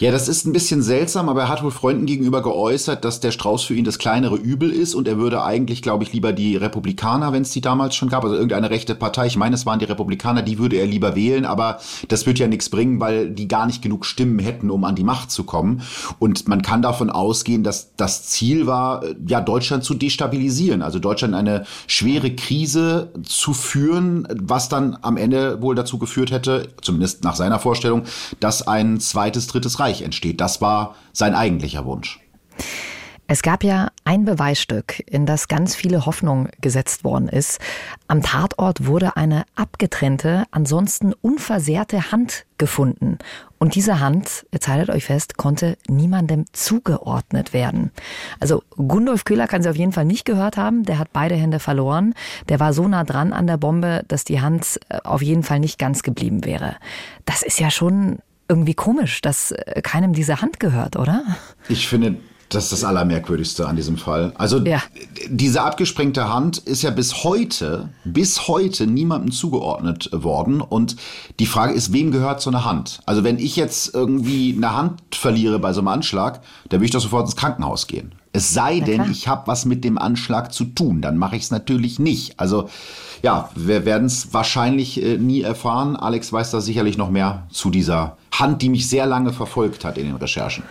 Ja, 0.00 0.10
das 0.10 0.28
ist 0.28 0.46
ein 0.46 0.54
bisschen 0.54 0.80
seltsam, 0.80 1.28
aber 1.28 1.42
er 1.42 1.48
hat 1.50 1.62
wohl 1.62 1.70
Freunden 1.70 2.06
gegenüber 2.06 2.40
geäußert, 2.40 3.04
dass 3.04 3.20
der 3.20 3.32
Strauß 3.32 3.64
für 3.64 3.74
ihn 3.74 3.84
das 3.84 3.98
kleinere 3.98 4.36
Übel 4.36 4.70
ist 4.70 4.94
und 4.94 5.06
er 5.06 5.18
würde 5.18 5.44
eigentlich, 5.44 5.82
glaube 5.82 6.04
ich, 6.04 6.12
lieber 6.14 6.32
die 6.32 6.56
Republikaner, 6.56 7.34
wenn 7.34 7.42
es 7.42 7.50
die 7.50 7.60
damals 7.60 7.94
schon 7.96 8.08
gab, 8.08 8.24
also 8.24 8.34
irgendeine 8.34 8.70
rechte 8.70 8.94
Partei, 8.94 9.26
ich 9.26 9.36
meine, 9.36 9.56
es 9.56 9.66
waren 9.66 9.78
die 9.78 9.84
Republikaner, 9.84 10.40
die 10.40 10.58
würde 10.58 10.76
er 10.76 10.86
lieber 10.86 11.16
wählen, 11.16 11.44
aber 11.44 11.80
das 12.08 12.24
wird 12.24 12.38
ja 12.38 12.48
nichts 12.48 12.70
bringen, 12.70 12.98
weil 12.98 13.28
die 13.28 13.46
gar 13.46 13.66
nicht 13.66 13.82
genug 13.82 14.06
Stimmen 14.06 14.38
hätten, 14.38 14.70
um 14.70 14.84
an 14.84 14.94
die 14.94 15.04
Macht 15.04 15.30
zu 15.30 15.44
kommen. 15.44 15.82
Und 16.18 16.48
man 16.48 16.62
kann 16.62 16.80
davon 16.80 17.10
ausgehen, 17.10 17.62
dass 17.62 17.94
das 17.96 18.22
Ziel 18.22 18.66
war, 18.66 19.04
ja, 19.26 19.42
Deutschland 19.42 19.84
zu 19.84 19.92
destabilisieren, 19.92 20.80
also 20.80 20.98
Deutschland 20.98 21.34
eine 21.34 21.66
schwere 21.86 22.34
Krise 22.34 23.12
zu 23.22 23.52
führen, 23.52 24.26
was 24.30 24.70
dann 24.70 24.96
am 25.02 25.18
Ende 25.18 25.60
wohl 25.60 25.74
dazu 25.74 25.98
geführt 25.98 26.30
hätte, 26.30 26.68
zumindest 26.80 27.22
nach 27.22 27.36
seiner 27.36 27.58
Vorstellung, 27.58 28.04
dass 28.40 28.66
ein 28.66 28.98
zweites, 28.98 29.46
drittes 29.46 29.78
Reich 29.78 29.89
Reich 29.90 30.02
entsteht. 30.02 30.40
Das 30.40 30.60
war 30.60 30.94
sein 31.12 31.34
eigentlicher 31.34 31.84
Wunsch. 31.84 32.20
Es 33.32 33.42
gab 33.42 33.62
ja 33.62 33.92
ein 34.04 34.24
Beweisstück, 34.24 35.04
in 35.06 35.24
das 35.24 35.46
ganz 35.46 35.76
viele 35.76 36.04
Hoffnung 36.04 36.48
gesetzt 36.60 37.04
worden 37.04 37.28
ist. 37.28 37.60
Am 38.08 38.22
Tatort 38.22 38.86
wurde 38.86 39.16
eine 39.16 39.44
abgetrennte, 39.54 40.46
ansonsten 40.50 41.12
unversehrte 41.12 42.10
Hand 42.10 42.44
gefunden. 42.58 43.18
Und 43.60 43.76
diese 43.76 44.00
Hand, 44.00 44.46
jetzt 44.50 44.66
haltet 44.66 44.90
euch 44.90 45.04
fest, 45.04 45.36
konnte 45.36 45.78
niemandem 45.86 46.44
zugeordnet 46.52 47.52
werden. 47.52 47.92
Also 48.40 48.64
Gundolf 48.70 49.24
Köhler 49.24 49.46
kann 49.46 49.62
sie 49.62 49.70
auf 49.70 49.76
jeden 49.76 49.92
Fall 49.92 50.06
nicht 50.06 50.24
gehört 50.24 50.56
haben. 50.56 50.82
Der 50.82 50.98
hat 50.98 51.12
beide 51.12 51.36
Hände 51.36 51.60
verloren. 51.60 52.14
Der 52.48 52.58
war 52.58 52.72
so 52.72 52.88
nah 52.88 53.04
dran 53.04 53.32
an 53.32 53.46
der 53.46 53.58
Bombe, 53.58 54.02
dass 54.08 54.24
die 54.24 54.40
Hand 54.40 54.80
äh, 54.88 54.98
auf 55.04 55.22
jeden 55.22 55.44
Fall 55.44 55.60
nicht 55.60 55.78
ganz 55.78 56.02
geblieben 56.02 56.44
wäre. 56.44 56.74
Das 57.26 57.42
ist 57.42 57.60
ja 57.60 57.70
schon 57.70 58.18
irgendwie 58.50 58.74
komisch, 58.74 59.22
dass 59.22 59.52
äh, 59.52 59.80
keinem 59.80 60.12
diese 60.12 60.42
Hand 60.42 60.60
gehört, 60.60 60.96
oder? 60.96 61.22
Ich 61.68 61.86
finde, 61.88 62.16
das 62.50 62.64
ist 62.64 62.72
das 62.72 62.84
Allermerkwürdigste 62.84 63.68
an 63.68 63.76
diesem 63.76 63.96
Fall. 63.96 64.32
Also 64.36 64.58
ja. 64.58 64.82
diese 65.28 65.62
abgesprengte 65.62 66.28
Hand 66.28 66.58
ist 66.58 66.82
ja 66.82 66.90
bis 66.90 67.22
heute, 67.22 67.90
bis 68.04 68.48
heute 68.48 68.88
niemandem 68.88 69.30
zugeordnet 69.30 70.10
worden. 70.12 70.60
Und 70.60 70.96
die 71.38 71.46
Frage 71.46 71.72
ist, 71.72 71.92
wem 71.92 72.10
gehört 72.10 72.40
so 72.40 72.50
eine 72.50 72.64
Hand? 72.64 73.00
Also 73.06 73.22
wenn 73.22 73.38
ich 73.38 73.54
jetzt 73.54 73.94
irgendwie 73.94 74.52
eine 74.56 74.76
Hand 74.76 75.00
verliere 75.12 75.60
bei 75.60 75.72
so 75.72 75.80
einem 75.80 75.88
Anschlag, 75.88 76.42
dann 76.68 76.80
würde 76.80 76.86
ich 76.86 76.90
doch 76.90 77.00
sofort 77.00 77.26
ins 77.26 77.36
Krankenhaus 77.36 77.86
gehen. 77.86 78.12
Es 78.32 78.52
sei 78.52 78.80
denn, 78.80 79.10
ich 79.10 79.28
habe 79.28 79.46
was 79.46 79.64
mit 79.64 79.84
dem 79.84 79.98
Anschlag 79.98 80.52
zu 80.52 80.64
tun, 80.64 81.00
dann 81.00 81.16
mache 81.16 81.36
ich 81.36 81.44
es 81.44 81.50
natürlich 81.50 81.98
nicht. 81.98 82.38
Also 82.38 82.68
ja, 83.22 83.50
wir 83.54 83.84
werden 83.84 84.06
es 84.06 84.32
wahrscheinlich 84.32 85.02
äh, 85.02 85.16
nie 85.16 85.42
erfahren. 85.42 85.96
Alex 85.96 86.32
weiß 86.32 86.50
da 86.50 86.60
sicherlich 86.60 86.96
noch 86.96 87.10
mehr 87.10 87.46
zu 87.50 87.70
dieser 87.70 88.16
Hand, 88.32 88.62
die 88.62 88.68
mich 88.68 88.88
sehr 88.88 89.06
lange 89.06 89.32
verfolgt 89.32 89.84
hat 89.84 89.98
in 89.98 90.06
den 90.06 90.16
Recherchen. 90.16 90.64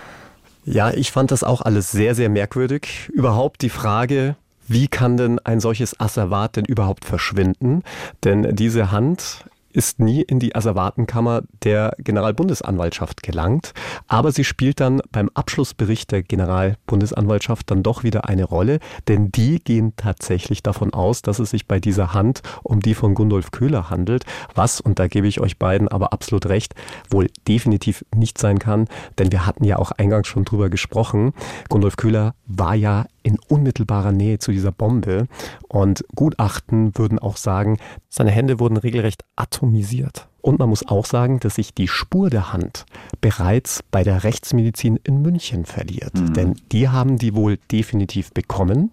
Ja, 0.66 0.92
ich 0.92 1.12
fand 1.12 1.32
das 1.32 1.44
auch 1.44 1.62
alles 1.62 1.92
sehr, 1.92 2.16
sehr 2.16 2.30
merkwürdig. 2.30 3.10
Überhaupt 3.14 3.62
die 3.62 3.70
Frage, 3.70 4.36
wie 4.68 4.88
kann 4.88 5.18
denn 5.18 5.40
ein 5.40 5.60
solches 5.60 6.00
Asservat 6.00 6.56
denn 6.56 6.66
überhaupt 6.66 7.06
verschwinden? 7.06 7.84
Denn 8.24 8.56
diese 8.56 8.92
Hand 8.92 9.46
ist 9.80 9.98
nie 9.98 10.22
in 10.22 10.40
die 10.40 10.56
Asservatenkammer 10.56 11.44
der 11.64 11.94
Generalbundesanwaltschaft 12.00 13.24
gelangt, 13.24 13.74
aber 14.10 14.34
sie 14.34 14.44
spielt 14.44 14.82
dann 14.82 15.02
beim 15.14 15.30
Abschlussbericht 15.36 16.12
der 16.12 16.22
Generalbundesanwaltschaft 16.22 17.72
dann 17.72 17.82
doch 17.82 18.04
wieder 18.04 18.28
eine 18.28 18.44
Rolle, 18.44 18.80
denn 19.08 19.32
die 19.32 19.60
gehen 19.64 19.94
tatsächlich 19.96 20.64
davon 20.64 20.94
aus, 20.94 21.22
dass 21.22 21.40
es 21.40 21.52
sich 21.52 21.66
bei 21.66 21.80
dieser 21.80 22.14
Hand 22.14 22.42
um 22.62 22.82
die 22.82 22.94
von 22.94 23.16
Gundolf 23.16 23.52
Köhler 23.52 23.90
handelt, 23.90 24.26
was, 24.54 24.82
und 24.82 25.00
da 25.00 25.08
gebe 25.08 25.28
ich 25.28 25.40
euch 25.40 25.58
beiden 25.58 25.88
aber 25.88 26.12
absolut 26.12 26.48
recht, 26.48 26.76
wohl 27.10 27.28
definitiv 27.48 28.04
nicht 28.14 28.38
sein 28.38 28.60
kann, 28.60 28.86
denn 29.18 29.32
wir 29.32 29.46
hatten 29.46 29.64
ja 29.64 29.78
auch 29.78 29.92
eingangs 29.94 30.28
schon 30.28 30.44
drüber 30.44 30.70
gesprochen, 30.70 31.32
Gundolf 31.70 31.96
Köhler 31.96 32.36
war 32.48 32.76
ja 32.76 33.06
in 33.24 33.38
unmittelbarer 33.48 34.12
Nähe 34.12 34.40
zu 34.40 34.52
dieser 34.52 34.72
Bombe. 34.72 35.28
Und 35.68 36.04
Gutachten 36.16 36.98
würden 36.98 37.20
auch 37.20 37.38
sagen, 37.38 37.78
seine 38.10 38.32
Hände 38.32 38.60
wurden 38.60 38.78
regelrecht 38.78 39.24
atomisiert. 39.36 40.28
Und 40.42 40.60
man 40.60 40.70
muss 40.70 40.88
auch 40.88 41.06
sagen, 41.06 41.40
dass 41.40 41.56
sich 41.56 41.74
die 41.74 41.88
Spur 41.88 42.30
der 42.30 42.54
Hand 42.54 42.86
bereits 43.22 43.82
bei 43.92 44.04
der 44.04 44.24
Rechtsmedizin 44.24 44.98
in 45.04 45.22
München 45.22 45.66
verliert. 45.66 46.16
Mhm. 46.16 46.34
Denn 46.34 46.54
die 46.72 46.90
haben 46.90 47.18
die 47.18 47.36
wohl 47.36 47.58
definitiv 47.72 48.32
bekommen. 48.32 48.92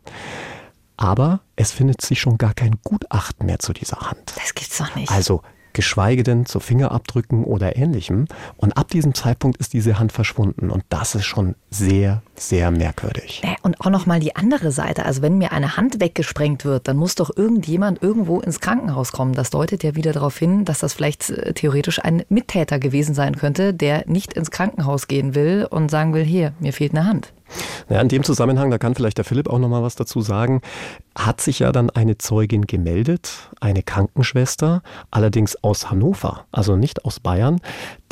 Aber 0.96 1.40
es 1.56 1.72
findet 1.72 2.00
sich 2.00 2.20
schon 2.20 2.38
gar 2.38 2.54
kein 2.54 2.76
Gutachten 2.82 3.46
mehr 3.46 3.58
zu 3.58 3.72
dieser 3.72 3.98
Hand. 3.98 4.32
Das 4.36 4.54
gibt's 4.54 4.78
doch 4.78 4.94
nicht. 4.96 5.10
Also 5.10 5.42
geschweige 5.76 6.22
denn 6.22 6.46
zu 6.46 6.58
Fingerabdrücken 6.58 7.44
oder 7.44 7.76
ähnlichem. 7.76 8.26
Und 8.56 8.76
ab 8.78 8.88
diesem 8.88 9.14
Zeitpunkt 9.14 9.58
ist 9.58 9.74
diese 9.74 9.98
Hand 9.98 10.10
verschwunden. 10.10 10.70
Und 10.70 10.84
das 10.88 11.14
ist 11.14 11.26
schon 11.26 11.54
sehr, 11.70 12.22
sehr 12.40 12.70
merkwürdig. 12.70 13.42
Und 13.62 13.80
auch 13.80 13.90
nochmal 13.90 14.20
die 14.20 14.36
andere 14.36 14.72
Seite. 14.72 15.04
Also 15.04 15.22
wenn 15.22 15.38
mir 15.38 15.52
eine 15.52 15.76
Hand 15.76 16.00
weggesprengt 16.00 16.64
wird, 16.64 16.88
dann 16.88 16.96
muss 16.96 17.14
doch 17.14 17.30
irgendjemand 17.36 18.02
irgendwo 18.02 18.40
ins 18.40 18.60
Krankenhaus 18.60 19.12
kommen. 19.12 19.32
Das 19.32 19.50
deutet 19.50 19.82
ja 19.82 19.94
wieder 19.94 20.12
darauf 20.12 20.36
hin, 20.36 20.64
dass 20.64 20.80
das 20.80 20.94
vielleicht 20.94 21.30
äh, 21.30 21.52
theoretisch 21.54 22.02
ein 22.02 22.24
Mittäter 22.28 22.78
gewesen 22.78 23.14
sein 23.14 23.36
könnte, 23.36 23.74
der 23.74 24.04
nicht 24.06 24.34
ins 24.34 24.50
Krankenhaus 24.50 25.08
gehen 25.08 25.34
will 25.34 25.66
und 25.68 25.90
sagen 25.90 26.14
will, 26.14 26.24
hier, 26.24 26.52
mir 26.60 26.72
fehlt 26.72 26.92
eine 26.94 27.06
Hand. 27.06 27.32
Ja, 27.88 28.00
in 28.00 28.08
dem 28.08 28.24
Zusammenhang, 28.24 28.70
da 28.70 28.78
kann 28.78 28.94
vielleicht 28.94 29.18
der 29.18 29.24
Philipp 29.24 29.48
auch 29.48 29.58
noch 29.58 29.68
mal 29.68 29.82
was 29.82 29.94
dazu 29.94 30.20
sagen, 30.20 30.60
hat 31.16 31.40
sich 31.40 31.60
ja 31.60 31.70
dann 31.70 31.90
eine 31.90 32.18
Zeugin 32.18 32.66
gemeldet, 32.66 33.50
eine 33.60 33.82
Krankenschwester, 33.82 34.82
allerdings 35.10 35.62
aus 35.62 35.90
Hannover, 35.90 36.46
also 36.50 36.76
nicht 36.76 37.04
aus 37.04 37.20
Bayern, 37.20 37.60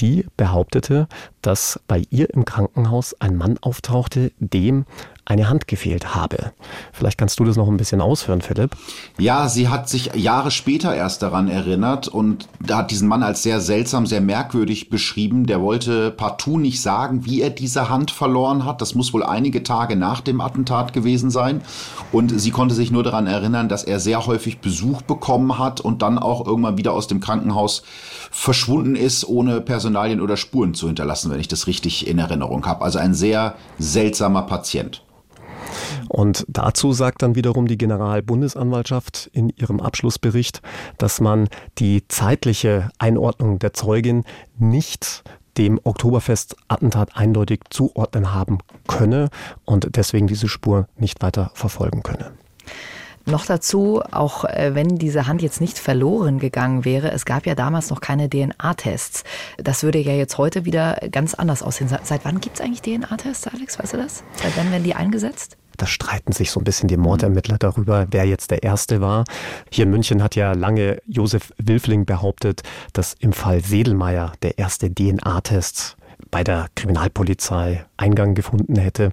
die 0.01 0.26
behauptete, 0.36 1.09
dass 1.42 1.80
bei 1.86 2.05
ihr 2.11 2.32
im 2.32 2.45
Krankenhaus 2.45 3.14
ein 3.20 3.36
Mann 3.36 3.59
auftauchte, 3.61 4.32
dem 4.38 4.86
eine 5.26 5.49
Hand 5.49 5.66
gefehlt 5.68 6.14
habe. 6.14 6.53
Vielleicht 6.92 7.16
kannst 7.16 7.40
du 7.40 7.45
das 7.45 7.57
noch 7.57 7.68
ein 7.68 7.78
bisschen 7.78 8.03
ausführen, 8.03 8.42
Philipp. 8.42 8.76
Ja, 9.18 9.49
sie 9.49 9.68
hat 9.68 9.88
sich 9.88 10.14
Jahre 10.14 10.51
später 10.51 10.95
erst 10.95 11.22
daran 11.22 11.49
erinnert 11.49 12.09
und 12.09 12.47
hat 12.70 12.90
diesen 12.90 13.09
Mann 13.09 13.22
als 13.22 13.42
sehr 13.42 13.61
seltsam, 13.61 14.07
sehr 14.07 14.20
merkwürdig 14.20 14.90
beschrieben. 14.90 15.47
Der 15.47 15.62
wollte 15.62 16.11
partout 16.11 16.59
nicht 16.59 16.82
sagen, 16.82 17.24
wie 17.24 17.40
er 17.40 17.51
diese 17.51 17.88
Hand 17.88 18.11
verloren 18.11 18.66
hat. 18.66 18.82
Das 18.82 18.95
muss 18.95 19.14
wohl 19.14 19.22
einige 19.22 19.62
Tage 19.62 19.97
nach 19.97 20.20
dem 20.20 20.40
Attentat 20.42 20.92
gewesen 20.92 21.30
sein. 21.30 21.62
Und 22.12 22.38
sie 22.38 22.51
konnte 22.51 22.74
sich 22.74 22.90
nur 22.90 23.03
daran 23.03 23.26
erinnern, 23.26 23.70
dass 23.70 23.84
er 23.84 24.01
sehr 24.01 24.26
häufig 24.26 24.59
Besuch 24.59 25.03
bekommen 25.03 25.59
hat 25.59 25.80
und 25.80 26.03
dann 26.03 26.18
auch 26.18 26.47
irgendwann 26.47 26.76
wieder 26.76 26.92
aus 26.92 27.07
dem 27.07 27.20
Krankenhaus 27.20 27.82
verschwunden 28.35 28.97
ist, 28.97 29.26
ohne 29.28 29.61
Personalien 29.61 30.20
oder 30.20 30.37
Spuren 30.37 30.74
zu 30.74 30.89
hinterlassen, 30.89 31.30
wenn 31.30 31.39
ich 31.39 31.47
das 31.47 31.68
richtig 31.68 32.09
in 32.09 32.18
Erinnerung 32.18 32.66
habe. 32.66 32.85
Also 32.85 32.99
ein 32.99 33.14
sehr 33.14 33.55
seltsamer 33.78 34.43
Patient. 34.43 35.05
Und 36.09 36.45
dazu 36.49 36.93
sagt 36.93 37.22
dann 37.22 37.37
wiederum 37.37 37.68
die 37.68 37.78
Generalbundesanwaltschaft 37.78 39.30
in 39.32 39.51
ihrem 39.51 39.80
Abschlussbericht, 39.80 40.62
dass 40.99 41.20
man 41.20 41.49
die 41.78 42.07
zeitliche 42.09 42.91
Einordnung 42.99 43.61
der 43.61 43.72
Zeugin 43.72 44.24
nicht 44.59 45.22
dem 45.57 45.78
Oktoberfest-Attentat 45.82 47.16
eindeutig 47.16 47.61
zuordnen 47.70 48.35
haben 48.35 48.59
könne 48.89 49.28
und 49.64 49.97
deswegen 49.97 50.26
diese 50.26 50.49
Spur 50.49 50.89
nicht 50.97 51.22
weiter 51.22 51.53
verfolgen 51.55 52.03
könne. 52.03 52.32
Noch 53.27 53.47
dazu, 53.47 54.03
auch 54.11 54.45
äh, 54.45 54.75
wenn 54.75 54.99
diese 54.99 55.27
Hand 55.27 55.41
jetzt 55.41 55.61
nicht 55.61 55.79
verloren 55.79 56.39
gegangen 56.39 56.85
wäre, 56.85 57.11
es 57.11 57.25
gab 57.25 57.47
ja 57.47 57.55
damals 57.55 57.89
noch 57.89 58.01
keine 58.01 58.29
DNA-Tests. 58.29 59.25
Das 59.57 59.83
würde 59.83 59.99
ja 59.99 60.12
jetzt 60.12 60.37
heute 60.37 60.66
wieder 60.66 60.99
ganz 61.11 61.33
anders 61.33 61.62
aussehen. 61.62 61.89
Seit 62.03 62.25
wann 62.25 62.41
gibt 62.41 62.57
es 62.57 62.61
eigentlich 62.61 62.83
DNA-Tests, 62.83 63.49
Alex? 63.49 63.79
Weißt 63.79 63.95
du 63.95 63.97
das? 63.97 64.25
Seit 64.43 64.57
wann 64.57 64.70
werden 64.70 64.85
die 64.85 64.95
eingesetzt? 64.95 65.57
Da 65.77 65.87
streiten 65.87 66.33
sich 66.33 66.51
so 66.51 66.61
ein 66.61 66.64
bisschen 66.64 66.89
die 66.89 66.97
Mordermittler 66.97 67.59
darüber, 67.59 68.07
wer 68.11 68.27
jetzt 68.27 68.51
der 68.51 68.62
Erste 68.62 69.01
war. 69.01 69.25
Hier 69.70 69.85
in 69.85 69.91
München 69.91 70.22
hat 70.22 70.37
ja 70.37 70.53
lange 70.53 70.99
Josef 71.07 71.53
Wilfling 71.59 72.05
behauptet, 72.05 72.62
dass 72.93 73.14
im 73.18 73.33
Fall 73.33 73.64
Sedelmeier 73.64 74.33
der 74.43 74.59
erste 74.59 74.93
DNA-Test 74.93 75.97
bei 76.35 76.43
der 76.43 76.66
Kriminalpolizei 76.74 77.87
Eingang 77.97 78.35
gefunden 78.35 78.74
hätte. 78.74 79.12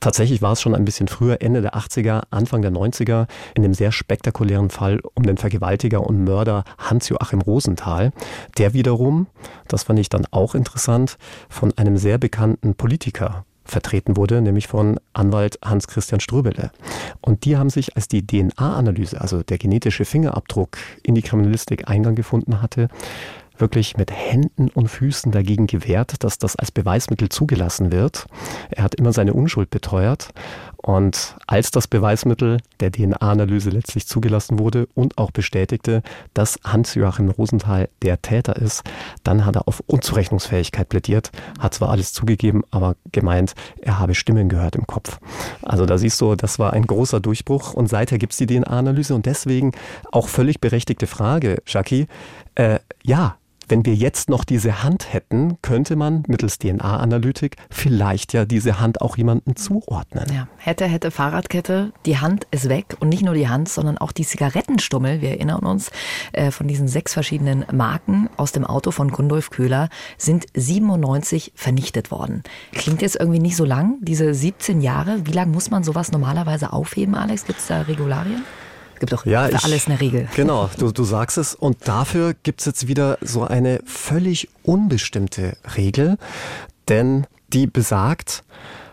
Tatsächlich 0.00 0.42
war 0.42 0.50
es 0.50 0.60
schon 0.60 0.74
ein 0.74 0.84
bisschen 0.84 1.06
früher, 1.06 1.40
Ende 1.40 1.62
der 1.62 1.76
80er, 1.76 2.22
Anfang 2.30 2.60
der 2.60 2.72
90er, 2.72 3.28
in 3.54 3.62
dem 3.62 3.72
sehr 3.72 3.92
spektakulären 3.92 4.68
Fall 4.70 4.98
um 5.14 5.22
den 5.22 5.36
Vergewaltiger 5.36 6.04
und 6.04 6.24
Mörder 6.24 6.64
Hans-Joachim 6.78 7.40
Rosenthal, 7.40 8.10
der 8.58 8.74
wiederum, 8.74 9.28
das 9.68 9.84
fand 9.84 10.00
ich 10.00 10.08
dann 10.08 10.26
auch 10.32 10.56
interessant, 10.56 11.18
von 11.48 11.72
einem 11.78 11.98
sehr 11.98 12.18
bekannten 12.18 12.74
Politiker 12.74 13.44
vertreten 13.64 14.16
wurde, 14.16 14.42
nämlich 14.42 14.66
von 14.66 14.98
Anwalt 15.12 15.60
Hans-Christian 15.64 16.18
Ströbele. 16.18 16.72
Und 17.20 17.44
die 17.44 17.56
haben 17.56 17.70
sich, 17.70 17.94
als 17.94 18.08
die 18.08 18.26
DNA-Analyse, 18.26 19.20
also 19.20 19.44
der 19.44 19.58
genetische 19.58 20.04
Fingerabdruck 20.04 20.78
in 21.04 21.14
die 21.14 21.22
Kriminalistik 21.22 21.88
Eingang 21.88 22.16
gefunden 22.16 22.60
hatte, 22.60 22.88
wirklich 23.60 23.96
mit 23.96 24.10
Händen 24.10 24.68
und 24.68 24.88
Füßen 24.88 25.32
dagegen 25.32 25.66
gewehrt, 25.66 26.24
dass 26.24 26.38
das 26.38 26.56
als 26.56 26.70
Beweismittel 26.70 27.28
zugelassen 27.28 27.92
wird. 27.92 28.26
Er 28.70 28.84
hat 28.84 28.94
immer 28.94 29.12
seine 29.12 29.34
Unschuld 29.34 29.70
beteuert. 29.70 30.30
Und 30.86 31.34
als 31.48 31.72
das 31.72 31.88
Beweismittel 31.88 32.58
der 32.78 32.92
DNA-Analyse 32.92 33.70
letztlich 33.70 34.06
zugelassen 34.06 34.60
wurde 34.60 34.86
und 34.94 35.18
auch 35.18 35.32
bestätigte, 35.32 36.02
dass 36.32 36.60
Hans-Joachim 36.62 37.28
Rosenthal 37.28 37.88
der 38.02 38.22
Täter 38.22 38.54
ist, 38.54 38.84
dann 39.24 39.44
hat 39.44 39.56
er 39.56 39.66
auf 39.66 39.82
Unzurechnungsfähigkeit 39.86 40.88
plädiert, 40.88 41.32
hat 41.58 41.74
zwar 41.74 41.90
alles 41.90 42.12
zugegeben, 42.12 42.62
aber 42.70 42.94
gemeint, 43.10 43.54
er 43.82 43.98
habe 43.98 44.14
Stimmen 44.14 44.48
gehört 44.48 44.76
im 44.76 44.86
Kopf. 44.86 45.18
Also 45.62 45.86
da 45.86 45.98
siehst 45.98 46.20
du, 46.20 46.36
das 46.36 46.60
war 46.60 46.72
ein 46.72 46.86
großer 46.86 47.18
Durchbruch 47.18 47.74
und 47.74 47.88
seither 47.88 48.18
gibt 48.18 48.34
es 48.34 48.38
die 48.38 48.46
DNA-Analyse 48.46 49.12
und 49.14 49.26
deswegen 49.26 49.72
auch 50.12 50.28
völlig 50.28 50.60
berechtigte 50.60 51.08
Frage, 51.08 51.62
Shaki. 51.64 52.06
Äh, 52.54 52.78
ja, 53.02 53.38
wenn 53.68 53.84
wir 53.84 53.94
jetzt 53.94 54.30
noch 54.30 54.44
diese 54.44 54.82
Hand 54.82 55.12
hätten, 55.12 55.58
könnte 55.62 55.96
man 55.96 56.22
mittels 56.28 56.58
DNA-Analytik 56.58 57.56
vielleicht 57.70 58.32
ja 58.32 58.44
diese 58.44 58.80
Hand 58.80 59.00
auch 59.00 59.16
jemandem 59.16 59.56
zuordnen. 59.56 60.26
Ja, 60.32 60.48
hätte, 60.56 60.86
hätte 60.86 61.10
Fahrradkette, 61.10 61.92
die 62.04 62.18
Hand 62.18 62.46
ist 62.50 62.68
weg 62.68 62.96
und 63.00 63.08
nicht 63.08 63.24
nur 63.24 63.34
die 63.34 63.48
Hand, 63.48 63.68
sondern 63.68 63.98
auch 63.98 64.12
die 64.12 64.24
Zigarettenstummel. 64.24 65.20
Wir 65.20 65.30
erinnern 65.30 65.64
uns 65.64 65.90
äh, 66.32 66.50
von 66.50 66.68
diesen 66.68 66.88
sechs 66.88 67.14
verschiedenen 67.14 67.64
Marken 67.72 68.28
aus 68.36 68.52
dem 68.52 68.64
Auto 68.64 68.90
von 68.90 69.10
Gundolf 69.10 69.50
Köhler 69.50 69.88
sind 70.16 70.46
97 70.54 71.52
vernichtet 71.54 72.10
worden. 72.10 72.42
Klingt 72.72 73.02
jetzt 73.02 73.16
irgendwie 73.16 73.40
nicht 73.40 73.56
so 73.56 73.64
lang, 73.64 73.98
diese 74.00 74.34
17 74.34 74.80
Jahre. 74.80 75.26
Wie 75.26 75.32
lange 75.32 75.52
muss 75.52 75.70
man 75.70 75.84
sowas 75.84 76.12
normalerweise 76.12 76.72
aufheben, 76.72 77.14
Alex? 77.14 77.44
Gibt 77.44 77.58
es 77.58 77.66
da 77.66 77.82
Regularien? 77.82 78.44
Es 78.96 79.00
gibt 79.00 79.12
doch 79.12 79.26
ja, 79.26 79.48
für 79.48 79.56
ich, 79.56 79.64
alles 79.64 79.88
eine 79.88 80.00
Regel. 80.00 80.26
Genau, 80.36 80.70
du, 80.78 80.90
du 80.90 81.04
sagst 81.04 81.36
es. 81.36 81.54
Und 81.54 81.86
dafür 81.86 82.32
gibt 82.32 82.60
es 82.60 82.66
jetzt 82.66 82.88
wieder 82.88 83.18
so 83.20 83.44
eine 83.44 83.80
völlig 83.84 84.48
unbestimmte 84.62 85.58
Regel, 85.76 86.16
denn 86.88 87.26
die 87.52 87.66
besagt, 87.66 88.42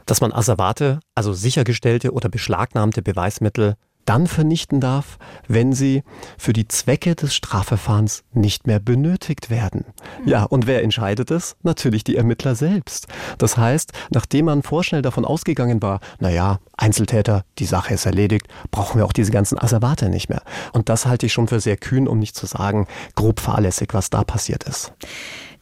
dass 0.05 0.19
man 0.19 0.33
Asservate, 0.33 0.99
also 1.15 1.31
sichergestellte 1.31 2.11
oder 2.11 2.27
beschlagnahmte 2.27 3.01
Beweismittel, 3.01 3.75
dann 4.05 4.27
vernichten 4.27 4.79
darf, 4.79 5.17
wenn 5.47 5.73
sie 5.73 6.03
für 6.37 6.53
die 6.53 6.67
Zwecke 6.67 7.15
des 7.15 7.35
Strafverfahrens 7.35 8.23
nicht 8.33 8.67
mehr 8.67 8.79
benötigt 8.79 9.49
werden. 9.49 9.85
Hm. 10.17 10.27
Ja, 10.27 10.43
und 10.43 10.67
wer 10.67 10.83
entscheidet 10.83 11.31
es? 11.31 11.55
Natürlich 11.63 12.03
die 12.03 12.15
Ermittler 12.15 12.55
selbst. 12.55 13.07
Das 13.37 13.57
heißt, 13.57 13.91
nachdem 14.11 14.45
man 14.45 14.63
vorschnell 14.63 15.01
davon 15.01 15.25
ausgegangen 15.25 15.81
war, 15.81 15.99
naja, 16.19 16.59
Einzeltäter, 16.77 17.45
die 17.59 17.65
Sache 17.65 17.93
ist 17.93 18.05
erledigt, 18.05 18.47
brauchen 18.71 18.99
wir 18.99 19.05
auch 19.05 19.13
diese 19.13 19.31
ganzen 19.31 19.59
Asservate 19.59 20.09
nicht 20.09 20.29
mehr. 20.29 20.41
Und 20.73 20.89
das 20.89 21.05
halte 21.05 21.25
ich 21.25 21.33
schon 21.33 21.47
für 21.47 21.59
sehr 21.59 21.77
kühn, 21.77 22.07
um 22.07 22.19
nicht 22.19 22.35
zu 22.35 22.45
sagen, 22.45 22.87
grob 23.15 23.39
fahrlässig, 23.39 23.89
was 23.93 24.09
da 24.09 24.23
passiert 24.23 24.63
ist. 24.63 24.93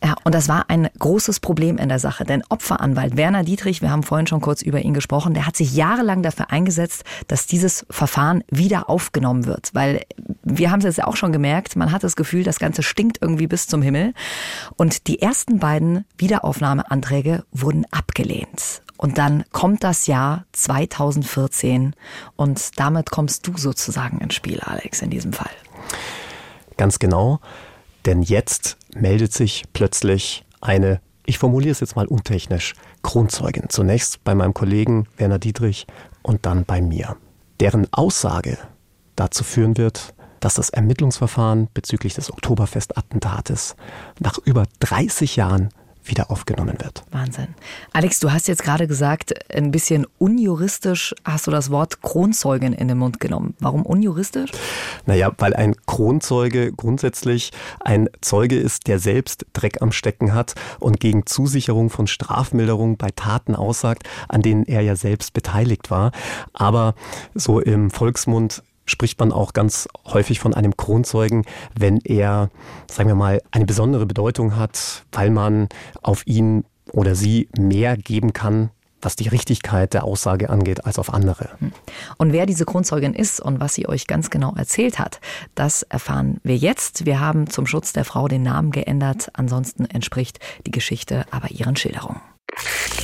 Ja, 0.04 0.16
und 0.24 0.34
das 0.34 0.47
war 0.47 0.66
ein 0.70 0.89
großes 0.97 1.39
Problem 1.39 1.78
in 1.78 1.89
der 1.89 1.99
Sache, 1.99 2.24
denn 2.24 2.43
Opferanwalt 2.49 3.18
Werner 3.18 3.43
Dietrich, 3.43 3.84
wir 3.84 3.91
haben 3.91 4.02
vorhin 4.02 4.26
schon 4.26 4.41
kurz 4.41 4.64
über 4.64 4.82
ihn 4.82 4.95
gesprochen, 4.95 5.36
der 5.36 5.45
hat 5.45 5.56
sich 5.56 5.76
jahrelang 5.76 6.24
dafür 6.24 6.49
eingesetzt, 6.49 7.04
dass 7.28 7.45
dieses 7.45 7.86
Verfahren 7.89 8.43
wieder 8.49 8.89
aufgenommen 8.89 9.45
wird, 9.45 9.70
weil 9.74 10.02
wir 10.43 10.72
haben 10.72 10.80
es 10.80 10.86
jetzt 10.86 11.04
auch 11.04 11.16
schon 11.16 11.32
gemerkt, 11.32 11.76
man 11.76 11.91
hat 11.91 12.04
das 12.04 12.16
Gefühl, 12.16 12.43
das 12.43 12.58
Ganze 12.58 12.82
stinkt 12.82 13.20
irgendwie 13.22 13.45
bis 13.45 13.68
zum 13.68 13.84
Himmel 13.84 14.16
und 14.76 15.08
die 15.08 15.22
ersten 15.22 15.60
beiden 15.60 16.06
Wiederaufnahmeanträge 16.18 17.43
wurden 17.52 17.86
abgelehnt. 17.91 18.82
Und 18.97 19.20
dann 19.20 19.43
kommt 19.52 19.84
das 19.84 20.08
Jahr 20.08 20.45
2014 20.52 21.95
und 22.36 22.80
damit 22.80 23.12
kommst 23.12 23.45
du 23.47 23.56
sozusagen 23.56 24.20
ins 24.20 24.34
Spiel, 24.34 24.60
Alex, 24.62 25.02
in 25.02 25.12
diesem 25.12 25.34
Fall. 25.34 25.52
Ganz 26.78 26.97
genau. 26.97 27.39
Denn 28.06 28.22
jetzt 28.22 28.78
meldet 28.95 29.34
sich 29.34 29.64
plötzlich 29.74 30.45
eine, 30.60 31.02
ich 31.26 31.38
formuliere 31.38 31.72
es 31.72 31.80
jetzt 31.80 31.95
mal 31.95 32.08
untechnisch, 32.08 32.74
Kronzeugin. 33.04 33.70
Zunächst 33.70 34.24
bei 34.24 34.36
meinem 34.36 34.54
Kollegen 34.54 35.08
Werner 35.18 35.39
Dietrich 35.39 35.88
und 36.22 36.45
dann 36.45 36.66
bei 36.66 36.82
mir. 36.82 37.18
Deren 37.60 37.88
Aussage 37.93 38.58
dazu 39.16 39.43
führen 39.43 39.78
wird, 39.78 40.14
dass 40.39 40.56
das 40.56 40.72
Ermittlungsverfahren 40.72 41.70
bezüglich 41.74 42.16
des 42.16 42.32
Oktoberfest-Attentates 42.32 43.76
nach 44.20 44.39
über 44.39 44.66
30 44.80 45.36
Jahren 45.36 45.70
wieder 46.04 46.32
aufgenommen 46.32 46.78
wird. 46.80 47.04
Wahnsinn. 47.12 47.49
Alex, 47.93 48.20
du 48.20 48.32
hast 48.32 48.47
jetzt 48.47 48.64
gerade 48.64 48.88
gesagt, 48.88 49.34
ein 49.54 49.72
bisschen 49.72 50.06
unjuristisch 50.18 51.14
hast 51.24 51.47
du 51.47 51.52
das 51.52 51.70
Wort 51.70 52.02
Kronzeugin 52.02 52.74
in 52.74 52.88
den 52.88 52.97
Mund 52.97 53.20
genommen. 53.20 53.56
Warum 53.60 53.86
unjuristisch? 53.86 54.52
Naja, 55.06 55.32
weil 55.38 55.54
ein 55.54 55.76
Kronzeuge 55.86 56.72
grundsätzlich 56.72 57.52
ein 57.80 58.10
Zeuge 58.22 58.58
ist, 58.58 58.88
der 58.88 58.99
selbst 58.99 59.45
Dreck 59.54 59.82
am 59.82 59.91
Stecken 59.91 60.34
hat 60.34 60.56
und 60.80 60.99
gegen 60.99 61.26
Zusicherung 61.26 61.89
von 61.89 62.08
Strafmilderung 62.08 62.97
bei 62.97 63.10
Taten 63.16 63.56
aussagt, 63.56 64.08
an 64.28 64.41
denen 64.41 64.66
er 64.66 64.82
ja 64.82 64.95
selbst 64.95 65.34
beteiligt 65.34 65.91
war. 65.91 66.12
Aber 66.54 66.95
so 67.34 67.60
im 67.60 67.91
Volksmund 67.91 68.64
spricht 68.86 69.19
man 69.19 69.32
auch 69.32 69.53
ganz 69.53 69.88
häufig 70.05 70.39
von 70.39 70.53
einem 70.53 70.75
Kronzeugen, 70.75 71.45
wenn 71.77 71.99
er, 71.99 72.49
sagen 72.89 73.09
wir 73.09 73.15
mal, 73.15 73.41
eine 73.51 73.65
besondere 73.65 74.05
Bedeutung 74.05 74.55
hat, 74.55 75.03
weil 75.11 75.29
man 75.29 75.69
auf 76.01 76.25
ihn 76.25 76.65
oder 76.91 77.15
sie 77.15 77.47
mehr 77.57 77.95
geben 77.95 78.34
kann, 78.34 78.69
was 79.01 79.15
die 79.15 79.27
Richtigkeit 79.27 79.93
der 79.93 80.03
Aussage 80.03 80.49
angeht, 80.49 80.86
als 80.86 80.99
auf 80.99 81.13
andere. 81.13 81.49
Hm. 81.59 81.71
Und 82.17 82.34
wer 82.34 82.45
diese 82.45 82.65
Kronzeugin 82.65 83.13
ist 83.13 83.39
und 83.39 83.59
was 83.59 83.73
sie 83.73 83.88
euch 83.88 84.07
ganz 84.07 84.29
genau 84.29 84.53
erzählt 84.55 84.99
hat, 84.99 85.19
das 85.55 85.84
erfahren 85.84 86.39
wir 86.43 86.57
jetzt. 86.57 87.05
Wir 87.05 87.19
haben 87.19 87.49
zum 87.49 87.65
Schutz 87.65 87.93
der 87.93 88.05
Frau 88.05 88.27
den 88.27 88.43
Namen 88.43 88.71
geändert. 88.71 89.29
Ansonsten 89.34 89.86
entspricht 89.86 90.39
die 90.65 90.71
Geschichte 90.71 91.25
aber 91.32 91.51
ihren 91.51 91.75
Schilderungen. 91.75 92.21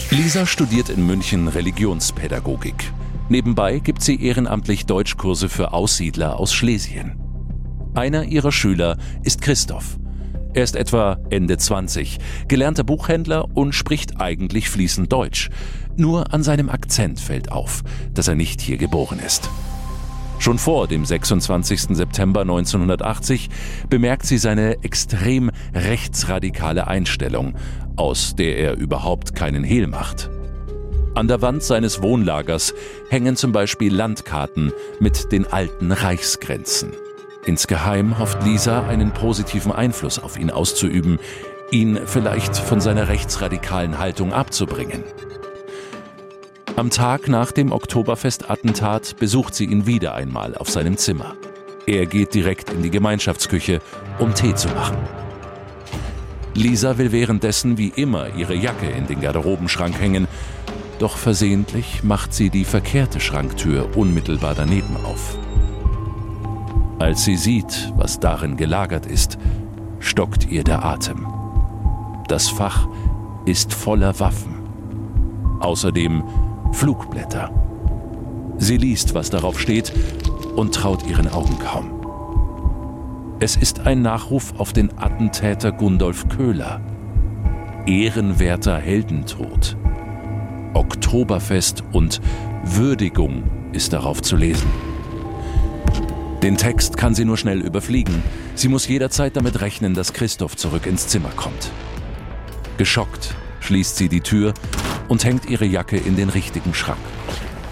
Lisa 0.10 0.46
studiert 0.46 0.90
in 0.90 1.06
München 1.06 1.48
Religionspädagogik. 1.48 2.92
Nebenbei 3.30 3.80
gibt 3.80 4.02
sie 4.02 4.22
ehrenamtlich 4.22 4.86
Deutschkurse 4.86 5.50
für 5.50 5.74
Aussiedler 5.74 6.40
aus 6.40 6.54
Schlesien. 6.54 7.20
Einer 7.94 8.24
ihrer 8.24 8.54
Schüler 8.54 8.98
ist 9.24 9.42
Christoph. 9.42 9.98
Er 10.54 10.64
ist 10.64 10.78
etwa 10.78 11.20
Ende 11.30 11.58
20, 11.58 12.20
gelernter 12.48 12.86
Buchhändler 12.86 13.46
und 13.54 13.76
spricht 13.76 14.22
eigentlich 14.22 14.70
fließend 14.70 15.12
Deutsch. 15.12 15.50
Nur 15.98 16.34
an 16.34 16.42
seinem 16.42 16.70
Akzent 16.70 17.20
fällt 17.20 17.52
auf, 17.52 17.84
dass 18.14 18.30
er 18.30 18.36
nicht 18.36 18.62
hier 18.62 18.78
geboren 18.78 19.20
ist. 19.20 19.50
Schon 20.40 20.58
vor 20.58 20.88
dem 20.88 21.04
26. 21.04 21.96
September 21.98 22.42
1980 22.42 23.50
bemerkt 23.90 24.26
sie 24.26 24.38
seine 24.38 24.84
extrem 24.84 25.52
rechtsradikale 25.74 26.88
Einstellung, 26.88 27.56
aus 27.98 28.36
der 28.36 28.58
er 28.58 28.78
überhaupt 28.78 29.36
keinen 29.36 29.64
Hehl 29.64 29.88
macht. 29.88 30.30
An 31.18 31.28
der 31.28 31.42
Wand 31.42 31.64
seines 31.64 32.04
Wohnlagers 32.04 32.76
hängen 33.10 33.36
zum 33.36 33.52
Beispiel 33.52 33.92
Landkarten 33.92 34.72
mit 35.00 35.32
den 35.32 35.48
alten 35.48 35.92
Reichsgrenzen. 35.92 36.92
Insgeheim 37.44 38.20
hofft 38.20 38.44
Lisa, 38.44 38.88
einen 38.88 39.12
positiven 39.12 39.72
Einfluss 39.72 40.20
auf 40.20 40.38
ihn 40.38 40.52
auszuüben, 40.52 41.18
ihn 41.72 42.00
vielleicht 42.06 42.56
von 42.56 42.82
seiner 42.82 43.08
rechtsradikalen 43.08 43.98
Haltung 43.98 44.32
abzubringen. 44.32 45.04
Am 46.76 46.92
Tag 46.92 47.28
nach 47.28 47.52
dem 47.52 47.72
Oktoberfest-Attentat 47.72 49.18
besucht 49.18 49.56
sie 49.56 49.66
ihn 49.66 49.88
wieder 49.88 50.14
einmal 50.14 50.54
auf 50.54 50.70
seinem 50.70 50.98
Zimmer. 50.98 51.36
Er 51.88 52.06
geht 52.06 52.36
direkt 52.36 52.70
in 52.70 52.84
die 52.84 52.92
Gemeinschaftsküche, 52.92 53.82
um 54.20 54.36
Tee 54.36 54.54
zu 54.54 54.68
machen. 54.68 54.98
Lisa 56.54 57.00
will 57.00 57.12
währenddessen 57.12 57.80
wie 57.80 57.92
immer 57.96 58.36
ihre 58.36 58.54
Jacke 58.54 58.88
in 58.88 59.08
den 59.08 59.22
Garderobenschrank 59.22 60.00
hängen 60.00 60.28
doch 61.00 61.18
versehentlich 61.18 62.04
macht 62.04 62.34
sie 62.34 62.50
die 62.50 62.66
verkehrte 62.66 63.20
Schranktür 63.20 63.96
unmittelbar 63.96 64.56
daneben 64.56 64.96
auf. 65.06 65.38
Als 67.00 67.24
sie 67.24 67.38
sieht, 67.38 67.94
was 67.96 68.20
darin 68.20 68.58
gelagert 68.58 69.06
ist, 69.06 69.38
stockt 70.00 70.50
ihr 70.50 70.64
der 70.64 70.84
Atem. 70.84 71.28
Das 72.28 72.50
Fach 72.50 72.88
ist 73.46 73.74
voller 73.74 74.20
Waffen. 74.20 74.56
Außerdem 75.60 76.24
Flugblätter. 76.74 77.52
Sie 78.58 78.78
liest, 78.78 79.14
was 79.14 79.30
darauf 79.30 79.60
steht, 79.60 79.94
und 80.56 80.74
traut 80.74 81.08
ihren 81.08 81.28
Augen 81.30 81.58
kaum. 81.60 81.98
Es 83.40 83.56
ist 83.56 83.82
ein 83.82 84.02
Nachruf 84.02 84.56
auf 84.58 84.74
den 84.74 84.98
Attentäter 84.98 85.72
Gundolf 85.72 86.28
Köhler. 86.28 86.82
Ehrenwerter 87.86 88.78
Heldentod. 88.78 89.78
Oktoberfest 90.78 91.84
und 91.92 92.22
Würdigung 92.64 93.44
ist 93.74 93.94
darauf 93.94 94.22
zu 94.22 94.36
lesen. 94.36 94.68
Den 96.44 96.56
Text 96.56 96.98
kann 96.98 97.16
sie 97.16 97.26
nur 97.26 97.38
schnell 97.38 97.62
überfliegen. 97.62 98.22
Sie 98.54 98.68
muss 98.68 98.88
jederzeit 98.88 99.36
damit 99.36 99.60
rechnen, 99.62 99.96
dass 99.96 100.14
Christoph 100.14 100.56
zurück 100.56 100.86
ins 100.86 101.08
Zimmer 101.08 101.32
kommt. 101.36 101.72
Geschockt 102.78 103.34
schließt 103.60 103.98
sie 103.98 104.08
die 104.08 104.22
Tür 104.22 104.54
und 105.08 105.24
hängt 105.26 105.50
ihre 105.50 105.66
Jacke 105.66 105.98
in 105.98 106.16
den 106.16 106.30
richtigen 106.30 106.76
Schrank. 106.76 107.00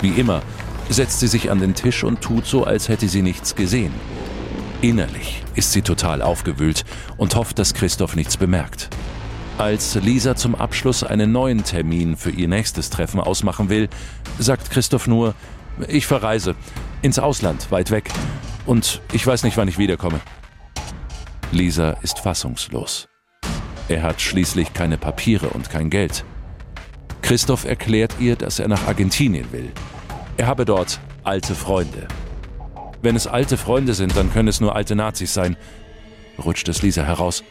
Wie 0.01 0.19
immer 0.19 0.41
setzt 0.89 1.19
sie 1.19 1.27
sich 1.27 1.51
an 1.51 1.59
den 1.59 1.75
Tisch 1.75 2.03
und 2.03 2.21
tut 2.21 2.47
so, 2.47 2.63
als 2.63 2.89
hätte 2.89 3.07
sie 3.07 3.21
nichts 3.21 3.55
gesehen. 3.55 3.93
Innerlich 4.81 5.43
ist 5.53 5.71
sie 5.73 5.83
total 5.83 6.23
aufgewühlt 6.23 6.85
und 7.17 7.35
hofft, 7.35 7.59
dass 7.59 7.75
Christoph 7.75 8.15
nichts 8.15 8.35
bemerkt. 8.35 8.89
Als 9.57 9.95
Lisa 9.95 10.35
zum 10.35 10.53
Abschluss 10.53 11.03
einen 11.03 11.31
neuen 11.31 11.63
Termin 11.63 12.17
für 12.17 12.29
ihr 12.29 12.49
nächstes 12.49 12.89
Treffen 12.89 13.21
ausmachen 13.21 13.69
will, 13.69 13.87
sagt 14.37 14.69
Christoph 14.69 15.07
nur, 15.07 15.33
ich 15.87 16.05
verreise 16.07 16.55
ins 17.01 17.19
Ausland, 17.19 17.71
weit 17.71 17.89
weg, 17.89 18.11
und 18.65 19.01
ich 19.13 19.25
weiß 19.25 19.43
nicht, 19.43 19.55
wann 19.55 19.69
ich 19.69 19.77
wiederkomme. 19.77 20.19
Lisa 21.51 21.91
ist 22.01 22.19
fassungslos. 22.19 23.07
Er 23.87 24.03
hat 24.03 24.19
schließlich 24.19 24.73
keine 24.73 24.97
Papiere 24.97 25.47
und 25.47 25.69
kein 25.69 25.89
Geld. 25.89 26.25
Christoph 27.21 27.63
erklärt 27.63 28.15
ihr, 28.19 28.35
dass 28.35 28.59
er 28.59 28.67
nach 28.67 28.87
Argentinien 28.87 29.51
will. 29.53 29.71
Er 30.35 30.47
habe 30.47 30.65
dort 30.65 30.99
alte 31.23 31.55
Freunde. 31.55 32.09
Wenn 33.01 33.15
es 33.15 33.25
alte 33.25 33.55
Freunde 33.55 33.93
sind, 33.93 34.17
dann 34.17 34.33
können 34.33 34.49
es 34.49 34.59
nur 34.59 34.75
alte 34.75 34.95
Nazis 34.97 35.33
sein, 35.33 35.55
rutscht 36.43 36.67
es 36.67 36.81
Lisa 36.81 37.03
heraus. 37.03 37.41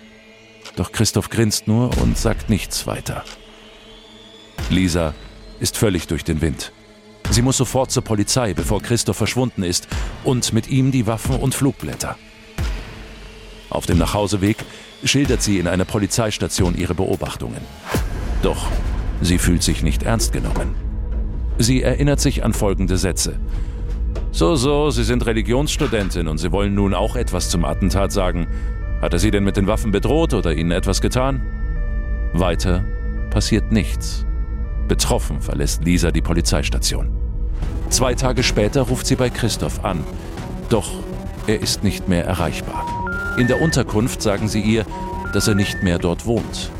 Doch 0.76 0.92
Christoph 0.92 1.30
grinst 1.30 1.68
nur 1.68 1.96
und 1.98 2.18
sagt 2.18 2.50
nichts 2.50 2.86
weiter. 2.86 3.24
Lisa 4.70 5.14
ist 5.60 5.76
völlig 5.76 6.06
durch 6.06 6.24
den 6.24 6.40
Wind. 6.40 6.72
Sie 7.30 7.42
muss 7.42 7.56
sofort 7.56 7.90
zur 7.90 8.02
Polizei, 8.02 8.54
bevor 8.54 8.82
Christoph 8.82 9.16
verschwunden 9.16 9.62
ist, 9.62 9.88
und 10.24 10.52
mit 10.52 10.68
ihm 10.68 10.90
die 10.90 11.06
Waffen 11.06 11.36
und 11.36 11.54
Flugblätter. 11.54 12.16
Auf 13.70 13.86
dem 13.86 13.98
Nachhauseweg 13.98 14.58
schildert 15.04 15.42
sie 15.42 15.58
in 15.58 15.66
einer 15.66 15.84
Polizeistation 15.84 16.76
ihre 16.76 16.94
Beobachtungen. 16.94 17.60
Doch 18.42 18.68
sie 19.20 19.38
fühlt 19.38 19.62
sich 19.62 19.82
nicht 19.82 20.02
ernst 20.02 20.32
genommen. 20.32 20.74
Sie 21.58 21.82
erinnert 21.82 22.20
sich 22.20 22.44
an 22.44 22.52
folgende 22.52 22.96
Sätze. 22.96 23.38
So, 24.32 24.56
so, 24.56 24.90
Sie 24.90 25.04
sind 25.04 25.26
Religionsstudentin 25.26 26.26
und 26.26 26.38
Sie 26.38 26.50
wollen 26.50 26.74
nun 26.74 26.92
auch 26.92 27.14
etwas 27.14 27.50
zum 27.50 27.64
Attentat 27.64 28.10
sagen. 28.10 28.48
Hat 29.00 29.12
er 29.12 29.18
Sie 29.18 29.30
denn 29.30 29.44
mit 29.44 29.56
den 29.56 29.66
Waffen 29.66 29.90
bedroht 29.90 30.34
oder 30.34 30.52
Ihnen 30.52 30.70
etwas 30.70 31.00
getan? 31.00 31.42
Weiter 32.32 32.84
passiert 33.30 33.70
nichts. 33.72 34.24
Betroffen 34.88 35.40
verlässt 35.40 35.84
Lisa 35.84 36.10
die 36.10 36.20
Polizeistation. 36.20 37.10
Zwei 37.90 38.14
Tage 38.14 38.42
später 38.42 38.82
ruft 38.82 39.06
sie 39.06 39.16
bei 39.16 39.30
Christoph 39.30 39.84
an. 39.84 40.04
Doch 40.68 40.90
er 41.46 41.60
ist 41.60 41.84
nicht 41.84 42.08
mehr 42.08 42.24
erreichbar. 42.24 43.36
In 43.38 43.46
der 43.46 43.60
Unterkunft 43.60 44.22
sagen 44.22 44.48
sie 44.48 44.60
ihr, 44.60 44.84
dass 45.32 45.48
er 45.48 45.54
nicht 45.54 45.82
mehr 45.82 45.98
dort 45.98 46.26
wohnt. 46.26 46.70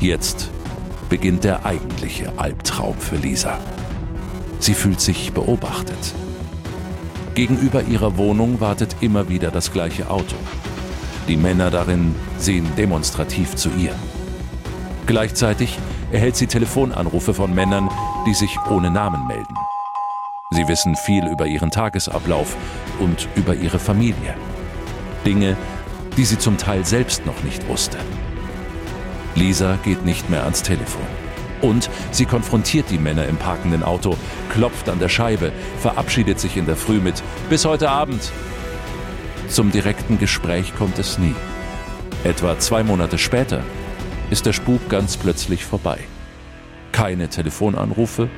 Jetzt 0.00 0.50
beginnt 1.08 1.44
der 1.44 1.64
eigentliche 1.64 2.32
Albtraum 2.38 2.96
für 2.98 3.16
Lisa. 3.16 3.58
Sie 4.58 4.74
fühlt 4.74 5.00
sich 5.00 5.32
beobachtet. 5.32 6.14
Gegenüber 7.34 7.82
ihrer 7.82 8.16
Wohnung 8.16 8.60
wartet 8.60 8.96
immer 9.00 9.28
wieder 9.28 9.50
das 9.50 9.72
gleiche 9.72 10.10
Auto. 10.10 10.36
Die 11.28 11.36
Männer 11.36 11.70
darin 11.70 12.14
sehen 12.38 12.66
demonstrativ 12.76 13.54
zu 13.54 13.70
ihr. 13.70 13.94
Gleichzeitig 15.06 15.78
erhält 16.10 16.36
sie 16.36 16.46
Telefonanrufe 16.46 17.32
von 17.34 17.54
Männern, 17.54 17.88
die 18.26 18.34
sich 18.34 18.56
ohne 18.70 18.90
Namen 18.90 19.26
melden. 19.26 19.54
Sie 20.50 20.68
wissen 20.68 20.96
viel 20.96 21.26
über 21.26 21.46
ihren 21.46 21.70
Tagesablauf 21.70 22.56
und 22.98 23.28
über 23.36 23.54
ihre 23.54 23.78
Familie. 23.78 24.34
Dinge, 25.24 25.56
die 26.16 26.24
sie 26.24 26.38
zum 26.38 26.58
Teil 26.58 26.84
selbst 26.84 27.24
noch 27.24 27.42
nicht 27.42 27.66
wusste. 27.68 27.98
Lisa 29.34 29.78
geht 29.82 30.04
nicht 30.04 30.28
mehr 30.28 30.44
ans 30.44 30.62
Telefon. 30.62 31.06
Und 31.62 31.88
sie 32.10 32.26
konfrontiert 32.26 32.90
die 32.90 32.98
Männer 32.98 33.26
im 33.26 33.36
parkenden 33.36 33.82
Auto, 33.82 34.16
klopft 34.50 34.88
an 34.88 34.98
der 34.98 35.08
Scheibe, 35.08 35.52
verabschiedet 35.78 36.40
sich 36.40 36.56
in 36.56 36.66
der 36.66 36.76
Früh 36.76 36.98
mit 36.98 37.22
Bis 37.48 37.64
heute 37.64 37.88
Abend. 37.88 38.32
Zum 39.48 39.70
direkten 39.70 40.18
Gespräch 40.18 40.74
kommt 40.76 40.98
es 40.98 41.18
nie. 41.18 41.34
Etwa 42.24 42.58
zwei 42.58 42.82
Monate 42.82 43.18
später 43.18 43.62
ist 44.30 44.46
der 44.46 44.52
Spuk 44.52 44.88
ganz 44.88 45.16
plötzlich 45.16 45.64
vorbei. 45.64 45.98
Keine 46.92 47.28
Telefonanrufe 47.28 48.28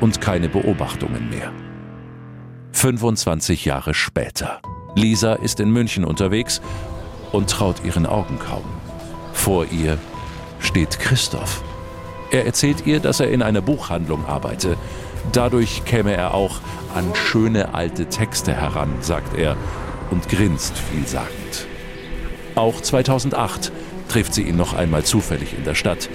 und 0.00 0.20
keine 0.20 0.48
Beobachtungen 0.48 1.30
mehr. 1.30 1.52
25 2.72 3.64
Jahre 3.64 3.94
später. 3.94 4.60
Lisa 4.94 5.34
ist 5.34 5.60
in 5.60 5.70
München 5.70 6.04
unterwegs 6.04 6.60
und 7.32 7.50
traut 7.50 7.84
ihren 7.84 8.06
Augen 8.06 8.38
kaum. 8.38 8.64
Vor 9.32 9.66
ihr 9.66 9.98
steht 10.60 10.98
Christoph. 10.98 11.62
Er 12.30 12.46
erzählt 12.46 12.86
ihr, 12.86 13.00
dass 13.00 13.20
er 13.20 13.30
in 13.30 13.42
einer 13.42 13.60
Buchhandlung 13.60 14.26
arbeite. 14.26 14.76
Dadurch 15.32 15.84
käme 15.84 16.14
er 16.14 16.34
auch 16.34 16.60
an 16.94 17.14
schöne 17.14 17.74
alte 17.74 18.06
Texte 18.06 18.52
heran, 18.52 18.90
sagt 19.00 19.36
er 19.36 19.56
und 20.12 20.28
grinst 20.28 20.76
vielsagend. 20.78 21.66
Auch 22.54 22.80
2008 22.80 23.72
trifft 24.08 24.34
sie 24.34 24.42
ihn 24.42 24.56
noch 24.56 24.74
einmal 24.74 25.04
zufällig 25.04 25.56
in 25.56 25.64
der 25.64 25.74
Stadt. 25.74 26.10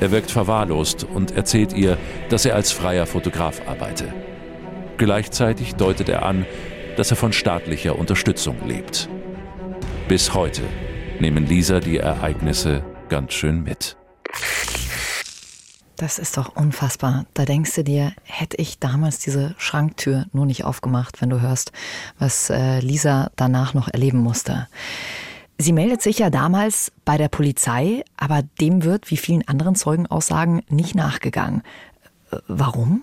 Er 0.00 0.10
wirkt 0.10 0.30
verwahrlost 0.30 1.04
und 1.04 1.30
erzählt 1.30 1.72
ihr, 1.72 1.96
dass 2.28 2.44
er 2.44 2.56
als 2.56 2.72
freier 2.72 3.06
Fotograf 3.06 3.62
arbeite. 3.66 4.12
Gleichzeitig 4.98 5.76
deutet 5.76 6.08
er 6.08 6.26
an, 6.26 6.44
dass 6.96 7.10
er 7.10 7.16
von 7.16 7.32
staatlicher 7.32 7.96
Unterstützung 7.96 8.56
lebt. 8.66 9.08
Bis 10.08 10.34
heute 10.34 10.62
nehmen 11.20 11.46
Lisa 11.46 11.78
die 11.78 11.98
Ereignisse 11.98 12.82
ganz 13.08 13.32
schön 13.32 13.62
mit. 13.62 13.96
Das 16.00 16.18
ist 16.18 16.38
doch 16.38 16.56
unfassbar. 16.56 17.26
Da 17.34 17.44
denkst 17.44 17.74
du 17.74 17.84
dir, 17.84 18.14
hätte 18.24 18.56
ich 18.56 18.78
damals 18.78 19.18
diese 19.18 19.54
Schranktür 19.58 20.24
nur 20.32 20.46
nicht 20.46 20.64
aufgemacht, 20.64 21.20
wenn 21.20 21.28
du 21.28 21.42
hörst, 21.42 21.72
was 22.18 22.48
äh, 22.48 22.80
Lisa 22.80 23.30
danach 23.36 23.74
noch 23.74 23.86
erleben 23.86 24.16
musste. 24.16 24.66
Sie 25.58 25.74
meldet 25.74 26.00
sich 26.00 26.18
ja 26.18 26.30
damals 26.30 26.90
bei 27.04 27.18
der 27.18 27.28
Polizei, 27.28 28.02
aber 28.16 28.40
dem 28.62 28.82
wird, 28.82 29.10
wie 29.10 29.18
vielen 29.18 29.46
anderen 29.46 29.74
Zeugenaussagen, 29.74 30.62
nicht 30.70 30.94
nachgegangen. 30.94 31.60
Äh, 32.30 32.38
warum? 32.48 33.02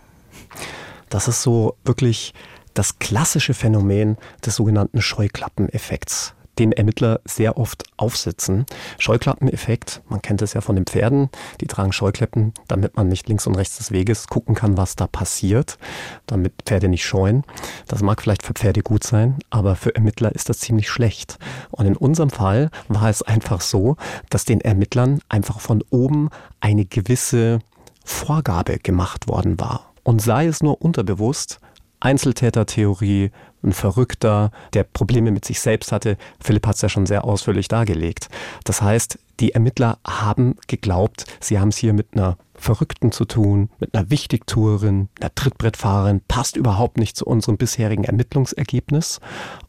Das 1.08 1.28
ist 1.28 1.44
so 1.44 1.76
wirklich 1.86 2.34
das 2.74 2.98
klassische 2.98 3.54
Phänomen 3.54 4.18
des 4.44 4.56
sogenannten 4.56 5.04
Scheuklappeneffekts 5.04 6.34
den 6.60 6.72
Ermittler 6.72 7.20
sehr 7.26 7.58
oft 7.58 7.84
aufsitzen. 7.98 8.66
Scheuklappeneffekt, 8.98 10.02
man 10.10 10.22
kennt 10.22 10.42
es 10.42 10.54
ja 10.54 10.62
von 10.62 10.76
den 10.76 10.86
Pferden, 10.86 11.30
die 11.62 11.68
tragen 11.68 11.92
Scheuklappen, 11.92 12.54
damit 12.68 12.96
man 12.96 13.08
nicht 13.08 13.28
links 13.28 13.48
und 13.48 13.56
rechts 13.56 13.78
des 13.78 13.92
Weges 13.92 14.28
gucken 14.28 14.56
kann, 14.56 14.78
was 14.78 14.96
da 14.96 15.08
passiert, 15.08 15.78
damit 16.26 16.54
Pferde 16.66 16.88
nicht 16.88 17.06
scheuen. 17.06 17.44
Das 17.88 18.02
mag 18.02 18.22
vielleicht 18.22 18.44
für 18.44 18.54
Pferde 18.54 18.82
gut 18.82 19.04
sein, 19.04 19.36
aber 19.50 19.76
für 19.76 19.96
Ermittler 19.96 20.34
ist 20.34 20.50
das 20.50 20.60
ziemlich 20.60 20.90
schlecht. 20.90 21.38
Und 21.72 21.86
in 21.86 21.96
unserem 21.96 22.30
Fall 22.30 22.70
war 22.88 23.10
es 23.10 23.22
einfach 23.22 23.62
so, 23.62 23.98
dass 24.30 24.46
den 24.46 24.62
Ermittlern 24.62 25.20
einfach 25.30 25.60
von 25.60 25.84
oben 25.90 26.30
eine 26.60 26.86
gewisse 26.86 27.60
Vorgabe 28.04 28.80
gemacht 28.80 29.28
worden 29.28 29.60
war. 29.60 29.94
Und 30.04 30.22
sei 30.22 30.48
es 30.48 30.64
nur 30.64 30.82
unterbewusst, 30.82 31.60
Einzeltätertheorie, 32.00 33.32
ein 33.64 33.74
Verrückter, 33.74 34.52
der 34.74 34.84
Probleme 34.84 35.32
mit 35.32 35.46
sich 35.46 35.60
selbst 35.60 35.92
hatte. 35.92 36.18
Philipp 36.40 36.68
hat 36.68 36.76
es 36.76 36.82
ja 36.82 36.90
schon 36.90 37.06
sehr 37.06 37.26
ausführlich 37.26 37.68
dargelegt. 37.68 38.30
Das 38.64 38.82
heißt, 38.82 39.20
die 39.40 39.52
Ermittler 39.52 40.00
haben 40.06 40.56
geglaubt, 40.68 41.26
sie 41.40 41.60
haben 41.60 41.70
es 41.70 41.78
hier 41.78 41.94
mit 41.94 42.08
einer 42.14 42.38
Verrückten 42.56 43.12
zu 43.12 43.26
tun, 43.26 43.70
mit 43.80 43.94
einer 43.94 44.10
Wichtigtourerin, 44.10 45.10
einer 45.20 45.34
Trittbrettfahrerin, 45.36 46.22
passt 46.28 46.58
überhaupt 46.58 46.98
nicht 46.98 47.16
zu 47.16 47.26
unserem 47.26 47.58
bisherigen 47.58 48.04
Ermittlungsergebnis. 48.04 49.20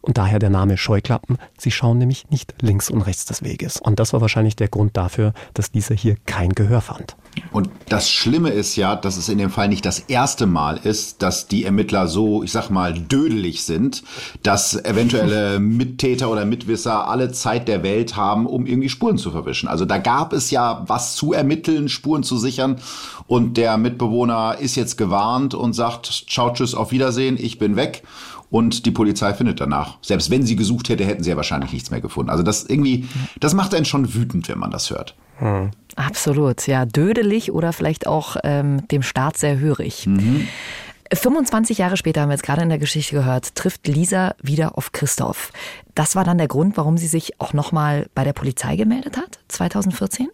Und 0.09 0.17
daher 0.17 0.39
der 0.39 0.49
Name 0.49 0.79
Scheuklappen. 0.79 1.37
Sie 1.59 1.71
schauen 1.71 1.99
nämlich 1.99 2.31
nicht 2.31 2.55
links 2.63 2.89
und 2.89 3.03
rechts 3.03 3.27
des 3.27 3.43
Weges. 3.43 3.79
Und 3.79 4.01
das 4.01 4.15
war 4.15 4.23
wahrscheinlich 4.23 4.57
der 4.57 4.69
Grund 4.69 4.97
dafür, 4.97 5.35
dass 5.53 5.71
dieser 5.71 5.95
hier 5.95 6.17
kein 6.25 6.55
Gehör 6.55 6.81
fand. 6.81 7.15
Und 7.53 7.69
das 7.91 8.09
Schlimme 8.09 8.49
ist 8.49 8.75
ja, 8.77 8.97
dass 8.97 9.19
es 9.19 9.29
in 9.29 9.37
dem 9.37 9.51
Fall 9.51 9.69
nicht 9.69 9.85
das 9.85 9.99
erste 9.99 10.47
Mal 10.47 10.79
ist, 10.79 11.21
dass 11.21 11.47
die 11.47 11.67
Ermittler 11.67 12.09
so, 12.09 12.43
ich 12.43 12.53
sag 12.53 12.71
mal, 12.71 12.95
dödelig 12.95 13.65
sind, 13.65 14.03
dass 14.43 14.83
eventuelle 14.83 15.59
Mittäter 15.61 16.31
oder 16.31 16.47
Mitwisser 16.47 17.07
alle 17.07 17.31
Zeit 17.31 17.69
der 17.69 17.83
Welt 17.83 18.17
haben, 18.17 18.47
um 18.47 18.65
irgendwie 18.65 18.89
Spuren 18.89 19.19
zu 19.19 19.31
verwischen. 19.31 19.69
Also 19.69 19.85
da 19.85 19.99
gab 19.99 20.33
es 20.33 20.51
ja 20.51 20.85
was 20.87 21.17
zu 21.17 21.35
ermitteln, 21.35 21.91
Spuren 21.91 22.23
zu 22.23 22.39
sichern. 22.39 22.77
Und 23.27 23.59
der 23.59 23.77
Mitbewohner 23.77 24.57
ist 24.59 24.75
jetzt 24.75 24.97
gewarnt 24.97 25.53
und 25.53 25.75
sagt, 25.75 26.07
ciao, 26.31 26.51
tschüss, 26.55 26.75
auf 26.75 26.93
Wiedersehen, 26.93 27.37
ich 27.39 27.59
bin 27.59 27.77
weg. 27.77 28.05
Und 28.51 28.87
die 28.87 28.91
Polizei 28.91 29.35
findet 29.35 29.61
danach. 29.61 29.99
Selbst 30.01 30.31
wenn 30.31 30.45
sie 30.45 30.57
gesucht 30.57 30.89
hätte, 30.89 31.05
hätten 31.05 31.23
sie 31.23 31.31
ja 31.31 31.37
wahrscheinlich 31.37 31.73
nichts 31.73 31.91
mehr 31.91 32.01
gefunden. 32.01 32.31
Also 32.31 32.43
das 32.43 32.65
irgendwie, 32.65 33.07
das 33.41 33.55
macht 33.55 33.75
einen 33.75 33.85
schon 33.85 34.15
wütend, 34.15 34.49
wenn 34.49 34.59
man 34.59 34.71
das 34.71 34.91
hört. 34.91 35.15
Hm. 35.39 35.71
Absolut, 35.97 36.67
ja, 36.67 36.87
dödelig 36.87 37.53
oder 37.53 37.73
vielleicht 37.73 38.07
auch 38.07 38.37
ähm, 38.45 38.87
dem 38.89 39.03
Staat 39.03 39.37
sehr 39.37 39.59
hörig. 39.59 40.07
Mhm. 40.07 40.47
25 41.13 41.79
Jahre 41.79 41.97
später 41.97 42.21
haben 42.21 42.29
wir 42.29 42.35
jetzt 42.35 42.45
gerade 42.45 42.63
in 42.63 42.69
der 42.69 42.79
Geschichte 42.79 43.15
gehört, 43.15 43.55
trifft 43.55 43.87
Lisa 43.87 44.35
wieder 44.43 44.77
auf 44.77 44.93
Christoph. 44.93 45.53
Das 45.95 46.17
war 46.17 46.25
dann 46.25 46.39
der 46.39 46.49
Grund, 46.49 46.77
warum 46.77 46.99
sie 46.99 47.07
sich 47.07 47.41
auch 47.41 47.53
nochmal 47.53 48.07
bei 48.15 48.25
der 48.25 48.33
Polizei 48.33 48.77
gemeldet 48.77 49.17
hat, 49.17 49.39
2014? 49.49 50.29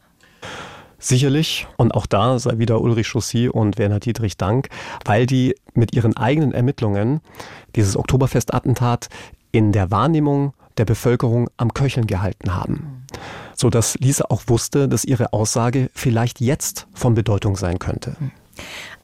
Sicherlich. 1.04 1.66
Und 1.76 1.94
auch 1.94 2.06
da 2.06 2.38
sei 2.38 2.56
wieder 2.56 2.80
Ulrich 2.80 3.08
Chaussy 3.08 3.48
und 3.48 3.76
Werner 3.76 4.00
Dietrich 4.00 4.38
Dank, 4.38 4.68
weil 5.04 5.26
die 5.26 5.54
mit 5.74 5.94
ihren 5.94 6.16
eigenen 6.16 6.52
Ermittlungen 6.52 7.20
dieses 7.76 7.94
Oktoberfest-Attentat 7.94 9.10
in 9.52 9.72
der 9.72 9.90
Wahrnehmung 9.90 10.54
der 10.78 10.86
Bevölkerung 10.86 11.50
am 11.58 11.74
Köcheln 11.74 12.06
gehalten 12.06 12.54
haben. 12.54 13.04
So 13.54 13.68
dass 13.68 13.96
Lisa 13.98 14.24
auch 14.30 14.44
wusste, 14.46 14.88
dass 14.88 15.04
ihre 15.04 15.34
Aussage 15.34 15.90
vielleicht 15.94 16.40
jetzt 16.40 16.86
von 16.94 17.14
Bedeutung 17.14 17.56
sein 17.56 17.78
könnte. 17.78 18.16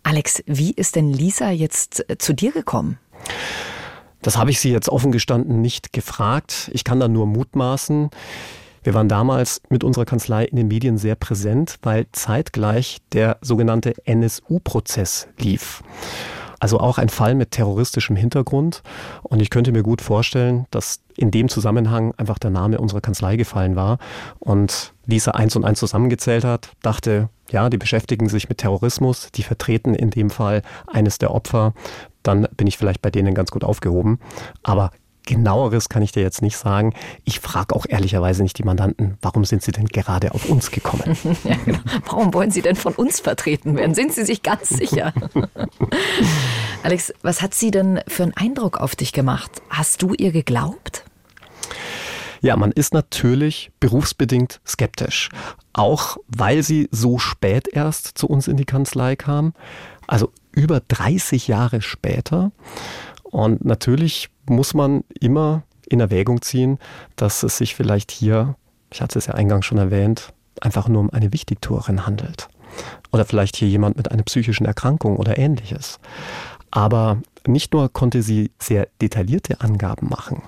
Alex, 0.03 0.43
wie 0.47 0.71
ist 0.71 0.97
denn 0.97 1.13
Lisa 1.13 1.51
jetzt 1.51 2.09
äh, 2.09 2.17
zu 2.17 2.33
dir 2.33 2.51
gekommen? 2.51 2.99
Das 4.23 4.39
habe 4.39 4.51
ich 4.51 4.59
sie 4.59 4.73
jetzt 4.73 4.89
offen 4.89 5.13
gestanden 5.13 5.61
nicht 5.61 5.93
gefragt. 5.93 6.71
Ich 6.73 6.83
kann 6.83 6.99
da 6.99 7.09
nur 7.09 7.27
mutmaßen. 7.27 8.09
Wir 8.83 8.95
waren 8.95 9.09
damals 9.09 9.61
mit 9.69 9.85
unserer 9.85 10.07
Kanzlei 10.07 10.45
in 10.45 10.57
den 10.57 10.69
Medien 10.69 10.97
sehr 10.97 11.15
präsent, 11.15 11.79
weil 11.83 12.07
zeitgleich 12.13 12.99
der 13.13 13.39
sogenannte 13.43 13.95
NSU-Prozess 14.07 15.29
lief. 15.39 15.83
Also 16.61 16.79
auch 16.79 16.99
ein 16.99 17.09
Fall 17.09 17.35
mit 17.35 17.53
terroristischem 17.53 18.17
Hintergrund. 18.17 18.83
Und 19.23 19.41
ich 19.41 19.49
könnte 19.49 19.73
mir 19.73 19.83
gut 19.83 20.03
vorstellen, 20.03 20.67
dass 20.71 21.01
in 21.17 21.31
dem 21.31 21.49
Zusammenhang 21.49 22.15
einfach 22.17 22.39
der 22.39 22.51
Name 22.51 22.79
unserer 22.79 23.01
Kanzlei 23.01 23.37
gefallen 23.37 23.77
war 23.77 23.99
und 24.39 24.93
Lisa 25.07 25.33
eins 25.33 25.57
und 25.57 25.65
eins 25.65 25.79
zusammengezählt 25.79 26.45
hat, 26.45 26.71
dachte, 26.83 27.31
ja, 27.51 27.69
die 27.71 27.79
beschäftigen 27.79 28.29
sich 28.29 28.49
mit 28.49 28.59
Terrorismus, 28.59 29.31
die 29.35 29.43
vertreten 29.43 29.95
in 29.95 30.11
dem 30.11 30.31
Fall 30.31 30.63
eines 30.87 31.19
der 31.19 31.35
Opfer, 31.35 31.73
dann 32.23 32.47
bin 32.57 32.67
ich 32.67 32.77
vielleicht 32.77 33.03
bei 33.03 33.11
denen 33.11 33.35
ganz 33.35 33.51
gut 33.51 33.65
aufgehoben. 33.65 34.21
Aber 34.63 34.93
genaueres 35.31 35.89
kann 35.89 36.03
ich 36.03 36.11
dir 36.11 36.23
jetzt 36.23 36.43
nicht 36.43 36.57
sagen. 36.57 36.93
Ich 37.25 37.39
frage 37.39 37.77
auch 37.77 37.87
ehrlicherweise 37.89 38.43
nicht 38.43 38.59
die 38.59 38.65
Mandanten, 38.65 39.17
warum 39.23 39.45
sind 39.45 39.63
sie 39.63 39.71
denn 39.71 39.87
gerade 39.87 40.35
auf 40.35 40.49
uns 40.49 40.73
gekommen? 40.73 41.17
ja, 41.45 41.55
genau. 41.65 41.79
Warum 42.07 42.35
wollen 42.35 42.51
sie 42.51 42.63
denn 42.63 42.75
von 42.75 42.95
uns 42.95 43.21
vertreten 43.21 43.77
werden? 43.77 43.95
Sind 43.95 44.13
sie 44.13 44.25
sich 44.25 44.43
ganz 44.43 44.69
sicher? 44.69 45.15
Alex, 46.83 47.15
was 47.23 47.43
hat 47.43 47.55
sie 47.55 47.71
denn 47.71 48.01
für 48.09 48.25
einen 48.25 48.37
Eindruck 48.37 48.79
auf 48.79 48.97
dich 48.97 49.13
gemacht? 49.13 49.63
Hast 49.71 50.03
du 50.03 50.15
ihr 50.15 50.33
geglaubt? 50.33 51.05
Ja, 52.41 52.57
man 52.57 52.73
ist 52.73 52.93
natürlich 52.93 53.71
berufsbedingt 53.79 54.61
skeptisch. 54.67 55.29
Auch 55.73 56.17
weil 56.27 56.65
sie 56.65 56.89
so 56.91 57.19
spät 57.19 57.69
erst 57.69 58.19
zu 58.19 58.27
uns 58.27 58.49
in 58.49 58.57
die 58.57 58.65
Kanzlei 58.65 59.15
kam. 59.15 59.53
Also 60.09 60.33
über 60.53 60.81
30 60.81 61.47
Jahre 61.47 61.83
später. 61.83 62.51
Und 63.31 63.65
natürlich 63.65 64.29
muss 64.49 64.75
man 64.75 65.05
immer 65.21 65.63
in 65.89 66.01
Erwägung 66.01 66.43
ziehen, 66.43 66.79
dass 67.17 67.43
es 67.43 67.59
sich 67.59 67.75
vielleicht 67.75 68.11
hier, 68.11 68.57
ich 68.93 69.01
hatte 69.01 69.19
es 69.19 69.27
ja 69.27 69.35
eingangs 69.35 69.67
schon 69.67 69.79
erwähnt, 69.79 70.33
einfach 70.61 70.89
nur 70.89 71.01
um 71.01 71.11
eine 71.11 71.33
Wichtigtuerin 71.33 72.07
handelt. 72.07 72.49
Oder 73.13 73.25
vielleicht 73.25 73.57
hier 73.57 73.69
jemand 73.69 73.97
mit 73.97 74.11
einer 74.11 74.23
psychischen 74.23 74.67
Erkrankung 74.67 75.17
oder 75.17 75.39
ähnliches. 75.39 75.99
Aber 76.71 77.21
nicht 77.47 77.73
nur 77.73 77.89
konnte 77.93 78.23
sie 78.23 78.53
sehr 78.61 78.89
detaillierte 79.01 79.61
Angaben 79.61 80.09
machen, 80.09 80.43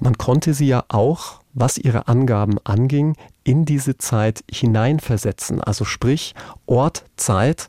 man 0.00 0.16
konnte 0.16 0.54
sie 0.54 0.66
ja 0.66 0.84
auch, 0.88 1.40
was 1.54 1.78
ihre 1.78 2.08
Angaben 2.08 2.58
anging, 2.64 3.16
in 3.42 3.64
diese 3.64 3.98
Zeit 3.98 4.44
hineinversetzen. 4.50 5.60
Also 5.60 5.84
sprich 5.84 6.34
Ort, 6.66 7.04
Zeit, 7.16 7.68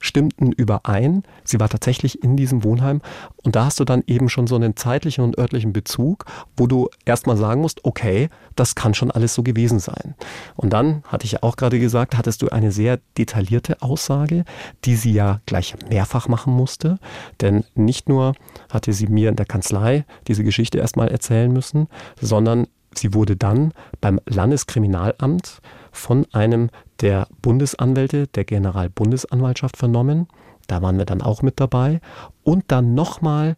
stimmten 0.00 0.52
überein. 0.52 1.22
Sie 1.44 1.60
war 1.60 1.68
tatsächlich 1.68 2.22
in 2.22 2.36
diesem 2.36 2.64
Wohnheim 2.64 3.00
und 3.42 3.56
da 3.56 3.64
hast 3.66 3.80
du 3.80 3.84
dann 3.84 4.02
eben 4.06 4.28
schon 4.28 4.46
so 4.46 4.56
einen 4.56 4.76
zeitlichen 4.76 5.24
und 5.24 5.38
örtlichen 5.38 5.72
Bezug, 5.72 6.24
wo 6.56 6.66
du 6.66 6.88
erstmal 7.04 7.36
sagen 7.36 7.60
musst, 7.60 7.84
okay, 7.84 8.28
das 8.56 8.74
kann 8.74 8.94
schon 8.94 9.10
alles 9.10 9.34
so 9.34 9.42
gewesen 9.42 9.78
sein. 9.78 10.14
Und 10.56 10.72
dann, 10.72 11.02
hatte 11.04 11.24
ich 11.24 11.32
ja 11.32 11.38
auch 11.42 11.56
gerade 11.56 11.78
gesagt, 11.78 12.16
hattest 12.16 12.42
du 12.42 12.48
eine 12.48 12.72
sehr 12.72 12.98
detaillierte 13.16 13.80
Aussage, 13.82 14.44
die 14.84 14.96
sie 14.96 15.12
ja 15.12 15.40
gleich 15.46 15.74
mehrfach 15.88 16.28
machen 16.28 16.52
musste, 16.52 16.98
denn 17.40 17.64
nicht 17.74 18.08
nur 18.08 18.34
hatte 18.70 18.92
sie 18.92 19.06
mir 19.06 19.28
in 19.28 19.36
der 19.36 19.46
Kanzlei 19.46 20.04
diese 20.26 20.44
Geschichte 20.44 20.78
erstmal 20.78 21.08
erzählen 21.08 21.52
müssen, 21.52 21.88
sondern 22.20 22.66
sie 22.94 23.14
wurde 23.14 23.36
dann 23.36 23.72
beim 24.00 24.20
Landeskriminalamt 24.26 25.60
von 25.98 26.26
einem 26.32 26.70
der 27.00 27.28
Bundesanwälte 27.42 28.26
der 28.28 28.44
Generalbundesanwaltschaft 28.44 29.76
vernommen. 29.76 30.28
Da 30.66 30.82
waren 30.82 30.98
wir 30.98 31.04
dann 31.04 31.22
auch 31.22 31.42
mit 31.42 31.60
dabei. 31.60 32.00
Und 32.42 32.64
dann 32.68 32.94
nochmal 32.94 33.56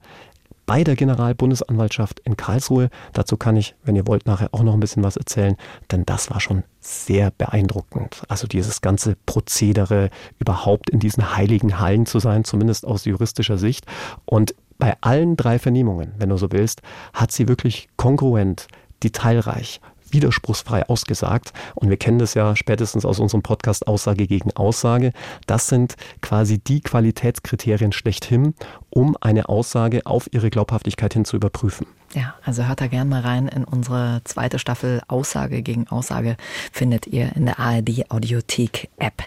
bei 0.70 0.84
der 0.84 0.94
Generalbundesanwaltschaft 0.94 2.20
in 2.20 2.36
Karlsruhe. 2.36 2.90
Dazu 3.12 3.36
kann 3.36 3.56
ich, 3.56 3.74
wenn 3.82 3.96
ihr 3.96 4.06
wollt, 4.06 4.26
nachher 4.26 4.50
auch 4.52 4.62
noch 4.62 4.74
ein 4.74 4.78
bisschen 4.78 5.02
was 5.02 5.16
erzählen, 5.16 5.56
denn 5.90 6.06
das 6.06 6.30
war 6.30 6.38
schon 6.38 6.62
sehr 6.78 7.32
beeindruckend. 7.32 8.22
Also 8.28 8.46
dieses 8.46 8.80
ganze 8.80 9.16
Prozedere, 9.26 10.10
überhaupt 10.38 10.88
in 10.88 11.00
diesen 11.00 11.36
heiligen 11.36 11.80
Hallen 11.80 12.06
zu 12.06 12.20
sein, 12.20 12.44
zumindest 12.44 12.86
aus 12.86 13.04
juristischer 13.04 13.58
Sicht. 13.58 13.84
Und 14.26 14.54
bei 14.78 14.96
allen 15.00 15.36
drei 15.36 15.58
Vernehmungen, 15.58 16.12
wenn 16.18 16.28
du 16.28 16.36
so 16.36 16.52
willst, 16.52 16.82
hat 17.12 17.32
sie 17.32 17.48
wirklich 17.48 17.88
kongruent, 17.96 18.68
detailreich, 19.02 19.80
widerspruchsfrei 20.12 20.88
ausgesagt. 20.88 21.52
Und 21.74 21.90
wir 21.90 21.96
kennen 21.96 22.18
das 22.18 22.34
ja 22.34 22.56
spätestens 22.56 23.04
aus 23.04 23.18
unserem 23.18 23.42
Podcast 23.42 23.86
Aussage 23.86 24.26
gegen 24.26 24.52
Aussage. 24.56 25.12
Das 25.46 25.68
sind 25.68 25.96
quasi 26.20 26.58
die 26.58 26.80
Qualitätskriterien 26.80 27.92
schlechthin, 27.92 28.54
um 28.90 29.16
eine 29.20 29.48
Aussage 29.48 30.06
auf 30.06 30.28
ihre 30.32 30.50
Glaubhaftigkeit 30.50 31.14
hin 31.14 31.24
zu 31.24 31.36
überprüfen. 31.36 31.86
Ja, 32.14 32.34
also 32.44 32.66
hört 32.66 32.80
da 32.80 32.88
gern 32.88 33.08
mal 33.08 33.20
rein 33.20 33.46
in 33.46 33.64
unsere 33.64 34.20
zweite 34.24 34.58
Staffel 34.58 35.00
Aussage 35.06 35.62
gegen 35.62 35.86
Aussage 35.88 36.36
findet 36.72 37.06
ihr 37.06 37.36
in 37.36 37.46
der 37.46 37.60
ARD 37.60 38.10
Audiothek 38.10 38.90
App. 38.98 39.22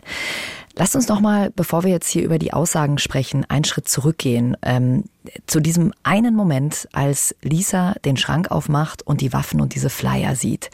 Lasst 0.76 0.96
uns 0.96 1.08
noch 1.08 1.20
mal, 1.20 1.52
bevor 1.52 1.84
wir 1.84 1.92
jetzt 1.92 2.10
hier 2.10 2.24
über 2.24 2.40
die 2.40 2.52
Aussagen 2.52 2.98
sprechen, 2.98 3.46
einen 3.48 3.64
Schritt 3.64 3.88
zurückgehen. 3.88 4.58
Ähm, 4.64 5.04
zu 5.46 5.60
diesem 5.60 5.94
einen 6.02 6.36
Moment, 6.36 6.90
als 6.94 7.36
Lisa 7.42 7.94
den 8.04 8.18
Schrank 8.18 8.50
aufmacht 8.50 9.04
und 9.04 9.22
die 9.22 9.34
Waffen 9.34 9.62
und 9.62 9.76
diese 9.76 9.92
Flyer 9.92 10.36
sieht. 10.36 10.72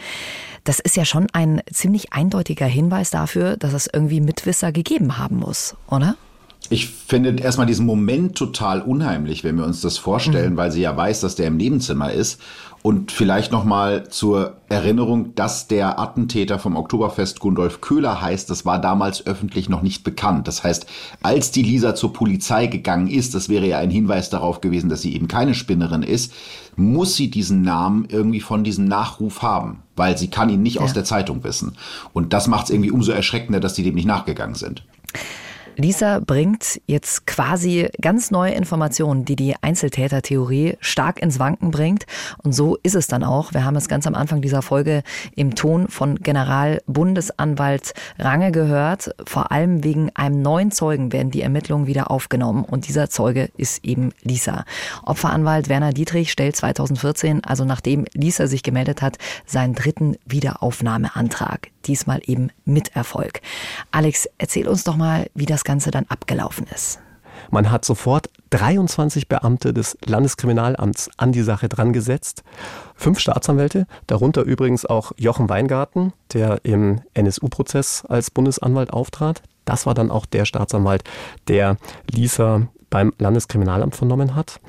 Das 0.63 0.79
ist 0.79 0.95
ja 0.95 1.03
schon 1.03 1.27
ein 1.33 1.61
ziemlich 1.71 2.13
eindeutiger 2.13 2.65
Hinweis 2.65 3.09
dafür, 3.09 3.57
dass 3.57 3.73
es 3.73 3.89
irgendwie 3.91 4.21
Mitwisser 4.21 4.71
gegeben 4.71 5.17
haben 5.17 5.37
muss, 5.37 5.75
oder? 5.87 6.15
Ich 6.71 6.87
finde 6.87 7.41
erstmal 7.41 7.65
diesen 7.65 7.85
Moment 7.85 8.35
total 8.35 8.81
unheimlich, 8.81 9.43
wenn 9.43 9.57
wir 9.57 9.65
uns 9.65 9.81
das 9.81 9.97
vorstellen, 9.97 10.53
mhm. 10.53 10.57
weil 10.57 10.71
sie 10.71 10.81
ja 10.81 10.95
weiß, 10.95 11.21
dass 11.21 11.35
der 11.35 11.47
im 11.47 11.57
Nebenzimmer 11.57 12.11
ist. 12.11 12.39
Und 12.81 13.11
vielleicht 13.11 13.51
nochmal 13.51 14.07
zur 14.09 14.55
Erinnerung, 14.69 15.35
dass 15.35 15.67
der 15.67 15.99
Attentäter 15.99 16.59
vom 16.59 16.77
Oktoberfest 16.77 17.41
Gundolf 17.41 17.81
Köhler 17.81 18.21
heißt, 18.21 18.49
das 18.49 18.65
war 18.65 18.79
damals 18.79 19.25
öffentlich 19.27 19.67
noch 19.67 19.81
nicht 19.81 20.05
bekannt. 20.05 20.47
Das 20.47 20.63
heißt, 20.63 20.85
als 21.21 21.51
die 21.51 21.63
Lisa 21.63 21.93
zur 21.93 22.13
Polizei 22.13 22.67
gegangen 22.67 23.07
ist, 23.07 23.35
das 23.35 23.49
wäre 23.49 23.67
ja 23.67 23.79
ein 23.79 23.89
Hinweis 23.89 24.29
darauf 24.29 24.61
gewesen, 24.61 24.89
dass 24.89 25.01
sie 25.01 25.13
eben 25.13 25.27
keine 25.27 25.55
Spinnerin 25.55 26.03
ist, 26.03 26.31
muss 26.77 27.17
sie 27.17 27.29
diesen 27.29 27.63
Namen 27.63 28.07
irgendwie 28.07 28.39
von 28.39 28.63
diesem 28.63 28.85
Nachruf 28.85 29.41
haben, 29.41 29.83
weil 29.97 30.17
sie 30.17 30.29
kann 30.29 30.49
ihn 30.49 30.61
nicht 30.61 30.75
ja. 30.75 30.81
aus 30.81 30.93
der 30.93 31.03
Zeitung 31.03 31.43
wissen. 31.43 31.73
Und 32.13 32.31
das 32.31 32.47
macht 32.47 32.65
es 32.65 32.69
irgendwie 32.69 32.91
umso 32.91 33.11
erschreckender, 33.11 33.59
dass 33.59 33.75
sie 33.75 33.83
dem 33.83 33.95
nicht 33.95 34.07
nachgegangen 34.07 34.55
sind. 34.55 34.85
Lisa 35.79 36.19
bringt 36.19 36.81
jetzt 36.87 37.25
quasi 37.25 37.87
ganz 38.01 38.31
neue 38.31 38.51
Informationen, 38.51 39.23
die 39.23 39.37
die 39.37 39.55
Einzeltätertheorie 39.61 40.75
stark 40.81 41.21
ins 41.21 41.39
Wanken 41.39 41.71
bringt. 41.71 42.05
Und 42.43 42.51
so 42.51 42.77
ist 42.83 42.95
es 42.95 43.07
dann 43.07 43.23
auch. 43.23 43.53
Wir 43.53 43.63
haben 43.63 43.77
es 43.77 43.87
ganz 43.87 44.05
am 44.05 44.13
Anfang 44.13 44.41
dieser 44.41 44.61
Folge 44.61 45.03
im 45.37 45.55
Ton 45.55 45.87
von 45.87 46.17
Generalbundesanwalt 46.17 47.93
Range 48.17 48.51
gehört. 48.51 49.15
Vor 49.25 49.53
allem 49.53 49.85
wegen 49.85 50.13
einem 50.15 50.41
neuen 50.41 50.71
Zeugen 50.71 51.13
werden 51.13 51.31
die 51.31 51.43
Ermittlungen 51.43 51.87
wieder 51.87 52.11
aufgenommen. 52.11 52.65
Und 52.65 52.89
dieser 52.89 53.09
Zeuge 53.09 53.49
ist 53.55 53.85
eben 53.85 54.11
Lisa. 54.21 54.65
Opferanwalt 55.03 55.69
Werner 55.69 55.93
Dietrich 55.93 56.29
stellt 56.29 56.57
2014, 56.57 57.45
also 57.45 57.63
nachdem 57.63 58.03
Lisa 58.11 58.47
sich 58.47 58.63
gemeldet 58.63 59.01
hat, 59.01 59.17
seinen 59.45 59.75
dritten 59.75 60.17
Wiederaufnahmeantrag 60.25 61.69
diesmal 61.85 62.21
eben 62.25 62.51
mit 62.65 62.95
Erfolg. 62.95 63.41
Alex, 63.91 64.27
erzähl 64.37 64.67
uns 64.67 64.83
doch 64.83 64.95
mal, 64.95 65.29
wie 65.33 65.45
das 65.45 65.63
Ganze 65.63 65.91
dann 65.91 66.05
abgelaufen 66.07 66.67
ist. 66.73 66.99
Man 67.51 67.71
hat 67.71 67.85
sofort 67.85 68.29
23 68.51 69.27
Beamte 69.27 69.73
des 69.73 69.97
Landeskriminalamts 70.05 71.09
an 71.17 71.31
die 71.31 71.41
Sache 71.41 71.69
dran 71.69 71.93
gesetzt. 71.93 72.43
Fünf 72.95 73.19
Staatsanwälte, 73.19 73.87
darunter 74.07 74.43
übrigens 74.43 74.85
auch 74.85 75.11
Jochen 75.17 75.49
Weingarten, 75.49 76.13
der 76.33 76.59
im 76.63 77.01
NSU-Prozess 77.13 78.05
als 78.07 78.31
Bundesanwalt 78.31 78.91
auftrat. 78.91 79.41
Das 79.65 79.85
war 79.85 79.93
dann 79.93 80.11
auch 80.11 80.25
der 80.25 80.45
Staatsanwalt, 80.45 81.03
der 81.47 81.77
Lisa 82.11 82.67
beim 82.89 83.13
Landeskriminalamt 83.19 83.95
vernommen 83.95 84.35
hat. 84.35 84.59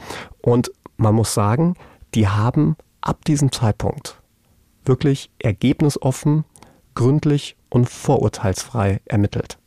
Und 0.42 0.70
man 0.96 1.14
muss 1.14 1.34
sagen, 1.34 1.74
die 2.14 2.28
haben 2.28 2.76
ab 3.00 3.24
diesem 3.24 3.50
Zeitpunkt 3.52 4.20
wirklich 4.84 5.30
ergebnisoffen 5.38 6.44
gründlich 6.94 7.56
und 7.68 7.88
vorurteilsfrei 7.88 9.00
ermittelt. 9.06 9.58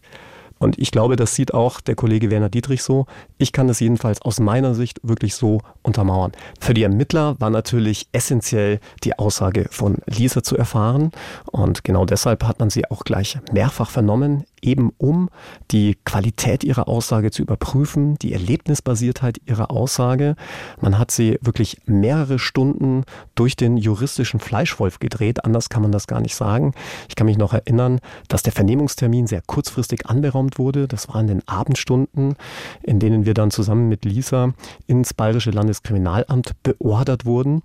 Und 0.64 0.80
ich 0.80 0.92
glaube, 0.92 1.18
das 1.18 1.36
sieht 1.36 1.54
auch 1.54 1.82
der 1.82 1.96
Kollege 1.96 2.32
Werner 2.32 2.48
Dietrich 2.48 2.84
so. 2.84 3.06
Ich 3.38 3.52
kann 3.52 3.68
das 3.68 3.82
jedenfalls 3.82 4.22
aus 4.22 4.40
meiner 4.40 4.76
Sicht 4.76 4.98
wirklich 5.04 5.36
so 5.36 5.60
untermauern. 5.82 6.32
Für 6.62 6.74
die 6.74 6.84
Ermittler 6.84 7.36
war 7.40 7.50
natürlich 7.50 8.08
essentiell 8.14 8.80
die 9.04 9.20
Aussage 9.20 9.68
von 9.72 9.98
Lisa 10.06 10.42
zu 10.42 10.56
erfahren. 10.56 11.12
Und 11.52 11.84
genau 11.84 12.06
deshalb 12.06 12.46
hat 12.46 12.60
man 12.60 12.70
sie 12.70 12.90
auch 12.90 13.04
gleich 13.04 13.38
mehrfach 13.52 13.90
vernommen 13.90 14.46
eben 14.64 14.92
um 14.98 15.30
die 15.72 15.98
Qualität 16.06 16.64
ihrer 16.64 16.88
Aussage 16.88 17.32
zu 17.32 17.42
überprüfen, 17.42 18.16
die 18.20 18.34
Erlebnisbasiertheit 18.34 19.40
ihrer 19.46 19.70
Aussage. 19.70 20.36
Man 20.82 20.98
hat 20.98 21.12
sie 21.12 21.38
wirklich 21.42 21.78
mehrere 21.86 22.40
Stunden 22.40 23.04
durch 23.36 23.56
den 23.56 23.78
juristischen 23.78 24.40
Fleischwolf 24.40 25.00
gedreht, 25.00 25.46
anders 25.46 25.70
kann 25.70 25.82
man 25.82 25.92
das 25.92 26.08
gar 26.08 26.22
nicht 26.22 26.36
sagen. 26.36 26.74
Ich 27.10 27.16
kann 27.16 27.26
mich 27.26 27.38
noch 27.38 27.54
erinnern, 27.54 28.00
dass 28.28 28.44
der 28.44 28.54
Vernehmungstermin 28.54 29.28
sehr 29.28 29.42
kurzfristig 29.46 30.08
anberaumt 30.08 30.58
wurde. 30.58 30.88
Das 30.88 31.10
war 31.10 31.20
in 31.22 31.28
den 31.28 31.48
Abendstunden, 31.48 32.36
in 32.82 33.00
denen 33.00 33.26
wir 33.26 33.34
dann 33.34 33.52
zusammen 33.52 33.90
mit 33.90 34.06
Lisa 34.06 34.54
ins 34.88 35.14
Bayerische 35.14 35.52
Landeskriminalamt 35.52 36.52
beordert 36.64 37.26
wurden, 37.26 37.62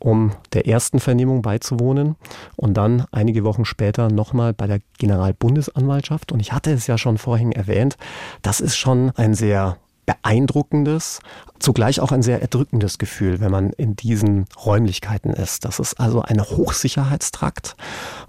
um 0.00 0.32
der 0.52 0.66
ersten 0.66 1.00
Vernehmung 1.00 1.42
beizuwohnen 1.42 2.16
und 2.56 2.74
dann 2.74 3.04
einige 3.10 3.44
Wochen 3.44 3.64
später 3.64 4.10
nochmal 4.10 4.52
bei 4.52 4.66
der 4.66 4.80
Generalbundesanwaltschaft. 4.98 6.32
Und 6.34 6.40
ich 6.40 6.52
hatte 6.52 6.72
es 6.72 6.88
ja 6.88 6.98
schon 6.98 7.16
vorhin 7.16 7.52
erwähnt, 7.52 7.96
das 8.42 8.60
ist 8.60 8.74
schon 8.74 9.12
ein 9.14 9.34
sehr 9.34 9.76
beeindruckendes, 10.04 11.20
zugleich 11.60 12.00
auch 12.00 12.10
ein 12.10 12.24
sehr 12.24 12.42
erdrückendes 12.42 12.98
Gefühl, 12.98 13.38
wenn 13.38 13.52
man 13.52 13.70
in 13.70 13.94
diesen 13.94 14.46
Räumlichkeiten 14.66 15.30
ist. 15.30 15.64
Das 15.64 15.78
ist 15.78 15.94
also 16.00 16.22
ein 16.22 16.42
Hochsicherheitstrakt 16.42 17.76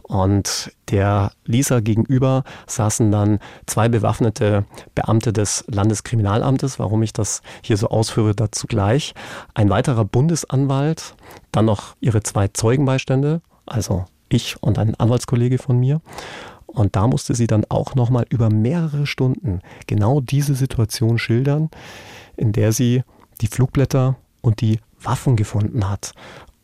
und 0.03 0.71
der 0.89 1.31
Lisa 1.45 1.79
gegenüber 1.79 2.43
saßen 2.67 3.11
dann 3.11 3.39
zwei 3.65 3.89
bewaffnete 3.89 4.65
Beamte 4.93 5.33
des 5.33 5.65
Landeskriminalamtes, 5.67 6.77
warum 6.77 7.01
ich 7.01 7.11
das 7.11 7.41
hier 7.63 7.77
so 7.77 7.87
ausführe, 7.87 8.35
dazu 8.35 8.67
gleich. 8.67 9.15
Ein 9.55 9.71
weiterer 9.71 10.05
Bundesanwalt, 10.05 11.15
dann 11.51 11.65
noch 11.65 11.95
ihre 12.01 12.21
zwei 12.21 12.49
Zeugenbeistände, 12.49 13.41
also 13.65 14.05
ich 14.29 14.61
und 14.61 14.77
ein 14.77 14.93
Anwaltskollege 14.93 15.57
von 15.57 15.79
mir. 15.79 16.01
Und 16.75 16.95
da 16.95 17.07
musste 17.07 17.33
sie 17.33 17.47
dann 17.47 17.65
auch 17.69 17.95
nochmal 17.95 18.25
über 18.29 18.49
mehrere 18.49 19.07
Stunden 19.07 19.61
genau 19.87 20.19
diese 20.19 20.55
Situation 20.55 21.17
schildern, 21.17 21.69
in 22.35 22.51
der 22.51 22.73
sie 22.73 23.03
die 23.41 23.47
Flugblätter 23.47 24.17
und 24.41 24.59
die 24.59 24.79
Waffen 25.01 25.37
gefunden 25.37 25.89
hat. 25.89 26.11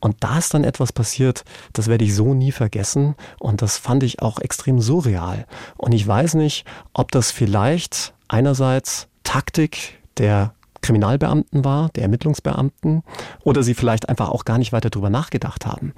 Und 0.01 0.18
da 0.20 0.39
ist 0.39 0.53
dann 0.53 0.66
etwas 0.66 0.91
passiert, 0.91 1.45
das 1.74 1.88
werde 1.88 2.03
ich 2.03 2.14
so 2.14 2.34
nie 2.34 2.51
vergessen. 2.51 3.16
Und 3.39 3.62
das 3.62 3.78
fand 3.78 4.03
ich 4.03 4.22
auch 4.22 4.39
extrem 4.39 4.82
surreal. 4.82 5.45
Und 5.78 5.93
ich 5.93 6.05
weiß 6.05 6.34
nicht, 6.34 6.66
ob 6.93 7.12
das 7.12 7.32
vielleicht 7.32 8.14
einerseits 8.28 9.07
Taktik 9.24 9.99
der 10.18 10.53
Kriminalbeamten 10.82 11.63
war, 11.63 11.89
der 11.89 12.03
Ermittlungsbeamten, 12.03 13.03
oder 13.43 13.63
sie 13.63 13.73
vielleicht 13.73 14.09
einfach 14.09 14.29
auch 14.29 14.45
gar 14.45 14.57
nicht 14.57 14.73
weiter 14.73 14.89
drüber 14.89 15.09
nachgedacht 15.09 15.65
haben. 15.65 15.93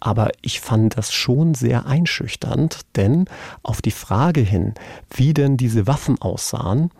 Aber 0.00 0.30
ich 0.42 0.60
fand 0.60 0.96
das 0.96 1.12
schon 1.12 1.54
sehr 1.54 1.86
einschüchternd, 1.86 2.80
denn 2.96 3.26
auf 3.62 3.80
die 3.80 3.90
Frage 3.90 4.40
hin, 4.40 4.74
wie 5.14 5.34
denn 5.34 5.56
diese 5.56 5.86
Waffen 5.86 6.20
aussahen, 6.20 6.90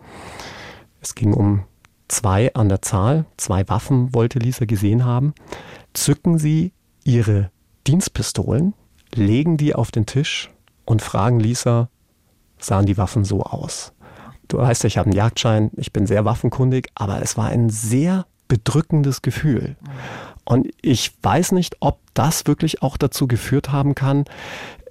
es 1.01 1.15
ging 1.15 1.33
um 1.33 1.63
zwei 2.07 2.53
an 2.53 2.69
der 2.69 2.81
Zahl, 2.81 3.25
zwei 3.37 3.67
Waffen 3.67 4.13
wollte 4.13 4.39
Lisa 4.39 4.65
gesehen 4.65 5.05
haben, 5.05 5.33
zücken 5.93 6.37
sie 6.37 6.71
ihre 7.03 7.51
Dienstpistolen, 7.87 8.73
legen 9.13 9.57
die 9.57 9.75
auf 9.75 9.91
den 9.91 10.05
Tisch 10.05 10.51
und 10.85 11.01
fragen 11.01 11.39
Lisa, 11.39 11.89
sahen 12.59 12.85
die 12.85 12.97
Waffen 12.97 13.23
so 13.23 13.43
aus? 13.43 13.93
Du 14.47 14.57
weißt 14.57 14.83
ja, 14.83 14.87
ich 14.87 14.97
habe 14.97 15.07
einen 15.07 15.15
Jagdschein, 15.15 15.71
ich 15.75 15.91
bin 15.91 16.07
sehr 16.07 16.25
waffenkundig, 16.25 16.89
aber 16.95 17.21
es 17.21 17.37
war 17.37 17.47
ein 17.47 17.69
sehr 17.69 18.25
bedrückendes 18.47 19.21
Gefühl. 19.21 19.75
Und 20.43 20.67
ich 20.81 21.13
weiß 21.21 21.51
nicht, 21.53 21.77
ob 21.79 21.99
das 22.13 22.45
wirklich 22.45 22.81
auch 22.81 22.97
dazu 22.97 23.27
geführt 23.27 23.71
haben 23.71 23.95
kann, 23.95 24.25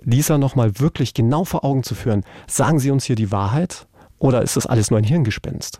Lisa 0.03 0.39
nochmal 0.39 0.81
wirklich 0.81 1.15
genau 1.15 1.45
vor 1.45 1.65
Augen 1.65 1.83
zu 1.83 1.95
führen. 1.95 2.25
Sagen 2.47 2.79
Sie 2.79 2.91
uns 2.91 3.05
hier 3.05 3.17
die 3.17 3.31
Wahrheit 3.33 3.87
oder 4.19 4.43
ist 4.43 4.57
das 4.57 4.67
alles 4.67 4.91
nur 4.91 4.99
ein 4.99 5.05
Hirngespinst? 5.05 5.79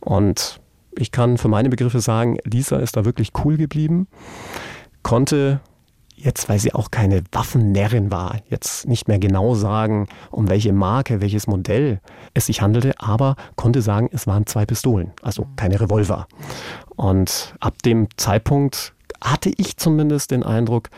Und 0.00 0.60
ich 0.96 1.12
kann 1.12 1.36
für 1.38 1.48
meine 1.48 1.68
Begriffe 1.68 2.00
sagen, 2.00 2.38
Lisa 2.44 2.78
ist 2.78 2.96
da 2.96 3.04
wirklich 3.04 3.32
cool 3.44 3.56
geblieben, 3.56 4.08
konnte 5.02 5.60
jetzt, 6.16 6.48
weil 6.48 6.58
sie 6.58 6.74
auch 6.74 6.90
keine 6.90 7.22
Waffennärrin 7.32 8.10
war, 8.10 8.36
jetzt 8.48 8.88
nicht 8.88 9.08
mehr 9.08 9.18
genau 9.18 9.54
sagen, 9.54 10.08
um 10.30 10.48
welche 10.48 10.72
Marke, 10.72 11.20
welches 11.20 11.46
Modell 11.46 12.00
es 12.34 12.46
sich 12.46 12.62
handelte, 12.62 12.98
aber 12.98 13.36
konnte 13.54 13.82
sagen, 13.82 14.08
es 14.12 14.26
waren 14.26 14.46
zwei 14.46 14.66
Pistolen, 14.66 15.12
also 15.22 15.46
keine 15.56 15.80
Revolver. 15.80 16.26
Und 16.96 17.54
ab 17.60 17.82
dem 17.82 18.08
Zeitpunkt 18.16 18.94
hatte 19.20 19.52
ich 19.56 19.76
zumindest 19.76 20.30
den 20.30 20.42
Eindruck, 20.42 20.90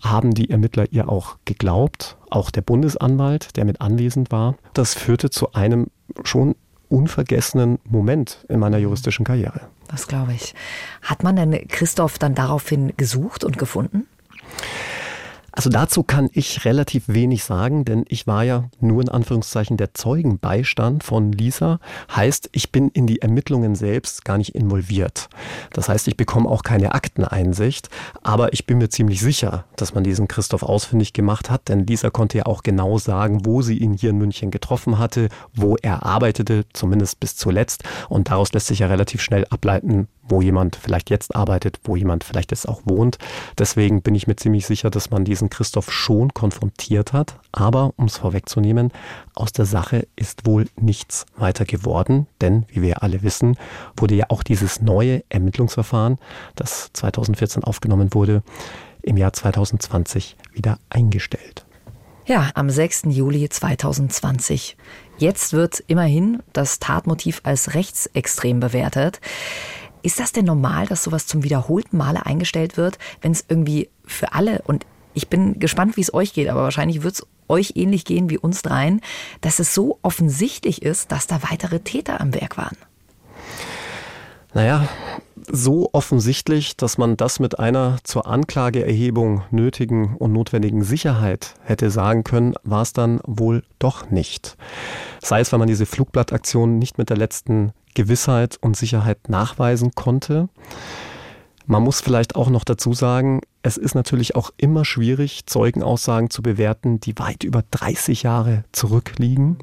haben 0.00 0.32
die 0.32 0.50
Ermittler 0.50 0.86
ihr 0.90 1.08
auch 1.08 1.36
geglaubt, 1.44 2.16
auch 2.30 2.50
der 2.50 2.62
Bundesanwalt, 2.62 3.56
der 3.56 3.64
mit 3.64 3.80
anwesend 3.80 4.32
war. 4.32 4.56
Das 4.72 4.94
führte 4.94 5.30
zu 5.30 5.52
einem 5.52 5.88
schon 6.24 6.54
unvergessenen 6.88 7.78
Moment 7.84 8.44
in 8.48 8.58
meiner 8.58 8.78
juristischen 8.78 9.24
Karriere. 9.24 9.60
Das 9.88 10.08
glaube 10.08 10.32
ich. 10.32 10.54
Hat 11.02 11.22
man 11.22 11.36
denn 11.36 11.68
Christoph 11.68 12.18
dann 12.18 12.34
daraufhin 12.34 12.92
gesucht 12.96 13.44
und 13.44 13.58
gefunden? 13.58 14.06
Also 15.52 15.68
dazu 15.68 16.04
kann 16.04 16.30
ich 16.32 16.64
relativ 16.64 17.04
wenig 17.08 17.44
sagen, 17.44 17.84
denn 17.84 18.04
ich 18.08 18.26
war 18.26 18.44
ja 18.44 18.70
nur 18.80 19.02
in 19.02 19.08
Anführungszeichen 19.08 19.76
der 19.76 19.94
Zeugenbeistand 19.94 21.02
von 21.02 21.32
Lisa. 21.32 21.80
Heißt, 22.14 22.48
ich 22.52 22.70
bin 22.70 22.88
in 22.88 23.06
die 23.06 23.20
Ermittlungen 23.20 23.74
selbst 23.74 24.24
gar 24.24 24.38
nicht 24.38 24.54
involviert. 24.54 25.28
Das 25.72 25.88
heißt, 25.88 26.06
ich 26.08 26.16
bekomme 26.16 26.48
auch 26.48 26.62
keine 26.62 26.94
Akteneinsicht, 26.94 27.90
aber 28.22 28.52
ich 28.52 28.64
bin 28.64 28.78
mir 28.78 28.88
ziemlich 28.90 29.20
sicher, 29.20 29.64
dass 29.76 29.92
man 29.92 30.04
diesen 30.04 30.28
Christoph 30.28 30.62
ausfindig 30.62 31.12
gemacht 31.12 31.50
hat, 31.50 31.68
denn 31.68 31.86
Lisa 31.86 32.10
konnte 32.10 32.38
ja 32.38 32.46
auch 32.46 32.62
genau 32.62 32.98
sagen, 32.98 33.44
wo 33.44 33.60
sie 33.60 33.76
ihn 33.76 33.94
hier 33.94 34.10
in 34.10 34.18
München 34.18 34.50
getroffen 34.50 34.98
hatte, 34.98 35.28
wo 35.52 35.76
er 35.82 36.06
arbeitete, 36.06 36.64
zumindest 36.72 37.18
bis 37.18 37.36
zuletzt. 37.36 37.82
Und 38.08 38.30
daraus 38.30 38.52
lässt 38.52 38.68
sich 38.68 38.78
ja 38.78 38.86
relativ 38.86 39.20
schnell 39.20 39.44
ableiten, 39.50 40.08
wo 40.30 40.40
jemand 40.40 40.76
vielleicht 40.76 41.10
jetzt 41.10 41.34
arbeitet, 41.34 41.80
wo 41.84 41.96
jemand 41.96 42.24
vielleicht 42.24 42.50
jetzt 42.50 42.68
auch 42.68 42.82
wohnt. 42.84 43.18
Deswegen 43.58 44.02
bin 44.02 44.14
ich 44.14 44.26
mir 44.26 44.36
ziemlich 44.36 44.66
sicher, 44.66 44.90
dass 44.90 45.10
man 45.10 45.24
diesen 45.24 45.50
Christoph 45.50 45.90
schon 45.90 46.32
konfrontiert 46.32 47.12
hat. 47.12 47.34
Aber 47.52 47.92
um 47.96 48.06
es 48.06 48.18
vorwegzunehmen, 48.18 48.92
aus 49.34 49.52
der 49.52 49.64
Sache 49.64 50.06
ist 50.16 50.46
wohl 50.46 50.66
nichts 50.76 51.26
weiter 51.36 51.64
geworden, 51.64 52.26
denn 52.40 52.64
wie 52.68 52.82
wir 52.82 53.02
alle 53.02 53.22
wissen, 53.22 53.56
wurde 53.96 54.14
ja 54.14 54.26
auch 54.28 54.42
dieses 54.42 54.80
neue 54.80 55.24
Ermittlungsverfahren, 55.28 56.18
das 56.54 56.90
2014 56.92 57.64
aufgenommen 57.64 58.14
wurde, 58.14 58.42
im 59.02 59.16
Jahr 59.16 59.32
2020 59.32 60.36
wieder 60.52 60.78
eingestellt. 60.90 61.64
Ja, 62.26 62.50
am 62.54 62.70
6. 62.70 63.04
Juli 63.08 63.48
2020. 63.48 64.76
Jetzt 65.18 65.52
wird 65.52 65.82
immerhin 65.86 66.42
das 66.52 66.78
Tatmotiv 66.78 67.40
als 67.42 67.74
rechtsextrem 67.74 68.60
bewertet. 68.60 69.20
Ist 70.02 70.20
das 70.20 70.32
denn 70.32 70.44
normal, 70.44 70.86
dass 70.86 71.04
sowas 71.04 71.26
zum 71.26 71.42
wiederholten 71.42 71.96
Male 71.96 72.26
eingestellt 72.26 72.76
wird, 72.76 72.98
wenn 73.20 73.32
es 73.32 73.44
irgendwie 73.48 73.88
für 74.04 74.32
alle 74.32 74.62
und 74.66 74.86
ich 75.12 75.28
bin 75.28 75.58
gespannt, 75.58 75.96
wie 75.96 76.02
es 76.02 76.14
euch 76.14 76.32
geht, 76.32 76.48
aber 76.48 76.62
wahrscheinlich 76.62 77.02
wird 77.02 77.14
es 77.14 77.26
euch 77.48 77.72
ähnlich 77.74 78.04
gehen 78.04 78.30
wie 78.30 78.38
uns 78.38 78.62
dreien, 78.62 79.00
dass 79.40 79.58
es 79.58 79.74
so 79.74 79.98
offensichtlich 80.02 80.82
ist, 80.82 81.10
dass 81.10 81.26
da 81.26 81.40
weitere 81.50 81.80
Täter 81.80 82.20
am 82.20 82.32
Werk 82.32 82.56
waren. 82.56 82.76
Naja, 84.54 84.88
so 85.52 85.90
offensichtlich, 85.92 86.76
dass 86.76 86.98
man 86.98 87.16
das 87.16 87.40
mit 87.40 87.58
einer 87.58 87.98
zur 88.04 88.26
Anklageerhebung 88.26 89.42
nötigen 89.50 90.16
und 90.16 90.32
notwendigen 90.32 90.82
Sicherheit 90.82 91.54
hätte 91.62 91.90
sagen 91.90 92.24
können, 92.24 92.54
war 92.62 92.82
es 92.82 92.92
dann 92.92 93.20
wohl 93.24 93.62
doch 93.78 94.10
nicht. 94.10 94.56
Sei 95.22 95.40
es, 95.40 95.52
weil 95.52 95.58
man 95.58 95.68
diese 95.68 95.86
Flugblattaktion 95.86 96.78
nicht 96.78 96.98
mit 96.98 97.10
der 97.10 97.16
letzten 97.16 97.72
Gewissheit 97.94 98.58
und 98.60 98.76
Sicherheit 98.76 99.28
nachweisen 99.28 99.92
konnte. 99.94 100.48
Man 101.66 101.82
muss 101.82 102.00
vielleicht 102.00 102.34
auch 102.34 102.50
noch 102.50 102.64
dazu 102.64 102.94
sagen, 102.94 103.40
es 103.62 103.76
ist 103.76 103.94
natürlich 103.94 104.34
auch 104.34 104.50
immer 104.56 104.84
schwierig, 104.84 105.46
Zeugenaussagen 105.46 106.30
zu 106.30 106.42
bewerten, 106.42 106.98
die 107.00 107.18
weit 107.18 107.44
über 107.44 107.62
30 107.70 108.22
Jahre 108.22 108.64
zurückliegen. 108.72 109.58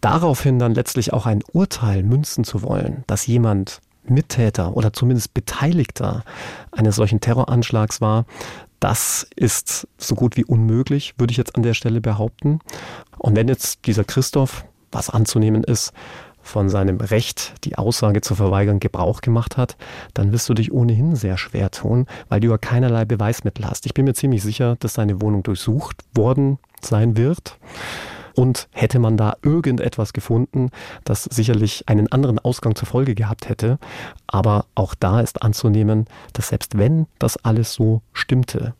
Daraufhin 0.00 0.58
dann 0.58 0.74
letztlich 0.74 1.12
auch 1.12 1.26
ein 1.26 1.42
Urteil 1.52 2.02
münzen 2.02 2.44
zu 2.44 2.62
wollen, 2.62 3.04
dass 3.06 3.26
jemand 3.26 3.80
Mittäter 4.04 4.76
oder 4.76 4.92
zumindest 4.92 5.34
Beteiligter 5.34 6.24
eines 6.72 6.96
solchen 6.96 7.20
Terroranschlags 7.20 8.00
war, 8.00 8.24
das 8.80 9.26
ist 9.36 9.86
so 9.98 10.14
gut 10.14 10.36
wie 10.36 10.44
unmöglich, 10.44 11.14
würde 11.18 11.32
ich 11.32 11.36
jetzt 11.36 11.54
an 11.54 11.62
der 11.62 11.74
Stelle 11.74 12.00
behaupten. 12.00 12.60
Und 13.18 13.36
wenn 13.36 13.48
jetzt 13.48 13.86
dieser 13.86 14.04
Christoph, 14.04 14.64
was 14.90 15.10
anzunehmen 15.10 15.64
ist, 15.64 15.92
von 16.42 16.68
seinem 16.68 16.98
Recht, 16.98 17.54
die 17.64 17.76
Aussage 17.76 18.20
zu 18.20 18.34
verweigern, 18.34 18.80
Gebrauch 18.80 19.20
gemacht 19.20 19.56
hat, 19.56 19.76
dann 20.14 20.32
wirst 20.32 20.48
du 20.48 20.54
dich 20.54 20.72
ohnehin 20.72 21.16
sehr 21.16 21.36
schwer 21.38 21.70
tun, 21.70 22.06
weil 22.28 22.40
du 22.40 22.48
ja 22.48 22.58
keinerlei 22.58 23.04
Beweismittel 23.04 23.66
hast. 23.66 23.86
Ich 23.86 23.94
bin 23.94 24.04
mir 24.04 24.14
ziemlich 24.14 24.42
sicher, 24.42 24.76
dass 24.80 24.94
seine 24.94 25.20
Wohnung 25.20 25.42
durchsucht 25.42 26.02
worden 26.14 26.58
sein 26.80 27.16
wird. 27.16 27.58
Und 28.36 28.68
hätte 28.70 29.00
man 29.00 29.16
da 29.16 29.34
irgendetwas 29.42 30.12
gefunden, 30.12 30.70
das 31.04 31.24
sicherlich 31.24 31.88
einen 31.88 32.10
anderen 32.12 32.38
Ausgang 32.38 32.74
zur 32.74 32.86
Folge 32.86 33.14
gehabt 33.14 33.48
hätte. 33.48 33.78
Aber 34.28 34.66
auch 34.74 34.94
da 34.94 35.20
ist 35.20 35.42
anzunehmen, 35.42 36.06
dass 36.32 36.48
selbst 36.48 36.78
wenn 36.78 37.06
das 37.18 37.44
alles 37.44 37.74
so 37.74 38.02
stimmte, 38.12 38.74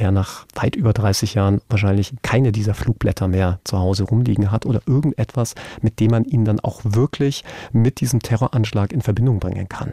er 0.00 0.10
nach 0.10 0.46
weit 0.54 0.76
über 0.76 0.92
30 0.92 1.34
Jahren 1.34 1.60
wahrscheinlich 1.68 2.14
keine 2.22 2.52
dieser 2.52 2.74
Flugblätter 2.74 3.28
mehr 3.28 3.60
zu 3.64 3.78
Hause 3.78 4.04
rumliegen 4.04 4.50
hat 4.50 4.66
oder 4.66 4.80
irgendetwas, 4.86 5.54
mit 5.82 6.00
dem 6.00 6.10
man 6.10 6.24
ihn 6.24 6.44
dann 6.44 6.60
auch 6.60 6.80
wirklich 6.84 7.44
mit 7.72 8.00
diesem 8.00 8.20
Terroranschlag 8.20 8.92
in 8.92 9.02
Verbindung 9.02 9.38
bringen 9.38 9.68
kann. 9.68 9.92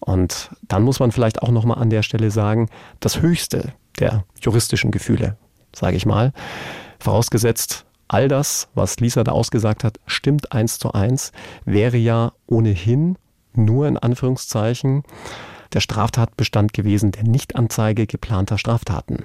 Und 0.00 0.50
dann 0.68 0.82
muss 0.82 1.00
man 1.00 1.12
vielleicht 1.12 1.42
auch 1.42 1.50
nochmal 1.50 1.78
an 1.78 1.90
der 1.90 2.02
Stelle 2.02 2.30
sagen, 2.30 2.68
das 3.00 3.22
höchste 3.22 3.72
der 3.98 4.24
juristischen 4.40 4.90
Gefühle, 4.90 5.36
sage 5.74 5.96
ich 5.96 6.04
mal, 6.04 6.32
vorausgesetzt, 6.98 7.86
all 8.08 8.28
das, 8.28 8.68
was 8.74 9.00
Lisa 9.00 9.24
da 9.24 9.32
ausgesagt 9.32 9.84
hat, 9.84 9.98
stimmt 10.06 10.52
eins 10.52 10.78
zu 10.78 10.92
eins, 10.92 11.32
wäre 11.64 11.96
ja 11.96 12.32
ohnehin 12.46 13.16
nur 13.54 13.86
in 13.86 13.96
Anführungszeichen 13.96 15.04
der 15.74 15.80
Straftatbestand 15.80 16.72
gewesen 16.72 17.12
der 17.12 17.24
Nichtanzeige 17.24 18.06
geplanter 18.06 18.58
Straftaten. 18.58 19.24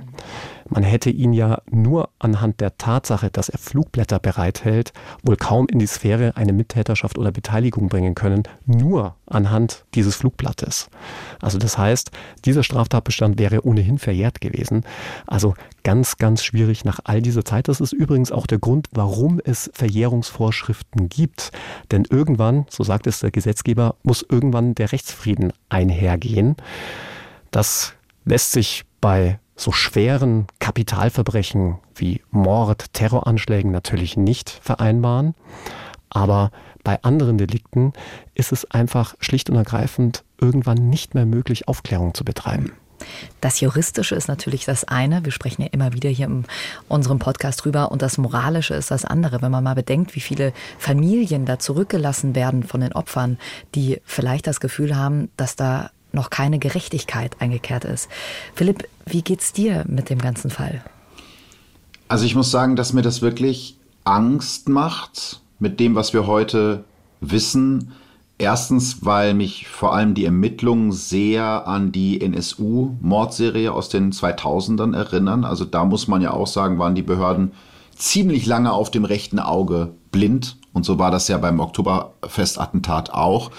Man 0.67 0.83
hätte 0.83 1.09
ihn 1.09 1.33
ja 1.33 1.61
nur 1.69 2.09
anhand 2.19 2.59
der 2.59 2.77
Tatsache, 2.77 3.29
dass 3.29 3.49
er 3.49 3.59
Flugblätter 3.59 4.19
bereithält, 4.19 4.93
wohl 5.23 5.35
kaum 5.35 5.67
in 5.67 5.79
die 5.79 5.87
Sphäre 5.87 6.35
eine 6.35 6.53
Mittäterschaft 6.53 7.17
oder 7.17 7.31
Beteiligung 7.31 7.89
bringen 7.89 8.15
können, 8.15 8.43
nur 8.65 9.15
anhand 9.25 9.85
dieses 9.95 10.15
Flugblattes. 10.15 10.89
Also 11.41 11.57
das 11.57 11.77
heißt, 11.77 12.11
dieser 12.45 12.63
Straftatbestand 12.63 13.39
wäre 13.39 13.65
ohnehin 13.65 13.97
verjährt 13.97 14.41
gewesen. 14.41 14.83
Also 15.27 15.53
ganz, 15.83 16.17
ganz 16.17 16.43
schwierig 16.43 16.85
nach 16.85 16.99
all 17.03 17.21
dieser 17.21 17.45
Zeit. 17.45 17.67
Das 17.67 17.81
ist 17.81 17.93
übrigens 17.93 18.31
auch 18.31 18.47
der 18.47 18.59
Grund, 18.59 18.87
warum 18.91 19.39
es 19.43 19.69
Verjährungsvorschriften 19.73 21.09
gibt. 21.09 21.51
Denn 21.91 22.05
irgendwann, 22.09 22.65
so 22.69 22.83
sagt 22.83 23.07
es 23.07 23.19
der 23.19 23.31
Gesetzgeber, 23.31 23.95
muss 24.03 24.25
irgendwann 24.27 24.75
der 24.75 24.91
Rechtsfrieden 24.91 25.53
einhergehen. 25.69 26.55
Das 27.51 27.93
lässt 28.25 28.51
sich 28.51 28.85
bei 29.01 29.39
so 29.59 29.71
schweren 29.71 30.47
Kapitalverbrechen 30.59 31.77
wie 31.95 32.21
Mord, 32.31 32.93
Terroranschlägen 32.93 33.71
natürlich 33.71 34.15
nicht 34.15 34.49
vereinbaren. 34.49 35.35
Aber 36.09 36.51
bei 36.83 37.01
anderen 37.03 37.37
Delikten 37.37 37.93
ist 38.33 38.51
es 38.51 38.69
einfach 38.71 39.15
schlicht 39.19 39.49
und 39.49 39.57
ergreifend 39.57 40.23
irgendwann 40.39 40.89
nicht 40.89 41.13
mehr 41.13 41.25
möglich, 41.25 41.67
Aufklärung 41.67 42.13
zu 42.13 42.23
betreiben. 42.23 42.71
Das 43.41 43.59
Juristische 43.59 44.15
ist 44.15 44.27
natürlich 44.27 44.65
das 44.65 44.83
eine. 44.85 45.23
Wir 45.23 45.31
sprechen 45.31 45.61
ja 45.61 45.69
immer 45.71 45.93
wieder 45.93 46.09
hier 46.09 46.25
in 46.27 46.45
unserem 46.87 47.19
Podcast 47.19 47.63
drüber. 47.63 47.91
Und 47.91 48.01
das 48.01 48.17
Moralische 48.17 48.73
ist 48.73 48.91
das 48.91 49.05
andere. 49.05 49.41
Wenn 49.41 49.51
man 49.51 49.63
mal 49.63 49.75
bedenkt, 49.75 50.15
wie 50.15 50.19
viele 50.19 50.53
Familien 50.77 51.45
da 51.45 51.59
zurückgelassen 51.59 52.35
werden 52.35 52.63
von 52.63 52.81
den 52.81 52.93
Opfern, 52.93 53.37
die 53.75 54.01
vielleicht 54.03 54.47
das 54.47 54.59
Gefühl 54.59 54.97
haben, 54.97 55.29
dass 55.37 55.55
da 55.55 55.91
noch 56.11 56.29
keine 56.29 56.59
Gerechtigkeit 56.59 57.35
eingekehrt 57.39 57.85
ist. 57.85 58.09
Philipp, 58.53 58.87
wie 59.05 59.21
geht's 59.21 59.53
dir 59.53 59.85
mit 59.87 60.09
dem 60.09 60.19
ganzen 60.19 60.49
Fall? 60.49 60.83
Also 62.07 62.25
ich 62.25 62.35
muss 62.35 62.51
sagen, 62.51 62.75
dass 62.75 62.93
mir 62.93 63.03
das 63.03 63.21
wirklich 63.21 63.77
Angst 64.03 64.69
macht 64.69 65.41
mit 65.59 65.79
dem, 65.79 65.95
was 65.95 66.13
wir 66.13 66.25
heute 66.25 66.83
wissen. 67.21 67.91
Erstens, 68.37 69.05
weil 69.05 69.33
mich 69.33 69.67
vor 69.67 69.93
allem 69.93 70.13
die 70.13 70.25
Ermittlungen 70.25 70.93
sehr 70.93 71.67
an 71.67 71.91
die 71.91 72.21
NSU-Mordserie 72.21 73.71
aus 73.71 73.89
den 73.89 74.13
2000ern 74.13 74.95
erinnern. 74.95 75.43
Also 75.43 75.65
da 75.65 75.83
muss 75.83 76.07
man 76.07 76.21
ja 76.21 76.31
auch 76.31 76.47
sagen, 76.47 76.79
waren 76.79 76.95
die 76.95 77.01
Behörden 77.01 77.51
ziemlich 77.95 78.45
lange 78.45 78.71
auf 78.71 78.89
dem 78.89 79.03
rechten 79.03 79.39
Auge 79.39 79.91
blind. 80.11 80.57
Und 80.71 80.85
so 80.85 80.97
war 80.97 81.11
das 81.11 81.27
ja 81.27 81.37
beim 81.37 81.59
Oktoberfestattentat 81.59 83.11
auch. 83.11 83.51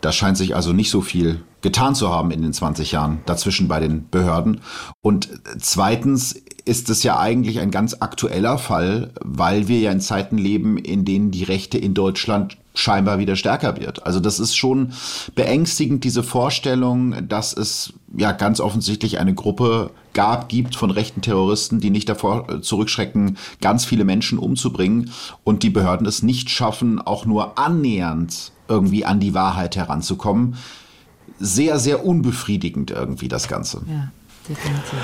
Da 0.00 0.12
scheint 0.12 0.36
sich 0.36 0.56
also 0.56 0.72
nicht 0.72 0.90
so 0.90 1.00
viel 1.00 1.42
getan 1.62 1.94
zu 1.94 2.08
haben 2.08 2.30
in 2.30 2.42
den 2.42 2.52
20 2.52 2.92
Jahren 2.92 3.20
dazwischen 3.26 3.68
bei 3.68 3.80
den 3.80 4.08
Behörden. 4.08 4.60
Und 5.02 5.28
zweitens 5.58 6.42
ist 6.64 6.88
es 6.88 7.02
ja 7.02 7.18
eigentlich 7.18 7.60
ein 7.60 7.70
ganz 7.70 7.96
aktueller 8.00 8.58
Fall, 8.58 9.12
weil 9.22 9.68
wir 9.68 9.80
ja 9.80 9.92
in 9.92 10.00
Zeiten 10.00 10.38
leben, 10.38 10.78
in 10.78 11.04
denen 11.04 11.30
die 11.30 11.44
Rechte 11.44 11.78
in 11.78 11.94
Deutschland 11.94 12.56
scheinbar 12.74 13.18
wieder 13.18 13.36
stärker 13.36 13.76
wird. 13.76 14.06
Also 14.06 14.20
das 14.20 14.38
ist 14.38 14.56
schon 14.56 14.92
beängstigend, 15.34 16.04
diese 16.04 16.22
Vorstellung, 16.22 17.28
dass 17.28 17.52
es 17.52 17.92
ja 18.16 18.32
ganz 18.32 18.60
offensichtlich 18.60 19.18
eine 19.18 19.34
Gruppe 19.34 19.90
gab, 20.12 20.48
gibt 20.48 20.76
von 20.76 20.90
rechten 20.90 21.20
Terroristen, 21.20 21.80
die 21.80 21.90
nicht 21.90 22.08
davor 22.08 22.62
zurückschrecken, 22.62 23.36
ganz 23.60 23.84
viele 23.84 24.04
Menschen 24.04 24.38
umzubringen 24.38 25.10
und 25.44 25.62
die 25.62 25.70
Behörden 25.70 26.06
es 26.06 26.22
nicht 26.22 26.50
schaffen, 26.50 27.00
auch 27.00 27.26
nur 27.26 27.58
annähernd 27.58 28.52
irgendwie 28.70 29.04
an 29.04 29.20
die 29.20 29.34
Wahrheit 29.34 29.76
heranzukommen. 29.76 30.56
Sehr, 31.38 31.78
sehr 31.78 32.04
unbefriedigend 32.06 32.90
irgendwie 32.90 33.28
das 33.28 33.48
Ganze. 33.48 33.82
Ja. 33.86 34.10
Definitiv. 34.48 34.98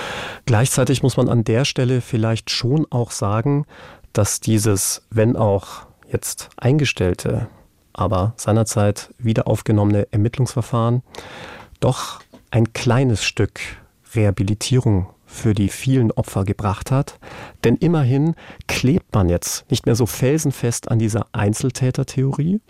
Gleichzeitig 0.46 1.02
muss 1.02 1.16
man 1.16 1.28
an 1.28 1.44
der 1.44 1.64
Stelle 1.64 2.00
vielleicht 2.00 2.50
schon 2.50 2.86
auch 2.90 3.10
sagen, 3.10 3.66
dass 4.12 4.40
dieses, 4.40 5.02
wenn 5.10 5.36
auch 5.36 5.86
jetzt 6.10 6.48
eingestellte, 6.56 7.48
aber 7.92 8.34
seinerzeit 8.36 9.10
wieder 9.18 9.46
aufgenommene 9.46 10.08
Ermittlungsverfahren 10.10 11.02
doch 11.80 12.20
ein 12.50 12.72
kleines 12.72 13.22
Stück 13.22 13.60
Rehabilitierung 14.14 15.08
für 15.26 15.54
die 15.54 15.68
vielen 15.68 16.12
Opfer 16.12 16.44
gebracht 16.44 16.90
hat. 16.90 17.18
Denn 17.64 17.76
immerhin 17.76 18.34
klebt 18.68 19.14
man 19.14 19.28
jetzt 19.28 19.70
nicht 19.70 19.84
mehr 19.86 19.96
so 19.96 20.06
felsenfest 20.06 20.90
an 20.90 20.98
dieser 20.98 21.26
Einzeltätertheorie, 21.32 22.60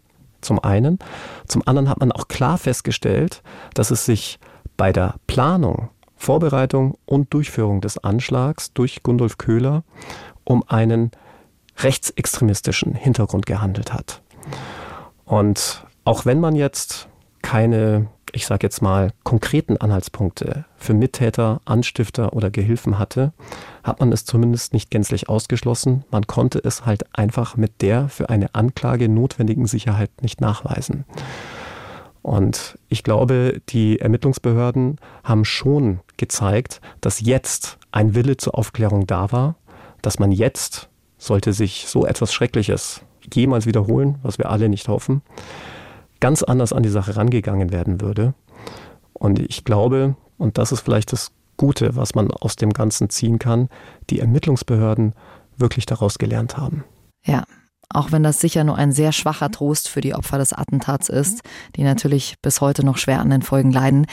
zum 0.41 0.59
einen. 0.63 0.99
Zum 1.47 1.67
anderen 1.67 1.89
hat 1.89 2.01
man 2.01 2.13
auch 2.13 2.29
klar 2.29 2.59
festgestellt, 2.59 3.43
dass 3.75 3.91
es 3.91 4.05
sich 4.05 4.39
bei 4.77 4.93
der 4.93 5.15
Planung, 5.27 5.89
Vorbereitung 6.17 6.97
und 7.05 7.33
Durchführung 7.33 7.81
des 7.81 7.99
Anschlags 7.99 8.73
durch 8.73 9.03
Gundolf 9.03 9.39
Köhler 9.39 9.85
um 10.45 10.63
einen 10.69 11.11
rechtsextremistischen 11.79 12.95
Hintergrund 12.95 13.47
gehandelt 13.47 13.93
hat. 13.93 14.23
Und 15.25 15.85
auch 16.05 16.25
wenn 16.25 16.41
man 16.41 16.55
jetzt 16.55 17.09
keine 17.43 18.07
ich 18.37 18.47
sage 18.47 18.67
jetzt 18.67 18.83
mal, 18.83 19.13
konkreten 19.25 19.79
Anhaltspunkte 19.79 20.67
für 20.77 20.93
Mittäter, 20.93 21.63
Anstifter 21.65 22.35
oder 22.35 22.51
Gehilfen 22.51 22.99
hatte, 22.99 23.33
hat 23.83 23.99
man 24.01 24.13
es 24.13 24.27
zumindest 24.27 24.75
nicht 24.75 24.91
gänzlich 24.91 25.31
ausgeschlossen. 25.31 26.05
Man 26.11 26.27
konnte 26.27 26.61
es 26.63 26.85
halt 26.85 27.07
einfach 27.17 27.57
mit 27.57 27.81
der 27.81 28.11
für 28.11 28.29
eine 28.29 28.55
Anklage 28.55 29.09
notwendigen 29.09 29.67
Sicherheit 29.67 30.11
nicht 30.21 30.43
nachweisen. 30.43 31.07
Und 32.21 32.79
ich 32.91 33.03
glaube, 33.03 33.63
die 33.71 34.01
Ermittlungsbehörden 34.01 34.97
haben 35.25 35.47
schon 35.47 36.01
gezeigt, 36.19 36.83
dass 37.01 37.21
jetzt 37.21 37.79
ein 37.91 38.15
Wille 38.15 38.37
zur 38.37 38.59
Aufklärung 38.59 39.07
da 39.07 39.33
war, 39.33 39.57
dass 40.03 40.19
man 40.19 40.31
jetzt, 40.31 40.91
sollte 41.17 41.55
sich 41.55 41.87
so 41.89 42.05
etwas 42.05 42.35
Schreckliches 42.35 43.01
jemals 43.33 43.65
wiederholen, 43.65 44.19
was 44.23 44.37
wir 44.37 44.51
alle 44.51 44.69
nicht 44.69 44.89
hoffen, 44.89 45.23
ganz 46.21 46.43
anders 46.43 46.73
an 46.73 46.83
die 46.83 46.89
Sache 46.89 47.17
rangegangen 47.17 47.71
werden 47.73 48.01
würde. 48.01 48.35
Und 49.13 49.39
ich 49.39 49.65
glaube, 49.65 50.17
und 50.39 50.59
das 50.59 50.73
ist 50.73 50.81
vielleicht 50.81 51.13
das 51.13 51.33
Gute, 51.57 51.97
was 51.97 52.15
man 52.15 52.31
aus 52.31 52.57
dem 52.57 52.73
Ganzen 52.73 53.09
ziehen 53.09 53.39
kann, 53.39 53.69
die 54.11 54.21
Ermittlungsbehörden 54.21 55.15
wirklich 55.57 55.87
daraus 55.87 56.19
gelernt 56.19 56.57
haben. 56.57 56.85
Ja, 57.25 57.45
auch 57.89 58.13
wenn 58.13 58.23
das 58.23 58.41
sicher 58.41 58.65
nur 58.65 58.77
ein 58.77 58.93
sehr 58.93 59.13
schwacher 59.13 59.51
Trost 59.51 59.89
für 59.89 60.01
die 60.01 60.15
Opfer 60.15 60.39
des 60.39 60.53
Attentats 60.53 61.09
ist, 61.09 61.41
die 61.77 61.83
natürlich 61.83 62.35
bis 62.43 62.61
heute 62.61 62.85
noch 62.85 62.99
schwer 62.99 63.21
an 63.21 63.31
den 63.31 63.43
Folgen 63.43 63.73
leiden. 63.73 64.07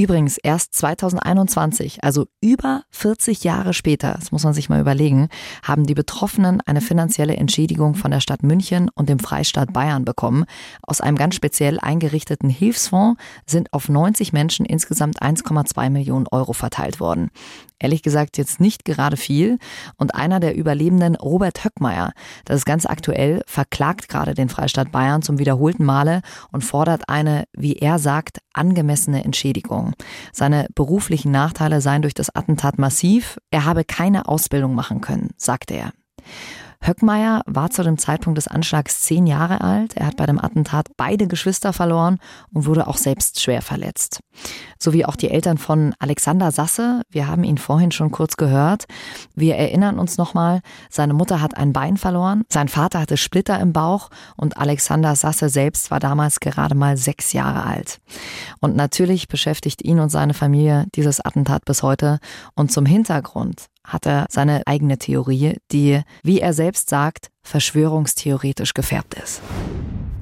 Übrigens, 0.00 0.38
erst 0.38 0.76
2021, 0.76 2.04
also 2.04 2.26
über 2.40 2.82
40 2.90 3.42
Jahre 3.42 3.74
später, 3.74 4.12
das 4.12 4.30
muss 4.30 4.44
man 4.44 4.54
sich 4.54 4.68
mal 4.68 4.80
überlegen, 4.80 5.28
haben 5.64 5.86
die 5.86 5.94
Betroffenen 5.94 6.60
eine 6.60 6.80
finanzielle 6.80 7.36
Entschädigung 7.36 7.96
von 7.96 8.12
der 8.12 8.20
Stadt 8.20 8.44
München 8.44 8.90
und 8.94 9.08
dem 9.08 9.18
Freistaat 9.18 9.72
Bayern 9.72 10.04
bekommen. 10.04 10.44
Aus 10.82 11.00
einem 11.00 11.16
ganz 11.16 11.34
speziell 11.34 11.80
eingerichteten 11.80 12.48
Hilfsfonds 12.48 13.20
sind 13.44 13.72
auf 13.72 13.88
90 13.88 14.32
Menschen 14.32 14.66
insgesamt 14.66 15.20
1,2 15.20 15.90
Millionen 15.90 16.28
Euro 16.30 16.52
verteilt 16.52 17.00
worden. 17.00 17.32
Ehrlich 17.80 18.02
gesagt 18.02 18.38
jetzt 18.38 18.60
nicht 18.60 18.84
gerade 18.84 19.16
viel. 19.16 19.58
Und 19.96 20.14
einer 20.14 20.40
der 20.40 20.56
Überlebenden, 20.56 21.14
Robert 21.14 21.64
Höckmeier, 21.64 22.12
das 22.44 22.58
ist 22.58 22.66
ganz 22.66 22.86
aktuell, 22.86 23.42
verklagt 23.46 24.08
gerade 24.08 24.34
den 24.34 24.48
Freistaat 24.48 24.90
Bayern 24.90 25.22
zum 25.22 25.38
wiederholten 25.38 25.84
Male 25.84 26.22
und 26.50 26.64
fordert 26.64 27.08
eine, 27.08 27.44
wie 27.52 27.74
er 27.74 27.98
sagt, 27.98 28.38
angemessene 28.52 29.24
Entschädigung. 29.24 29.87
Seine 30.32 30.66
beruflichen 30.74 31.30
Nachteile 31.30 31.80
seien 31.80 32.02
durch 32.02 32.14
das 32.14 32.34
Attentat 32.34 32.78
massiv. 32.78 33.38
Er 33.50 33.64
habe 33.64 33.84
keine 33.84 34.26
Ausbildung 34.28 34.74
machen 34.74 35.00
können, 35.00 35.30
sagte 35.36 35.74
er. 35.74 35.92
Höckmeier 36.80 37.42
war 37.46 37.70
zu 37.70 37.82
dem 37.82 37.98
Zeitpunkt 37.98 38.38
des 38.38 38.48
Anschlags 38.48 39.02
zehn 39.02 39.26
Jahre 39.26 39.60
alt. 39.60 39.96
Er 39.96 40.06
hat 40.06 40.16
bei 40.16 40.26
dem 40.26 40.42
Attentat 40.42 40.88
beide 40.96 41.26
Geschwister 41.26 41.72
verloren 41.72 42.18
und 42.52 42.66
wurde 42.66 42.86
auch 42.86 42.96
selbst 42.96 43.40
schwer 43.40 43.62
verletzt. 43.62 44.20
Sowie 44.78 45.04
auch 45.04 45.16
die 45.16 45.30
Eltern 45.30 45.58
von 45.58 45.94
Alexander 45.98 46.52
Sasse. 46.52 47.02
Wir 47.10 47.26
haben 47.26 47.44
ihn 47.44 47.58
vorhin 47.58 47.90
schon 47.90 48.10
kurz 48.10 48.36
gehört. 48.36 48.84
Wir 49.34 49.56
erinnern 49.56 49.98
uns 49.98 50.18
nochmal, 50.18 50.60
seine 50.88 51.14
Mutter 51.14 51.40
hat 51.40 51.56
ein 51.56 51.72
Bein 51.72 51.96
verloren, 51.96 52.44
sein 52.48 52.68
Vater 52.68 53.00
hatte 53.00 53.16
Splitter 53.16 53.58
im 53.58 53.72
Bauch 53.72 54.10
und 54.36 54.56
Alexander 54.56 55.16
Sasse 55.16 55.48
selbst 55.48 55.90
war 55.90 56.00
damals 56.00 56.40
gerade 56.40 56.74
mal 56.74 56.96
sechs 56.96 57.32
Jahre 57.32 57.64
alt. 57.64 58.00
Und 58.60 58.76
natürlich 58.76 59.28
beschäftigt 59.28 59.82
ihn 59.82 59.98
und 59.98 60.10
seine 60.10 60.34
Familie 60.34 60.86
dieses 60.94 61.20
Attentat 61.20 61.64
bis 61.64 61.82
heute. 61.82 62.18
Und 62.54 62.70
zum 62.72 62.86
Hintergrund 62.86 63.66
hat 63.88 64.06
er 64.06 64.26
seine 64.30 64.66
eigene 64.66 64.98
Theorie, 64.98 65.56
die, 65.72 66.00
wie 66.22 66.40
er 66.40 66.52
selbst 66.52 66.88
sagt, 66.88 67.28
verschwörungstheoretisch 67.42 68.74
gefärbt 68.74 69.14
ist. 69.14 69.40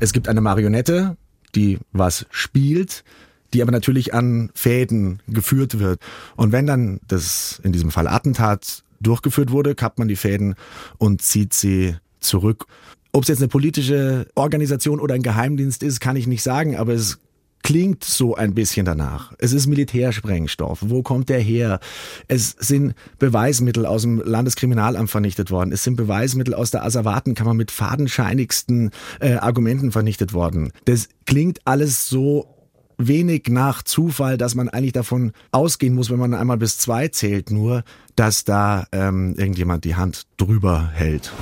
Es 0.01 0.13
gibt 0.13 0.29
eine 0.29 0.41
Marionette, 0.41 1.17
die 1.55 1.79
was 1.93 2.27
spielt, 2.31 3.05
die 3.53 3.63
aber 3.63 3.73
natürlich 3.73 4.15
an 4.15 4.51
Fäden 4.55 5.21
geführt 5.29 5.79
wird. 5.79 6.01
Und 6.37 6.53
wenn 6.53 6.67
dann 6.67 7.01
das 7.07 7.61
in 7.63 7.73
diesem 7.73 7.91
Fall 7.91 8.07
Attentat 8.07 8.83
durchgeführt 9.01 9.51
wurde, 9.51 9.75
kappt 9.75 9.99
man 9.99 10.09
die 10.09 10.17
Fäden 10.17 10.55
und 10.99 11.23
zieht 11.23 11.53
sie 11.53 11.97
zurück. 12.21 12.67
Ob 13.13 13.23
es 13.23 13.29
jetzt 13.29 13.39
eine 13.39 13.49
politische 13.49 14.29
Organisation 14.35 15.01
oder 15.01 15.15
ein 15.15 15.23
Geheimdienst 15.23 15.83
ist, 15.83 16.01
kann 16.01 16.17
ich 16.17 16.27
nicht 16.27 16.43
sagen, 16.43 16.77
aber 16.77 16.93
es 16.93 17.19
klingt 17.67 18.05
so 18.05 18.37
ein 18.37 18.55
bisschen 18.55 18.87
danach. 18.87 19.33
Es 19.39 19.53
ist 19.53 19.67
Militärsprengstoff. 19.67 20.79
Wo 20.83 21.03
kommt 21.03 21.29
der 21.29 21.41
her? 21.41 21.81
Es 22.29 22.51
sind 22.61 22.95
Beweismittel 23.19 23.87
aus 23.87 24.03
dem 24.03 24.23
Landeskriminalamt 24.25 25.11
vernichtet 25.11 25.51
worden. 25.51 25.73
Es 25.73 25.83
sind 25.83 25.97
Beweismittel 25.97 26.55
aus 26.55 26.71
der 26.71 26.85
Asservatenkammer 26.85 27.55
mit 27.55 27.73
fadenscheinigsten 27.73 28.93
äh, 29.19 29.33
Argumenten 29.33 29.91
vernichtet 29.91 30.33
worden. 30.33 30.71
Das 30.85 31.09
klingt 31.27 31.59
alles 31.65 32.09
so 32.09 32.55
wenig 32.99 33.49
nach 33.49 33.83
Zufall, 33.83 34.39
dass 34.39 34.55
man 34.55 34.69
eigentlich 34.69 34.93
davon 34.93 35.33
ausgehen 35.51 35.97
muss, 35.97 36.09
wenn 36.09 36.21
man 36.21 36.35
einmal 36.35 36.59
bis 36.59 36.79
zwei 36.79 37.09
zählt, 37.09 37.51
nur, 37.51 37.83
dass 38.15 38.45
da 38.45 38.87
ähm, 38.93 39.35
irgendjemand 39.37 39.85
die 39.85 39.97
Hand 39.97 40.29
drüber 40.37 40.89
hält. 40.95 41.33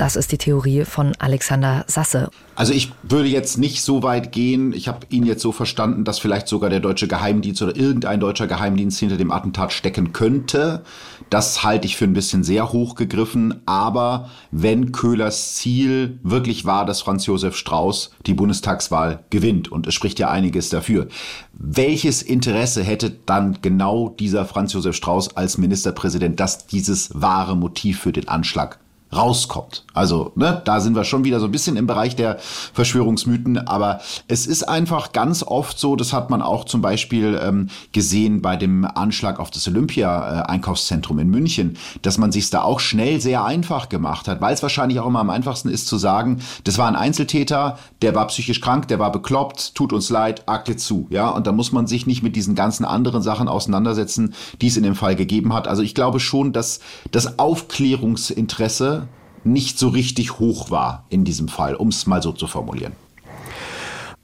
Das 0.00 0.16
ist 0.16 0.32
die 0.32 0.38
Theorie 0.38 0.86
von 0.86 1.12
Alexander 1.18 1.84
Sasse. 1.86 2.30
Also 2.54 2.72
ich 2.72 2.90
würde 3.02 3.28
jetzt 3.28 3.58
nicht 3.58 3.82
so 3.82 4.02
weit 4.02 4.32
gehen. 4.32 4.72
Ich 4.72 4.88
habe 4.88 5.00
ihn 5.10 5.26
jetzt 5.26 5.42
so 5.42 5.52
verstanden, 5.52 6.04
dass 6.04 6.18
vielleicht 6.18 6.48
sogar 6.48 6.70
der 6.70 6.80
deutsche 6.80 7.06
Geheimdienst 7.06 7.60
oder 7.60 7.76
irgendein 7.76 8.18
deutscher 8.18 8.46
Geheimdienst 8.46 8.98
hinter 8.98 9.18
dem 9.18 9.30
Attentat 9.30 9.74
stecken 9.74 10.14
könnte. 10.14 10.84
Das 11.28 11.64
halte 11.64 11.84
ich 11.84 11.98
für 11.98 12.06
ein 12.06 12.14
bisschen 12.14 12.44
sehr 12.44 12.72
hoch 12.72 12.94
gegriffen. 12.94 13.60
Aber 13.66 14.30
wenn 14.50 14.90
Köhlers 14.90 15.56
Ziel 15.56 16.18
wirklich 16.22 16.64
war, 16.64 16.86
dass 16.86 17.02
Franz 17.02 17.26
Josef 17.26 17.54
Strauß 17.54 18.12
die 18.24 18.32
Bundestagswahl 18.32 19.24
gewinnt, 19.28 19.70
und 19.70 19.86
es 19.86 19.92
spricht 19.92 20.18
ja 20.18 20.30
einiges 20.30 20.70
dafür, 20.70 21.08
welches 21.52 22.22
Interesse 22.22 22.82
hätte 22.82 23.10
dann 23.26 23.58
genau 23.60 24.08
dieser 24.08 24.46
Franz 24.46 24.72
Josef 24.72 24.96
Strauß 24.96 25.36
als 25.36 25.58
Ministerpräsident, 25.58 26.40
dass 26.40 26.66
dieses 26.66 27.10
wahre 27.12 27.54
Motiv 27.54 28.00
für 28.00 28.12
den 28.12 28.28
Anschlag 28.28 28.78
rauskommt. 29.12 29.84
Also, 29.92 30.32
ne, 30.36 30.62
da 30.64 30.80
sind 30.80 30.94
wir 30.94 31.04
schon 31.04 31.24
wieder 31.24 31.40
so 31.40 31.46
ein 31.46 31.52
bisschen 31.52 31.76
im 31.76 31.86
Bereich 31.86 32.14
der 32.14 32.38
Verschwörungsmythen, 32.72 33.58
aber 33.66 34.00
es 34.28 34.46
ist 34.46 34.68
einfach 34.68 35.12
ganz 35.12 35.42
oft 35.42 35.78
so, 35.78 35.96
das 35.96 36.12
hat 36.12 36.30
man 36.30 36.42
auch 36.42 36.64
zum 36.64 36.80
Beispiel 36.80 37.40
ähm, 37.42 37.68
gesehen 37.92 38.40
bei 38.40 38.56
dem 38.56 38.84
Anschlag 38.84 39.40
auf 39.40 39.50
das 39.50 39.66
Olympia-Einkaufszentrum 39.66 41.18
in 41.18 41.28
München, 41.28 41.76
dass 42.02 42.18
man 42.18 42.30
sich 42.30 42.50
da 42.50 42.62
auch 42.62 42.78
schnell 42.78 43.20
sehr 43.20 43.44
einfach 43.44 43.88
gemacht 43.88 44.28
hat, 44.28 44.40
weil 44.40 44.54
es 44.54 44.62
wahrscheinlich 44.62 45.00
auch 45.00 45.06
immer 45.06 45.20
am 45.20 45.30
einfachsten 45.30 45.68
ist 45.68 45.88
zu 45.88 45.98
sagen, 45.98 46.40
das 46.64 46.78
war 46.78 46.86
ein 46.86 46.96
Einzeltäter, 46.96 47.78
der 48.02 48.14
war 48.14 48.28
psychisch 48.28 48.60
krank, 48.60 48.86
der 48.88 49.00
war 49.00 49.10
bekloppt, 49.10 49.74
tut 49.74 49.92
uns 49.92 50.10
leid, 50.10 50.48
Akte 50.48 50.76
zu, 50.76 51.08
ja, 51.10 51.28
und 51.28 51.46
da 51.46 51.52
muss 51.52 51.72
man 51.72 51.86
sich 51.88 52.06
nicht 52.06 52.22
mit 52.22 52.36
diesen 52.36 52.54
ganzen 52.54 52.84
anderen 52.84 53.22
Sachen 53.22 53.48
auseinandersetzen, 53.48 54.34
die 54.60 54.68
es 54.68 54.76
in 54.76 54.84
dem 54.84 54.94
Fall 54.94 55.16
gegeben 55.16 55.52
hat. 55.52 55.66
Also 55.66 55.82
ich 55.82 55.94
glaube 55.94 56.20
schon, 56.20 56.52
dass 56.52 56.80
das 57.10 57.38
Aufklärungsinteresse 57.38 58.99
nicht 59.44 59.78
so 59.78 59.88
richtig 59.88 60.38
hoch 60.38 60.70
war 60.70 61.06
in 61.08 61.24
diesem 61.24 61.48
Fall, 61.48 61.74
um 61.74 61.88
es 61.88 62.06
mal 62.06 62.22
so 62.22 62.32
zu 62.32 62.46
formulieren. 62.46 62.92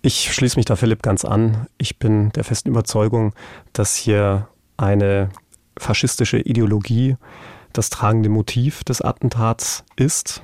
Ich 0.03 0.33
schließe 0.33 0.57
mich 0.57 0.67
da 0.67 0.77
Philipp 0.77 1.03
ganz 1.03 1.25
an. 1.25 1.67
Ich 1.79 1.99
bin 1.99 2.31
der 2.33 2.45
festen 2.45 2.69
Überzeugung, 2.69 3.33
dass 3.73 3.97
hier 3.97 4.49
eine 4.77 5.31
faschistische 5.79 6.39
Ideologie 6.39 7.17
das 7.73 7.91
tragende 7.91 8.29
Motiv 8.29 8.85
des 8.85 9.03
Attentats 9.03 9.85
ist. 9.97 10.43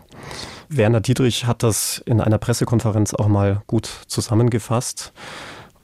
Werner 0.68 1.00
Dietrich 1.00 1.46
hat 1.46 1.62
das 1.62 2.02
in 2.06 2.20
einer 2.20 2.38
Pressekonferenz 2.38 3.14
auch 3.14 3.28
mal 3.28 3.62
gut 3.66 3.88
zusammengefasst. 4.06 5.12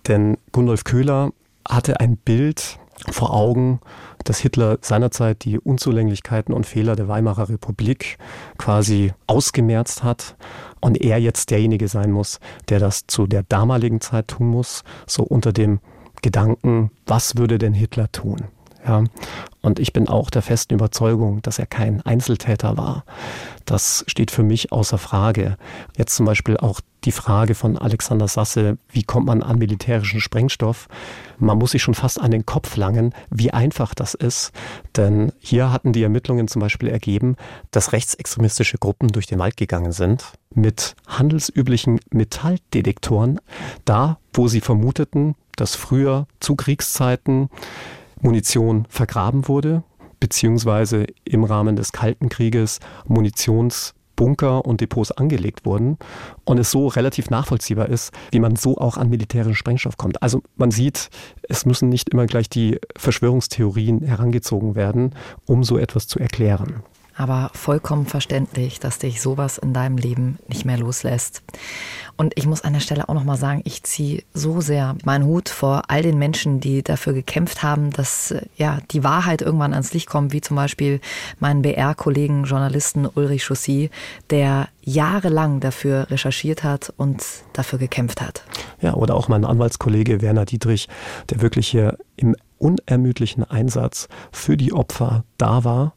Denn 0.07 0.39
Gundolf 0.53 0.84
Köhler 0.84 1.32
hatte 1.66 2.01
ein 2.01 2.16
Bild 2.16 2.78
vor 3.11 3.32
Augen, 3.32 3.80
dass 4.25 4.39
Hitler 4.39 4.79
seinerzeit 4.81 5.45
die 5.45 5.59
Unzulänglichkeiten 5.59 6.55
und 6.55 6.66
Fehler 6.66 6.97
der 6.97 7.09
Weimarer 7.09 7.49
Republik 7.49 8.19
quasi 8.59 9.12
ausgemerzt 9.27 10.03
hat 10.03 10.37
und 10.81 11.01
er 11.01 11.19
jetzt 11.19 11.51
derjenige 11.51 11.89
sein 11.89 12.11
muss, 12.11 12.41
der 12.69 12.79
das 12.79 13.07
zu 13.07 13.27
der 13.27 13.43
damaligen 13.43 14.01
Zeit 14.01 14.29
tun 14.29 14.49
muss, 14.49 14.85
so 15.07 15.23
unter 15.23 15.53
dem 15.53 15.81
Gedanken, 16.23 16.91
was 17.07 17.37
würde 17.37 17.59
denn 17.59 17.75
Hitler 17.75 18.11
tun? 18.11 18.45
Ja, 18.87 19.05
und 19.61 19.79
ich 19.79 19.93
bin 19.93 20.09
auch 20.09 20.31
der 20.31 20.43
festen 20.43 20.75
Überzeugung, 20.75 21.43
dass 21.43 21.59
er 21.59 21.66
kein 21.66 22.01
Einzeltäter 22.03 22.77
war. 22.77 23.05
Das 23.64 24.05
steht 24.07 24.31
für 24.31 24.43
mich 24.43 24.73
außer 24.73 24.99
Frage. 24.99 25.57
Jetzt 25.97 26.16
zum 26.16 26.27
Beispiel 26.27 26.57
auch 26.57 26.81
die 27.05 27.12
Frage 27.12 27.55
von 27.55 27.78
Alexander 27.78 28.28
Sasse, 28.28 28.78
wie 28.90 29.03
kommt 29.03 29.26
man 29.26 29.42
an 29.42 29.59
militärischen 29.59 30.20
Sprengstoff? 30.20 30.88
Man 31.38 31.59
muss 31.59 31.70
sich 31.72 31.82
schon 31.82 31.94
fast 31.94 32.20
an 32.20 32.30
den 32.30 32.44
Kopf 32.44 32.76
langen, 32.76 33.14
wie 33.30 33.53
einfach 33.53 33.94
das 33.94 34.14
ist. 34.14 34.53
Denn 34.96 35.32
hier 35.38 35.72
hatten 35.72 35.92
die 35.92 36.03
Ermittlungen 36.03 36.49
zum 36.49 36.61
Beispiel 36.61 36.88
ergeben, 36.88 37.36
dass 37.70 37.92
rechtsextremistische 37.92 38.78
Gruppen 38.78 39.09
durch 39.09 39.26
den 39.26 39.38
Wald 39.38 39.57
gegangen 39.57 39.92
sind 39.92 40.32
mit 40.55 40.96
handelsüblichen 41.07 42.01
Metalldetektoren, 42.11 43.40
da 43.84 44.18
wo 44.32 44.49
sie 44.49 44.61
vermuteten, 44.61 45.34
dass 45.57 45.74
früher 45.74 46.26
zu 46.40 46.57
Kriegszeiten 46.57 47.49
Munition 48.20 48.86
vergraben 48.88 49.49
wurde, 49.49 49.82
beziehungsweise 50.20 51.07
im 51.24 51.44
Rahmen 51.44 51.76
des 51.76 51.92
Kalten 51.92 52.28
Krieges 52.28 52.80
Munitionsbunker 54.19 54.64
und 54.64 54.81
Depots 54.81 55.12
angelegt 55.12 55.64
wurden 55.64 55.99
und 56.45 56.59
es 56.59 56.71
so 56.71 56.89
relativ 56.89 57.31
nachvollziehbar 57.31 57.89
ist, 57.89 58.12
wie 58.31 58.41
man 58.41 58.57
so 58.57 58.77
auch 58.77 58.97
an 58.97 59.09
militärischen 59.09 59.55
Sprengstoff 59.55 59.97
kommt. 59.97 60.23
Also 60.23 60.43
man 60.57 60.71
sieht, 60.71 61.11
es 61.49 61.64
müssen 61.64 61.89
nicht 61.89 62.11
immer 62.11 62.27
gleich 62.27 62.49
die 62.49 62.79
Verschwörungstheorien 62.97 64.03
herangezogen 64.03 64.75
werden, 64.75 65.14
um 65.47 65.64
so 65.64 65.79
etwas 65.79 66.07
zu 66.07 66.19
erklären 66.19 66.83
aber 67.19 67.51
vollkommen 67.53 68.07
verständlich, 68.07 68.79
dass 68.79 69.01
dich 69.01 69.21
sowas 69.21 69.59
in 69.59 69.75
deinem 69.75 69.99
Leben 69.99 70.39
nicht 70.47 70.64
mehr 70.64 70.79
loslässt. 70.79 71.43
Und 72.16 72.33
ich 72.37 72.47
muss 72.47 72.62
an 72.62 72.73
der 72.73 72.81
Stelle 72.81 73.09
auch 73.09 73.14
nochmal 73.14 73.37
sagen, 73.37 73.61
ich 73.64 73.83
ziehe 73.83 74.23
so 74.35 74.61
sehr 74.61 74.97
meinen 75.05 75.25
Hut 75.25 75.49
vor 75.49 75.83
all 75.89 76.03
den 76.03 76.16
Menschen, 76.16 76.61
die 76.61 76.83
dafür 76.83 77.12
gekämpft 77.12 77.62
haben, 77.64 77.91
dass 77.91 78.35
ja 78.57 78.79
die 78.93 79.03
Wahrheit 79.03 79.43
irgendwann 79.43 79.73
ans 79.73 79.93
Licht 79.93 80.09
kommt, 80.09 80.33
wie 80.33 80.41
zum 80.41 80.57
Beispiel 80.57 81.01
meinen 81.41 81.62
BR-Kollegen 81.62 82.45
Journalisten 82.45 83.07
Ulrich 83.07 83.45
Chaussy, 83.45 83.91
der 84.31 84.69
jahrelang 84.83 85.59
dafür 85.59 86.09
recherchiert 86.11 86.62
hat 86.62 86.93
und 86.97 87.25
dafür 87.53 87.81
gekämpft 87.81 88.21
hat. 88.21 88.45
Ja, 88.81 88.95
oder 88.95 89.14
auch 89.16 89.27
mein 89.27 89.45
Anwaltskollege 89.45 90.23
Werner 90.23 90.45
Dietrich, 90.45 90.89
der 91.31 91.41
wirklich 91.41 91.69
hier 91.69 91.99
im 92.16 92.37
unermüdlichen 92.59 93.43
Einsatz 93.45 94.09
für 94.31 94.57
die 94.57 94.73
Opfer 94.73 95.25
da 95.37 95.64
war, 95.64 95.95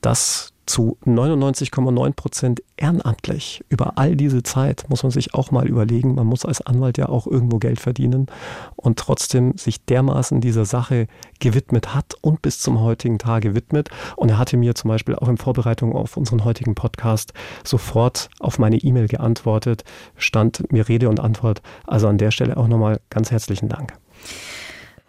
dass 0.00 0.52
zu 0.66 0.96
99,9 1.04 2.12
Prozent 2.12 2.62
ehrenamtlich. 2.76 3.64
Über 3.68 3.98
all 3.98 4.16
diese 4.16 4.42
Zeit 4.42 4.86
muss 4.88 5.02
man 5.02 5.10
sich 5.10 5.34
auch 5.34 5.50
mal 5.50 5.66
überlegen, 5.66 6.14
man 6.14 6.26
muss 6.26 6.44
als 6.44 6.60
Anwalt 6.60 6.98
ja 6.98 7.08
auch 7.08 7.26
irgendwo 7.26 7.58
Geld 7.58 7.80
verdienen 7.80 8.26
und 8.76 8.98
trotzdem 8.98 9.56
sich 9.56 9.84
dermaßen 9.84 10.40
dieser 10.40 10.64
Sache 10.64 11.08
gewidmet 11.40 11.94
hat 11.94 12.14
und 12.20 12.42
bis 12.42 12.60
zum 12.60 12.80
heutigen 12.80 13.18
Tage 13.18 13.54
widmet. 13.54 13.90
Und 14.16 14.30
er 14.30 14.38
hatte 14.38 14.56
mir 14.56 14.74
zum 14.74 14.88
Beispiel 14.88 15.16
auch 15.16 15.28
in 15.28 15.36
Vorbereitung 15.36 15.94
auf 15.94 16.16
unseren 16.16 16.44
heutigen 16.44 16.74
Podcast 16.74 17.32
sofort 17.64 18.28
auf 18.38 18.58
meine 18.58 18.76
E-Mail 18.76 19.08
geantwortet, 19.08 19.84
stand 20.16 20.72
mir 20.72 20.88
Rede 20.88 21.08
und 21.08 21.20
Antwort. 21.20 21.62
Also 21.86 22.08
an 22.08 22.18
der 22.18 22.30
Stelle 22.30 22.56
auch 22.56 22.68
nochmal 22.68 23.00
ganz 23.10 23.30
herzlichen 23.30 23.68
Dank. 23.68 23.94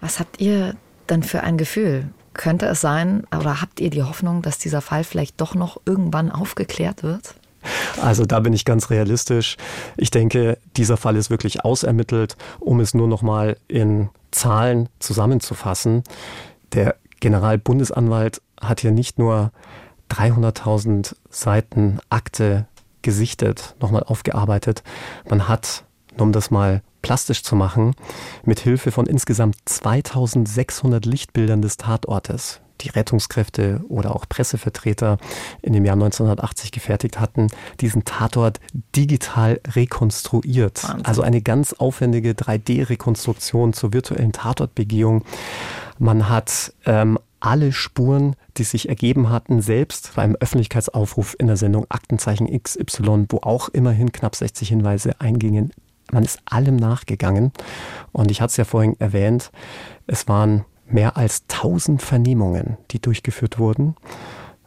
Was 0.02 0.20
habt 0.20 0.42
ihr 0.42 0.76
dann 1.08 1.24
für 1.24 1.42
ein 1.42 1.58
Gefühl? 1.58 2.10
Könnte 2.34 2.66
es 2.66 2.82
sein, 2.82 3.24
oder 3.38 3.62
habt 3.62 3.80
ihr 3.80 3.90
die 3.90 4.04
Hoffnung, 4.04 4.42
dass 4.42 4.58
dieser 4.58 4.82
Fall 4.82 5.04
vielleicht 5.04 5.40
doch 5.40 5.56
noch 5.56 5.78
irgendwann 5.86 6.32
aufgeklärt 6.32 7.04
wird? 7.04 7.36
Also 8.02 8.26
da 8.26 8.40
bin 8.40 8.54
ich 8.54 8.66
ganz 8.66 8.90
realistisch. 8.90 9.58
Ich 9.96 10.12
denke, 10.12 10.58
dieser 10.76 10.98
Fall 10.98 11.16
ist 11.16 11.30
wirklich 11.30 11.64
ausermittelt, 11.64 12.36
um 12.60 12.80
es 12.80 12.94
nur 12.94 13.08
noch 13.08 13.22
mal 13.22 13.58
in 13.68 14.10
Zahlen 14.32 14.90
zusammenzufassen. 15.00 16.04
Der 16.74 16.96
Generalbundesanwalt 17.20 18.42
hat 18.60 18.82
hier 18.82 18.92
nicht 18.92 19.20
nur 19.20 19.52
300.000 20.12 21.16
Seiten 21.30 22.00
Akte 22.10 22.68
gesichtet, 23.02 23.76
nochmal 23.80 24.04
aufgearbeitet. 24.04 24.84
Man 25.30 25.48
hat, 25.48 25.86
um 26.18 26.32
das 26.32 26.52
mal 26.52 26.82
plastisch 27.04 27.44
zu 27.44 27.56
machen, 27.56 27.94
mit 28.44 28.60
Hilfe 28.60 28.92
von 28.92 29.06
insgesamt 29.06 29.58
2600 29.66 31.06
Lichtbildern 31.06 31.62
des 31.62 31.78
Tatortes, 31.78 32.62
die 32.82 32.90
Rettungskräfte 32.90 33.82
oder 33.88 34.16
auch 34.16 34.28
Pressevertreter 34.28 35.18
in 35.62 35.74
dem 35.74 35.86
Jahr 35.86 35.94
1980 35.94 36.72
gefertigt 36.72 37.20
hatten, 37.20 37.48
diesen 37.80 38.06
Tatort 38.06 38.60
digital 38.96 39.62
rekonstruiert. 39.68 40.84
Wahnsinn. 40.84 41.06
Also 41.06 41.22
eine 41.22 41.42
ganz 41.42 41.74
aufwendige 41.74 42.32
3D-Rekonstruktion 42.32 43.74
zur 43.74 43.94
virtuellen 43.94 44.32
Tatortbegehung. 44.32 45.24
Man 46.00 46.30
hat 46.30 46.74
ähm, 46.86 47.20
alle 47.40 47.74
Spuren, 47.74 48.36
die 48.58 48.64
sich 48.64 48.88
ergeben 48.88 49.30
hatten, 49.30 49.62
selbst 49.62 50.14
beim 50.16 50.36
Öffentlichkeitsaufruf 50.36 51.36
in 51.38 51.48
der 51.48 51.58
Sendung 51.58 51.86
Aktenzeichen 51.90 52.48
XY, 52.48 53.26
wo 53.30 53.40
auch 53.42 53.70
immerhin 53.70 54.12
knapp 54.14 54.36
60 54.36 54.70
Hinweise 54.70 55.20
eingingen. 55.20 55.74
Man 56.14 56.24
ist 56.24 56.40
allem 56.46 56.76
nachgegangen. 56.76 57.52
Und 58.12 58.30
ich 58.30 58.40
hatte 58.40 58.52
es 58.52 58.58
ja 58.58 58.66
vorhin 58.66 58.96
erwähnt, 59.00 59.52
es 60.06 60.28
waren 60.28 60.64
mehr 60.86 61.18
als 61.18 61.46
1000 61.52 62.02
Vernehmungen, 62.02 62.78
die 62.92 63.02
durchgeführt 63.02 63.58
wurden. 63.58 63.96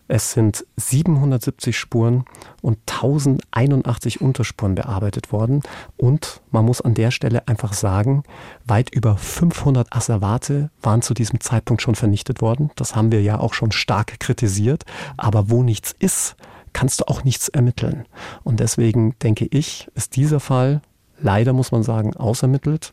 Es 0.08 0.32
sind 0.32 0.64
770 0.76 1.76
Spuren 1.76 2.24
und 2.62 2.78
1081 2.86 4.20
Unterspuren 4.20 4.74
bearbeitet 4.74 5.32
worden. 5.32 5.62
Und 5.96 6.42
man 6.50 6.64
muss 6.64 6.80
an 6.80 6.94
der 6.94 7.10
Stelle 7.10 7.46
einfach 7.46 7.72
sagen, 7.72 8.24
weit 8.64 8.94
über 8.94 9.16
500 9.16 9.94
Asservate 9.94 10.70
waren 10.82 11.02
zu 11.02 11.14
diesem 11.14 11.40
Zeitpunkt 11.40 11.82
schon 11.82 11.96
vernichtet 11.96 12.40
worden. 12.40 12.70
Das 12.76 12.94
haben 12.94 13.10
wir 13.12 13.22
ja 13.22 13.38
auch 13.38 13.54
schon 13.54 13.72
stark 13.72 14.18
kritisiert. 14.20 14.84
Aber 15.16 15.50
wo 15.50 15.62
nichts 15.62 15.94
ist, 15.98 16.36
kannst 16.72 17.00
du 17.00 17.04
auch 17.06 17.24
nichts 17.24 17.48
ermitteln. 17.48 18.04
Und 18.44 18.60
deswegen 18.60 19.16
denke 19.20 19.46
ich, 19.50 19.88
ist 19.94 20.16
dieser 20.16 20.40
Fall 20.40 20.82
leider, 21.20 21.52
muss 21.52 21.72
man 21.72 21.82
sagen, 21.82 22.16
ausermittelt, 22.16 22.92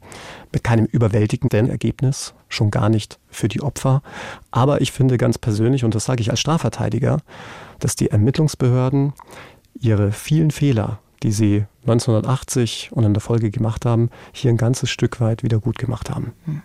mit 0.51 0.63
keinem 0.63 0.85
überwältigenden 0.85 1.69
Ergebnis, 1.69 2.33
schon 2.49 2.71
gar 2.71 2.89
nicht 2.89 3.19
für 3.29 3.47
die 3.47 3.61
Opfer. 3.61 4.01
Aber 4.51 4.81
ich 4.81 4.91
finde 4.91 5.17
ganz 5.17 5.37
persönlich, 5.37 5.83
und 5.83 5.95
das 5.95 6.05
sage 6.05 6.21
ich 6.21 6.31
als 6.31 6.39
Strafverteidiger, 6.39 7.17
dass 7.79 7.95
die 7.95 8.09
Ermittlungsbehörden 8.09 9.13
ihre 9.79 10.11
vielen 10.11 10.51
Fehler, 10.51 10.99
die 11.23 11.31
sie 11.31 11.65
1980 11.81 12.91
und 12.93 13.03
in 13.03 13.13
der 13.13 13.21
Folge 13.21 13.51
gemacht 13.51 13.85
haben, 13.85 14.09
hier 14.31 14.51
ein 14.51 14.57
ganzes 14.57 14.89
Stück 14.89 15.19
weit 15.19 15.43
wieder 15.43 15.59
gut 15.59 15.77
gemacht 15.77 16.09
haben. 16.09 16.33
Hm. 16.45 16.61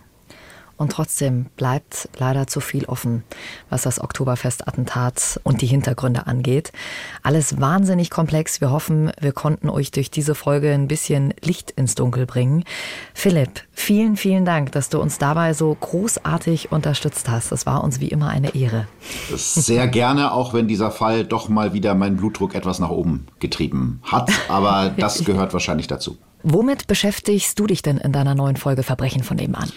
Und 0.79 0.93
trotzdem 0.93 1.47
bleibt 1.57 2.07
leider 2.17 2.47
zu 2.47 2.61
viel 2.61 2.85
offen, 2.85 3.25
was 3.69 3.81
das 3.81 3.99
Oktoberfest-Attentat 3.99 5.41
und 5.43 5.61
die 5.61 5.67
Hintergründe 5.67 6.25
angeht. 6.25 6.71
Alles 7.21 7.59
wahnsinnig 7.59 8.09
komplex. 8.09 8.61
Wir 8.61 8.71
hoffen, 8.71 9.11
wir 9.19 9.33
konnten 9.33 9.69
euch 9.69 9.91
durch 9.91 10.09
diese 10.09 10.35
Folge 10.35 10.71
ein 10.71 10.87
bisschen 10.87 11.33
Licht 11.41 11.71
ins 11.71 11.95
Dunkel 11.95 12.25
bringen. 12.25 12.63
Philipp, 13.13 13.59
vielen, 13.73 14.15
vielen 14.15 14.45
Dank, 14.45 14.71
dass 14.71 14.87
du 14.87 15.01
uns 15.01 15.17
dabei 15.17 15.53
so 15.53 15.75
großartig 15.77 16.71
unterstützt 16.71 17.27
hast. 17.27 17.51
Das 17.51 17.65
war 17.65 17.83
uns 17.83 17.99
wie 17.99 18.07
immer 18.07 18.29
eine 18.29 18.55
Ehre. 18.55 18.87
Sehr 19.35 19.85
gerne, 19.89 20.31
auch 20.31 20.53
wenn 20.53 20.69
dieser 20.69 20.91
Fall 20.91 21.25
doch 21.25 21.49
mal 21.49 21.73
wieder 21.73 21.93
meinen 21.93 22.15
Blutdruck 22.15 22.55
etwas 22.55 22.79
nach 22.79 22.89
oben 22.89 23.27
getrieben 23.39 23.99
hat. 24.03 24.31
Aber 24.47 24.93
das 24.95 25.23
gehört 25.25 25.51
wahrscheinlich 25.51 25.87
dazu. 25.87 26.17
Womit 26.43 26.87
beschäftigst 26.87 27.59
du 27.59 27.67
dich 27.67 27.81
denn 27.81 27.97
in 27.97 28.13
deiner 28.13 28.33
neuen 28.33 28.55
Folge 28.55 28.83
Verbrechen 28.83 29.23
von 29.23 29.35
nebenan? 29.35 29.69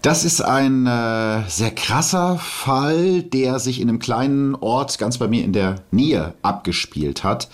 Das 0.00 0.24
ist 0.24 0.40
ein 0.40 0.86
äh, 0.86 1.42
sehr 1.48 1.72
krasser 1.72 2.38
Fall, 2.38 3.22
der 3.22 3.58
sich 3.58 3.80
in 3.80 3.88
einem 3.88 3.98
kleinen 3.98 4.54
Ort 4.54 4.96
ganz 4.98 5.18
bei 5.18 5.26
mir 5.26 5.42
in 5.44 5.52
der 5.52 5.76
Nähe 5.90 6.34
abgespielt 6.40 7.24
hat. 7.24 7.48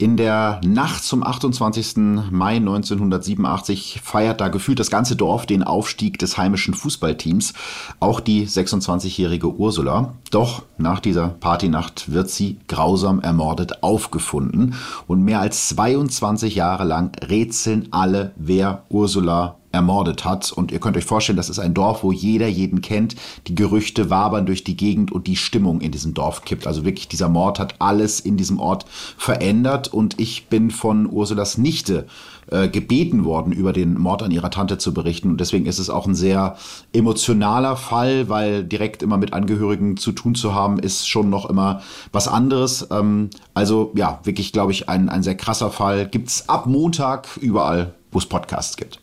In 0.00 0.16
der 0.16 0.60
Nacht 0.64 1.02
zum 1.02 1.24
28. 1.24 1.96
Mai 2.30 2.56
1987 2.56 4.00
feiert 4.04 4.40
da 4.40 4.48
gefühlt 4.48 4.78
das 4.78 4.90
ganze 4.90 5.16
Dorf 5.16 5.46
den 5.46 5.64
Aufstieg 5.64 6.18
des 6.20 6.36
heimischen 6.36 6.74
Fußballteams, 6.74 7.54
auch 7.98 8.20
die 8.20 8.46
26-jährige 8.46 9.48
Ursula. 9.48 10.12
Doch 10.30 10.62
nach 10.76 11.00
dieser 11.00 11.28
Partynacht 11.28 12.12
wird 12.12 12.30
sie 12.30 12.58
grausam 12.68 13.18
ermordet 13.18 13.82
aufgefunden 13.82 14.74
und 15.08 15.22
mehr 15.22 15.40
als 15.40 15.68
22 15.70 16.54
Jahre 16.54 16.84
lang 16.84 17.16
rätseln 17.26 17.88
alle, 17.90 18.32
wer 18.36 18.84
Ursula 18.90 19.56
ermordet 19.72 20.24
hat. 20.24 20.52
Und 20.52 20.72
ihr 20.72 20.80
könnt 20.80 20.96
euch 20.96 21.04
vorstellen, 21.04 21.36
das 21.36 21.50
ist 21.50 21.58
ein 21.58 21.74
Dorf, 21.74 22.02
wo 22.02 22.12
jeder 22.12 22.48
jeden 22.48 22.80
kennt. 22.80 23.16
Die 23.46 23.54
Gerüchte 23.54 24.10
wabern 24.10 24.46
durch 24.46 24.64
die 24.64 24.76
Gegend 24.76 25.12
und 25.12 25.26
die 25.26 25.36
Stimmung 25.36 25.80
in 25.80 25.92
diesem 25.92 26.14
Dorf 26.14 26.44
kippt. 26.44 26.66
Also 26.66 26.84
wirklich, 26.84 27.08
dieser 27.08 27.28
Mord 27.28 27.58
hat 27.58 27.74
alles 27.78 28.20
in 28.20 28.36
diesem 28.36 28.60
Ort 28.60 28.86
verändert. 29.16 29.88
Und 29.88 30.18
ich 30.18 30.46
bin 30.46 30.70
von 30.70 31.06
Ursulas 31.06 31.58
Nichte 31.58 32.06
äh, 32.50 32.68
gebeten 32.68 33.24
worden, 33.24 33.52
über 33.52 33.72
den 33.72 33.98
Mord 33.98 34.22
an 34.22 34.30
ihrer 34.30 34.50
Tante 34.50 34.78
zu 34.78 34.94
berichten. 34.94 35.30
Und 35.30 35.40
deswegen 35.40 35.66
ist 35.66 35.78
es 35.78 35.90
auch 35.90 36.06
ein 36.06 36.14
sehr 36.14 36.56
emotionaler 36.92 37.76
Fall, 37.76 38.28
weil 38.28 38.64
direkt 38.64 39.02
immer 39.02 39.18
mit 39.18 39.32
Angehörigen 39.32 39.96
zu 39.96 40.12
tun 40.12 40.34
zu 40.34 40.54
haben, 40.54 40.78
ist 40.78 41.08
schon 41.08 41.28
noch 41.28 41.48
immer 41.48 41.82
was 42.10 42.26
anderes. 42.26 42.86
Ähm, 42.90 43.28
also 43.52 43.92
ja, 43.94 44.20
wirklich, 44.24 44.52
glaube 44.52 44.72
ich, 44.72 44.88
ein, 44.88 45.08
ein 45.08 45.22
sehr 45.22 45.36
krasser 45.36 45.70
Fall. 45.70 46.08
Gibt's 46.08 46.48
ab 46.48 46.66
Montag 46.66 47.28
überall, 47.38 47.92
wo 48.12 48.18
es 48.18 48.26
Podcasts 48.26 48.76
gibt. 48.78 49.00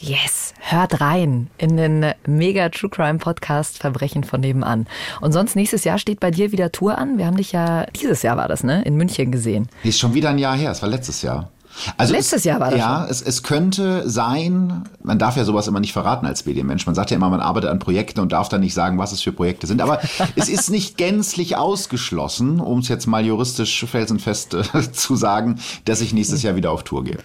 Yes, 0.00 0.54
hört 0.60 1.00
rein 1.00 1.50
in 1.58 1.76
den 1.76 2.12
Mega 2.24 2.68
True 2.68 2.88
Crime 2.88 3.18
Podcast 3.18 3.78
Verbrechen 3.78 4.22
von 4.22 4.40
nebenan. 4.40 4.86
Und 5.20 5.32
sonst 5.32 5.56
nächstes 5.56 5.82
Jahr 5.82 5.98
steht 5.98 6.20
bei 6.20 6.30
dir 6.30 6.52
wieder 6.52 6.70
Tour 6.70 6.98
an. 6.98 7.18
Wir 7.18 7.26
haben 7.26 7.36
dich 7.36 7.50
ja 7.50 7.84
dieses 8.00 8.22
Jahr 8.22 8.36
war 8.36 8.46
das, 8.46 8.62
ne, 8.62 8.82
in 8.82 8.96
München 8.96 9.32
gesehen. 9.32 9.68
Ist 9.82 9.98
schon 9.98 10.14
wieder 10.14 10.30
ein 10.30 10.38
Jahr 10.38 10.56
her. 10.56 10.70
Es 10.70 10.82
war 10.82 10.88
letztes 10.88 11.22
Jahr. 11.22 11.50
Also 11.96 12.14
Letztes 12.14 12.40
es, 12.40 12.44
Jahr 12.44 12.60
war 12.60 12.70
das 12.70 12.78
Ja, 12.78 13.06
es, 13.08 13.22
es, 13.22 13.42
könnte 13.42 14.08
sein, 14.08 14.84
man 15.02 15.18
darf 15.18 15.36
ja 15.36 15.44
sowas 15.44 15.66
immer 15.66 15.80
nicht 15.80 15.92
verraten 15.92 16.26
als 16.26 16.46
Medienmensch. 16.46 16.86
Man 16.86 16.94
sagt 16.94 17.10
ja 17.10 17.16
immer, 17.16 17.28
man 17.28 17.40
arbeitet 17.40 17.70
an 17.70 17.78
Projekten 17.78 18.20
und 18.20 18.32
darf 18.32 18.48
dann 18.48 18.60
nicht 18.60 18.74
sagen, 18.74 18.98
was 18.98 19.12
es 19.12 19.22
für 19.22 19.32
Projekte 19.32 19.66
sind. 19.66 19.80
Aber 19.80 20.00
es 20.36 20.48
ist 20.48 20.70
nicht 20.70 20.96
gänzlich 20.96 21.56
ausgeschlossen, 21.56 22.60
um 22.60 22.80
es 22.80 22.88
jetzt 22.88 23.06
mal 23.06 23.24
juristisch 23.24 23.84
felsenfest 23.84 24.54
äh, 24.54 24.92
zu 24.92 25.16
sagen, 25.16 25.60
dass 25.84 26.00
ich 26.00 26.12
nächstes 26.12 26.42
Jahr 26.42 26.54
wieder 26.54 26.70
auf 26.70 26.84
Tour 26.84 27.02
gehe. 27.04 27.18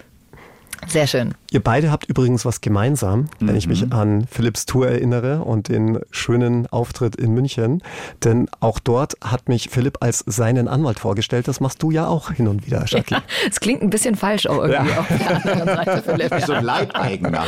Sehr 0.87 1.07
schön. 1.07 1.33
Ihr 1.53 1.59
beide 1.59 1.91
habt 1.91 2.05
übrigens 2.09 2.45
was 2.45 2.61
gemeinsam, 2.61 3.27
wenn 3.39 3.49
mhm. 3.49 3.55
ich 3.55 3.67
mich 3.67 3.85
mhm. 3.85 3.93
an 3.93 4.27
Philipps 4.27 4.65
Tour 4.65 4.88
erinnere 4.88 5.43
und 5.43 5.69
den 5.69 5.99
schönen 6.09 6.65
Auftritt 6.65 7.15
in 7.15 7.31
München. 7.35 7.84
Denn 8.23 8.49
auch 8.59 8.80
dort 8.80 9.13
hat 9.23 9.47
mich 9.49 9.69
Philipp 9.69 9.97
als 9.99 10.23
seinen 10.25 10.67
Anwalt 10.67 10.99
vorgestellt. 10.99 11.47
Das 11.47 11.59
machst 11.59 11.84
du 11.84 11.91
ja 11.91 12.07
auch 12.07 12.31
hin 12.31 12.47
und 12.47 12.65
wieder, 12.65 12.84
Jackie. 12.88 13.17
Es 13.47 13.55
ja, 13.55 13.59
klingt 13.61 13.84
ein 13.84 13.91
bisschen 13.91 14.15
falsch 14.15 14.47
auch 14.47 14.63
irgendwie 14.63 14.89
ja. 14.89 14.99
auf 14.99 15.07
der 15.07 15.51
anderen 15.51 15.67
Seite, 15.67 16.03
Philipp. 16.03 16.31
Ja. 16.31 16.47
So 16.47 16.53
ein 16.53 16.65
Leibeigener. 16.65 17.43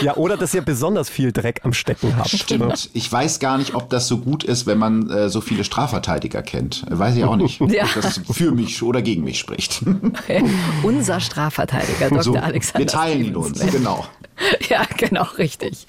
ja, 0.00 0.14
oder 0.14 0.36
dass 0.36 0.54
ihr 0.54 0.62
besonders 0.62 1.10
viel 1.10 1.32
Dreck 1.32 1.62
am 1.64 1.72
Stecken 1.72 2.16
habt. 2.16 2.30
Stimmt. 2.30 2.90
Ich 2.92 3.10
weiß 3.10 3.40
gar 3.40 3.58
nicht, 3.58 3.74
ob 3.74 3.90
das 3.90 4.06
so 4.06 4.18
gut 4.18 4.44
ist, 4.44 4.66
wenn 4.66 4.78
man 4.78 5.10
äh, 5.10 5.28
so 5.28 5.40
viele 5.40 5.64
Strafverteidiger 5.64 6.42
kennt. 6.42 6.84
Weiß 6.88 7.16
ich 7.16 7.24
auch 7.24 7.34
nicht, 7.34 7.60
ob 7.60 7.70
das 7.70 8.20
für 8.30 8.52
mich 8.52 8.80
oder 8.84 9.02
gegen 9.02 9.24
mich 9.24 9.40
spricht. 9.40 9.82
Unser 10.84 11.18
Strafverteidiger, 11.18 12.03
Dr. 12.10 12.22
So, 12.22 12.34
Alexander. 12.34 12.78
Wir 12.78 12.86
teilen 12.86 13.24
ihn 13.24 13.36
uns, 13.36 13.60
genau. 13.60 14.04
Ja, 14.68 14.86
genau, 14.96 15.24
richtig. 15.38 15.86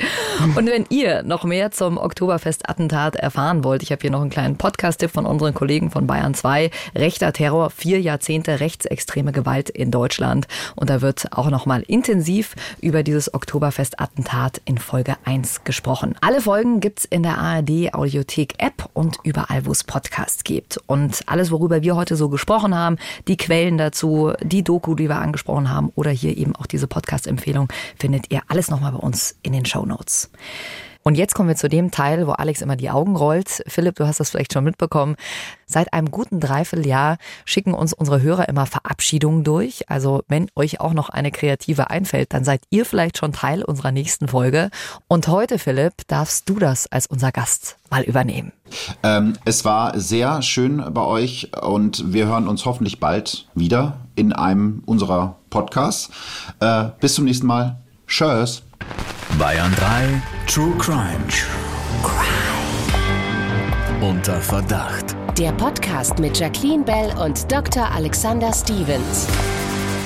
Und 0.56 0.68
wenn 0.68 0.86
ihr 0.90 1.24
noch 1.24 1.44
mehr 1.44 1.72
zum 1.72 1.98
Oktoberfest-Attentat 1.98 3.16
erfahren 3.16 3.64
wollt, 3.64 3.84
ich 3.84 3.92
habe 3.92 4.02
hier 4.02 4.12
noch 4.12 4.22
einen 4.22 4.30
kleinen 4.30 4.58
Podcast-Tipp 4.58 5.12
von 5.12 5.26
unseren 5.26 5.54
Kollegen 5.54 5.92
von 5.92 6.08
Bayern 6.08 6.34
2. 6.34 6.70
Rechter 6.96 7.34
Terror, 7.34 7.70
vier 7.70 8.02
Jahrzehnte 8.02 8.60
rechtsextreme 8.60 9.32
Gewalt 9.32 9.70
in 9.70 9.92
Deutschland. 9.92 10.48
Und 10.76 10.90
da 10.90 11.02
wird 11.02 11.32
auch 11.32 11.50
nochmal 11.50 11.84
intensiv 11.88 12.56
über 12.82 13.02
dieses 13.02 13.34
Oktoberfest-Attentat 13.34 14.62
in 14.66 14.78
Folge 14.78 15.16
1 15.24 15.64
gesprochen. 15.64 16.16
Alle 16.22 16.42
Folgen 16.42 16.80
gibt's 16.80 17.06
in 17.06 17.24
der 17.24 17.38
ARD-Audiothek-App 17.38 18.90
und 18.94 19.18
überall, 19.24 19.66
wo 19.66 19.72
es 19.72 19.84
Podcasts 19.84 20.44
gibt. 20.44 20.80
Und 20.86 21.22
alles, 21.28 21.50
worüber 21.52 21.82
wir 21.82 21.96
heute 21.96 22.16
so 22.16 22.30
gesprochen 22.30 22.76
haben, 22.76 22.98
die 23.28 23.38
Quellen 23.38 23.78
dazu, 23.78 24.34
die 24.42 24.64
Doku, 24.64 24.96
die 24.96 25.10
wir 25.10 25.18
angesprochen 25.18 25.72
haben 25.72 25.92
oder 25.96 26.12
hier 26.12 26.36
eben 26.38 26.56
auch 26.56 26.66
diese 26.66 26.88
Podcast-Empfehlung, 26.88 27.70
findet 27.98 28.32
ihr 28.36 28.44
alles 28.48 28.70
nochmal 28.70 28.92
bei 28.92 29.00
uns 29.00 29.36
in 29.42 29.54
den 29.54 29.66
Show 29.66 29.86
Notes. 29.86 30.30
Und 31.08 31.14
jetzt 31.14 31.36
kommen 31.36 31.50
wir 31.50 31.56
zu 31.56 31.70
dem 31.70 31.92
Teil, 31.92 32.26
wo 32.26 32.32
Alex 32.32 32.64
immer 32.64 32.76
die 32.76 32.90
Augen 32.90 33.16
rollt. 33.16 33.62
Philipp, 33.68 33.94
du 33.94 34.08
hast 34.08 34.20
das 34.20 34.32
vielleicht 34.32 34.54
schon 34.54 34.64
mitbekommen. 34.64 35.18
Seit 35.68 35.94
einem 35.94 36.10
guten 36.10 36.40
Dreivierteljahr 36.40 37.20
schicken 37.46 37.76
uns 37.76 37.94
unsere 37.94 38.24
Hörer 38.24 38.50
immer 38.50 38.66
Verabschiedungen 38.66 39.44
durch. 39.44 39.88
Also 39.88 40.24
wenn 40.28 40.48
euch 40.56 40.82
auch 40.82 40.94
noch 40.94 41.10
eine 41.10 41.30
kreative 41.30 41.92
einfällt, 41.92 42.34
dann 42.34 42.44
seid 42.44 42.64
ihr 42.72 42.86
vielleicht 42.86 43.20
schon 43.20 43.34
Teil 43.34 43.64
unserer 43.64 43.92
nächsten 43.92 44.28
Folge. 44.28 44.72
Und 45.08 45.28
heute, 45.28 45.60
Philipp, 45.60 45.94
darfst 46.08 46.50
du 46.50 46.56
das 46.56 46.92
als 46.92 47.06
unser 47.06 47.32
Gast 47.32 47.78
mal 47.92 48.02
übernehmen. 48.02 48.52
Ähm, 49.04 49.38
es 49.46 49.64
war 49.64 50.00
sehr 50.00 50.42
schön 50.42 50.84
bei 50.92 51.04
euch 51.04 51.52
und 51.62 52.14
wir 52.14 52.26
hören 52.26 52.48
uns 52.48 52.66
hoffentlich 52.66 53.00
bald 53.00 53.48
wieder 53.54 54.00
in 54.16 54.34
einem 54.34 54.82
unserer 54.88 55.36
Podcasts. 55.52 56.10
Äh, 56.60 56.86
bis 57.00 57.14
zum 57.14 57.26
nächsten 57.26 57.46
Mal. 57.46 57.78
Tschüss. 58.18 58.64
Bayern 59.38 59.76
3 59.76 60.22
True 60.48 60.72
Crime. 60.78 61.20
True 61.28 61.52
Crime. 62.02 62.90
Unter 64.10 64.40
Verdacht. 64.40 65.18
Der 65.38 65.52
Podcast 65.52 66.18
mit 66.18 66.40
Jacqueline 66.40 66.86
Bell 66.86 67.14
und 67.22 67.52
Dr. 67.52 67.92
Alexander 67.92 68.54
Stevens. 68.54 69.28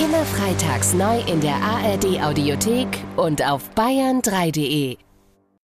Immer 0.04 0.26
freitags 0.26 0.96
neu 0.96 1.20
in 1.32 1.40
der 1.40 1.54
ARD 1.54 2.20
Audiothek 2.24 2.88
und 3.16 3.48
auf 3.48 3.70
bayern3.de. 3.76 4.98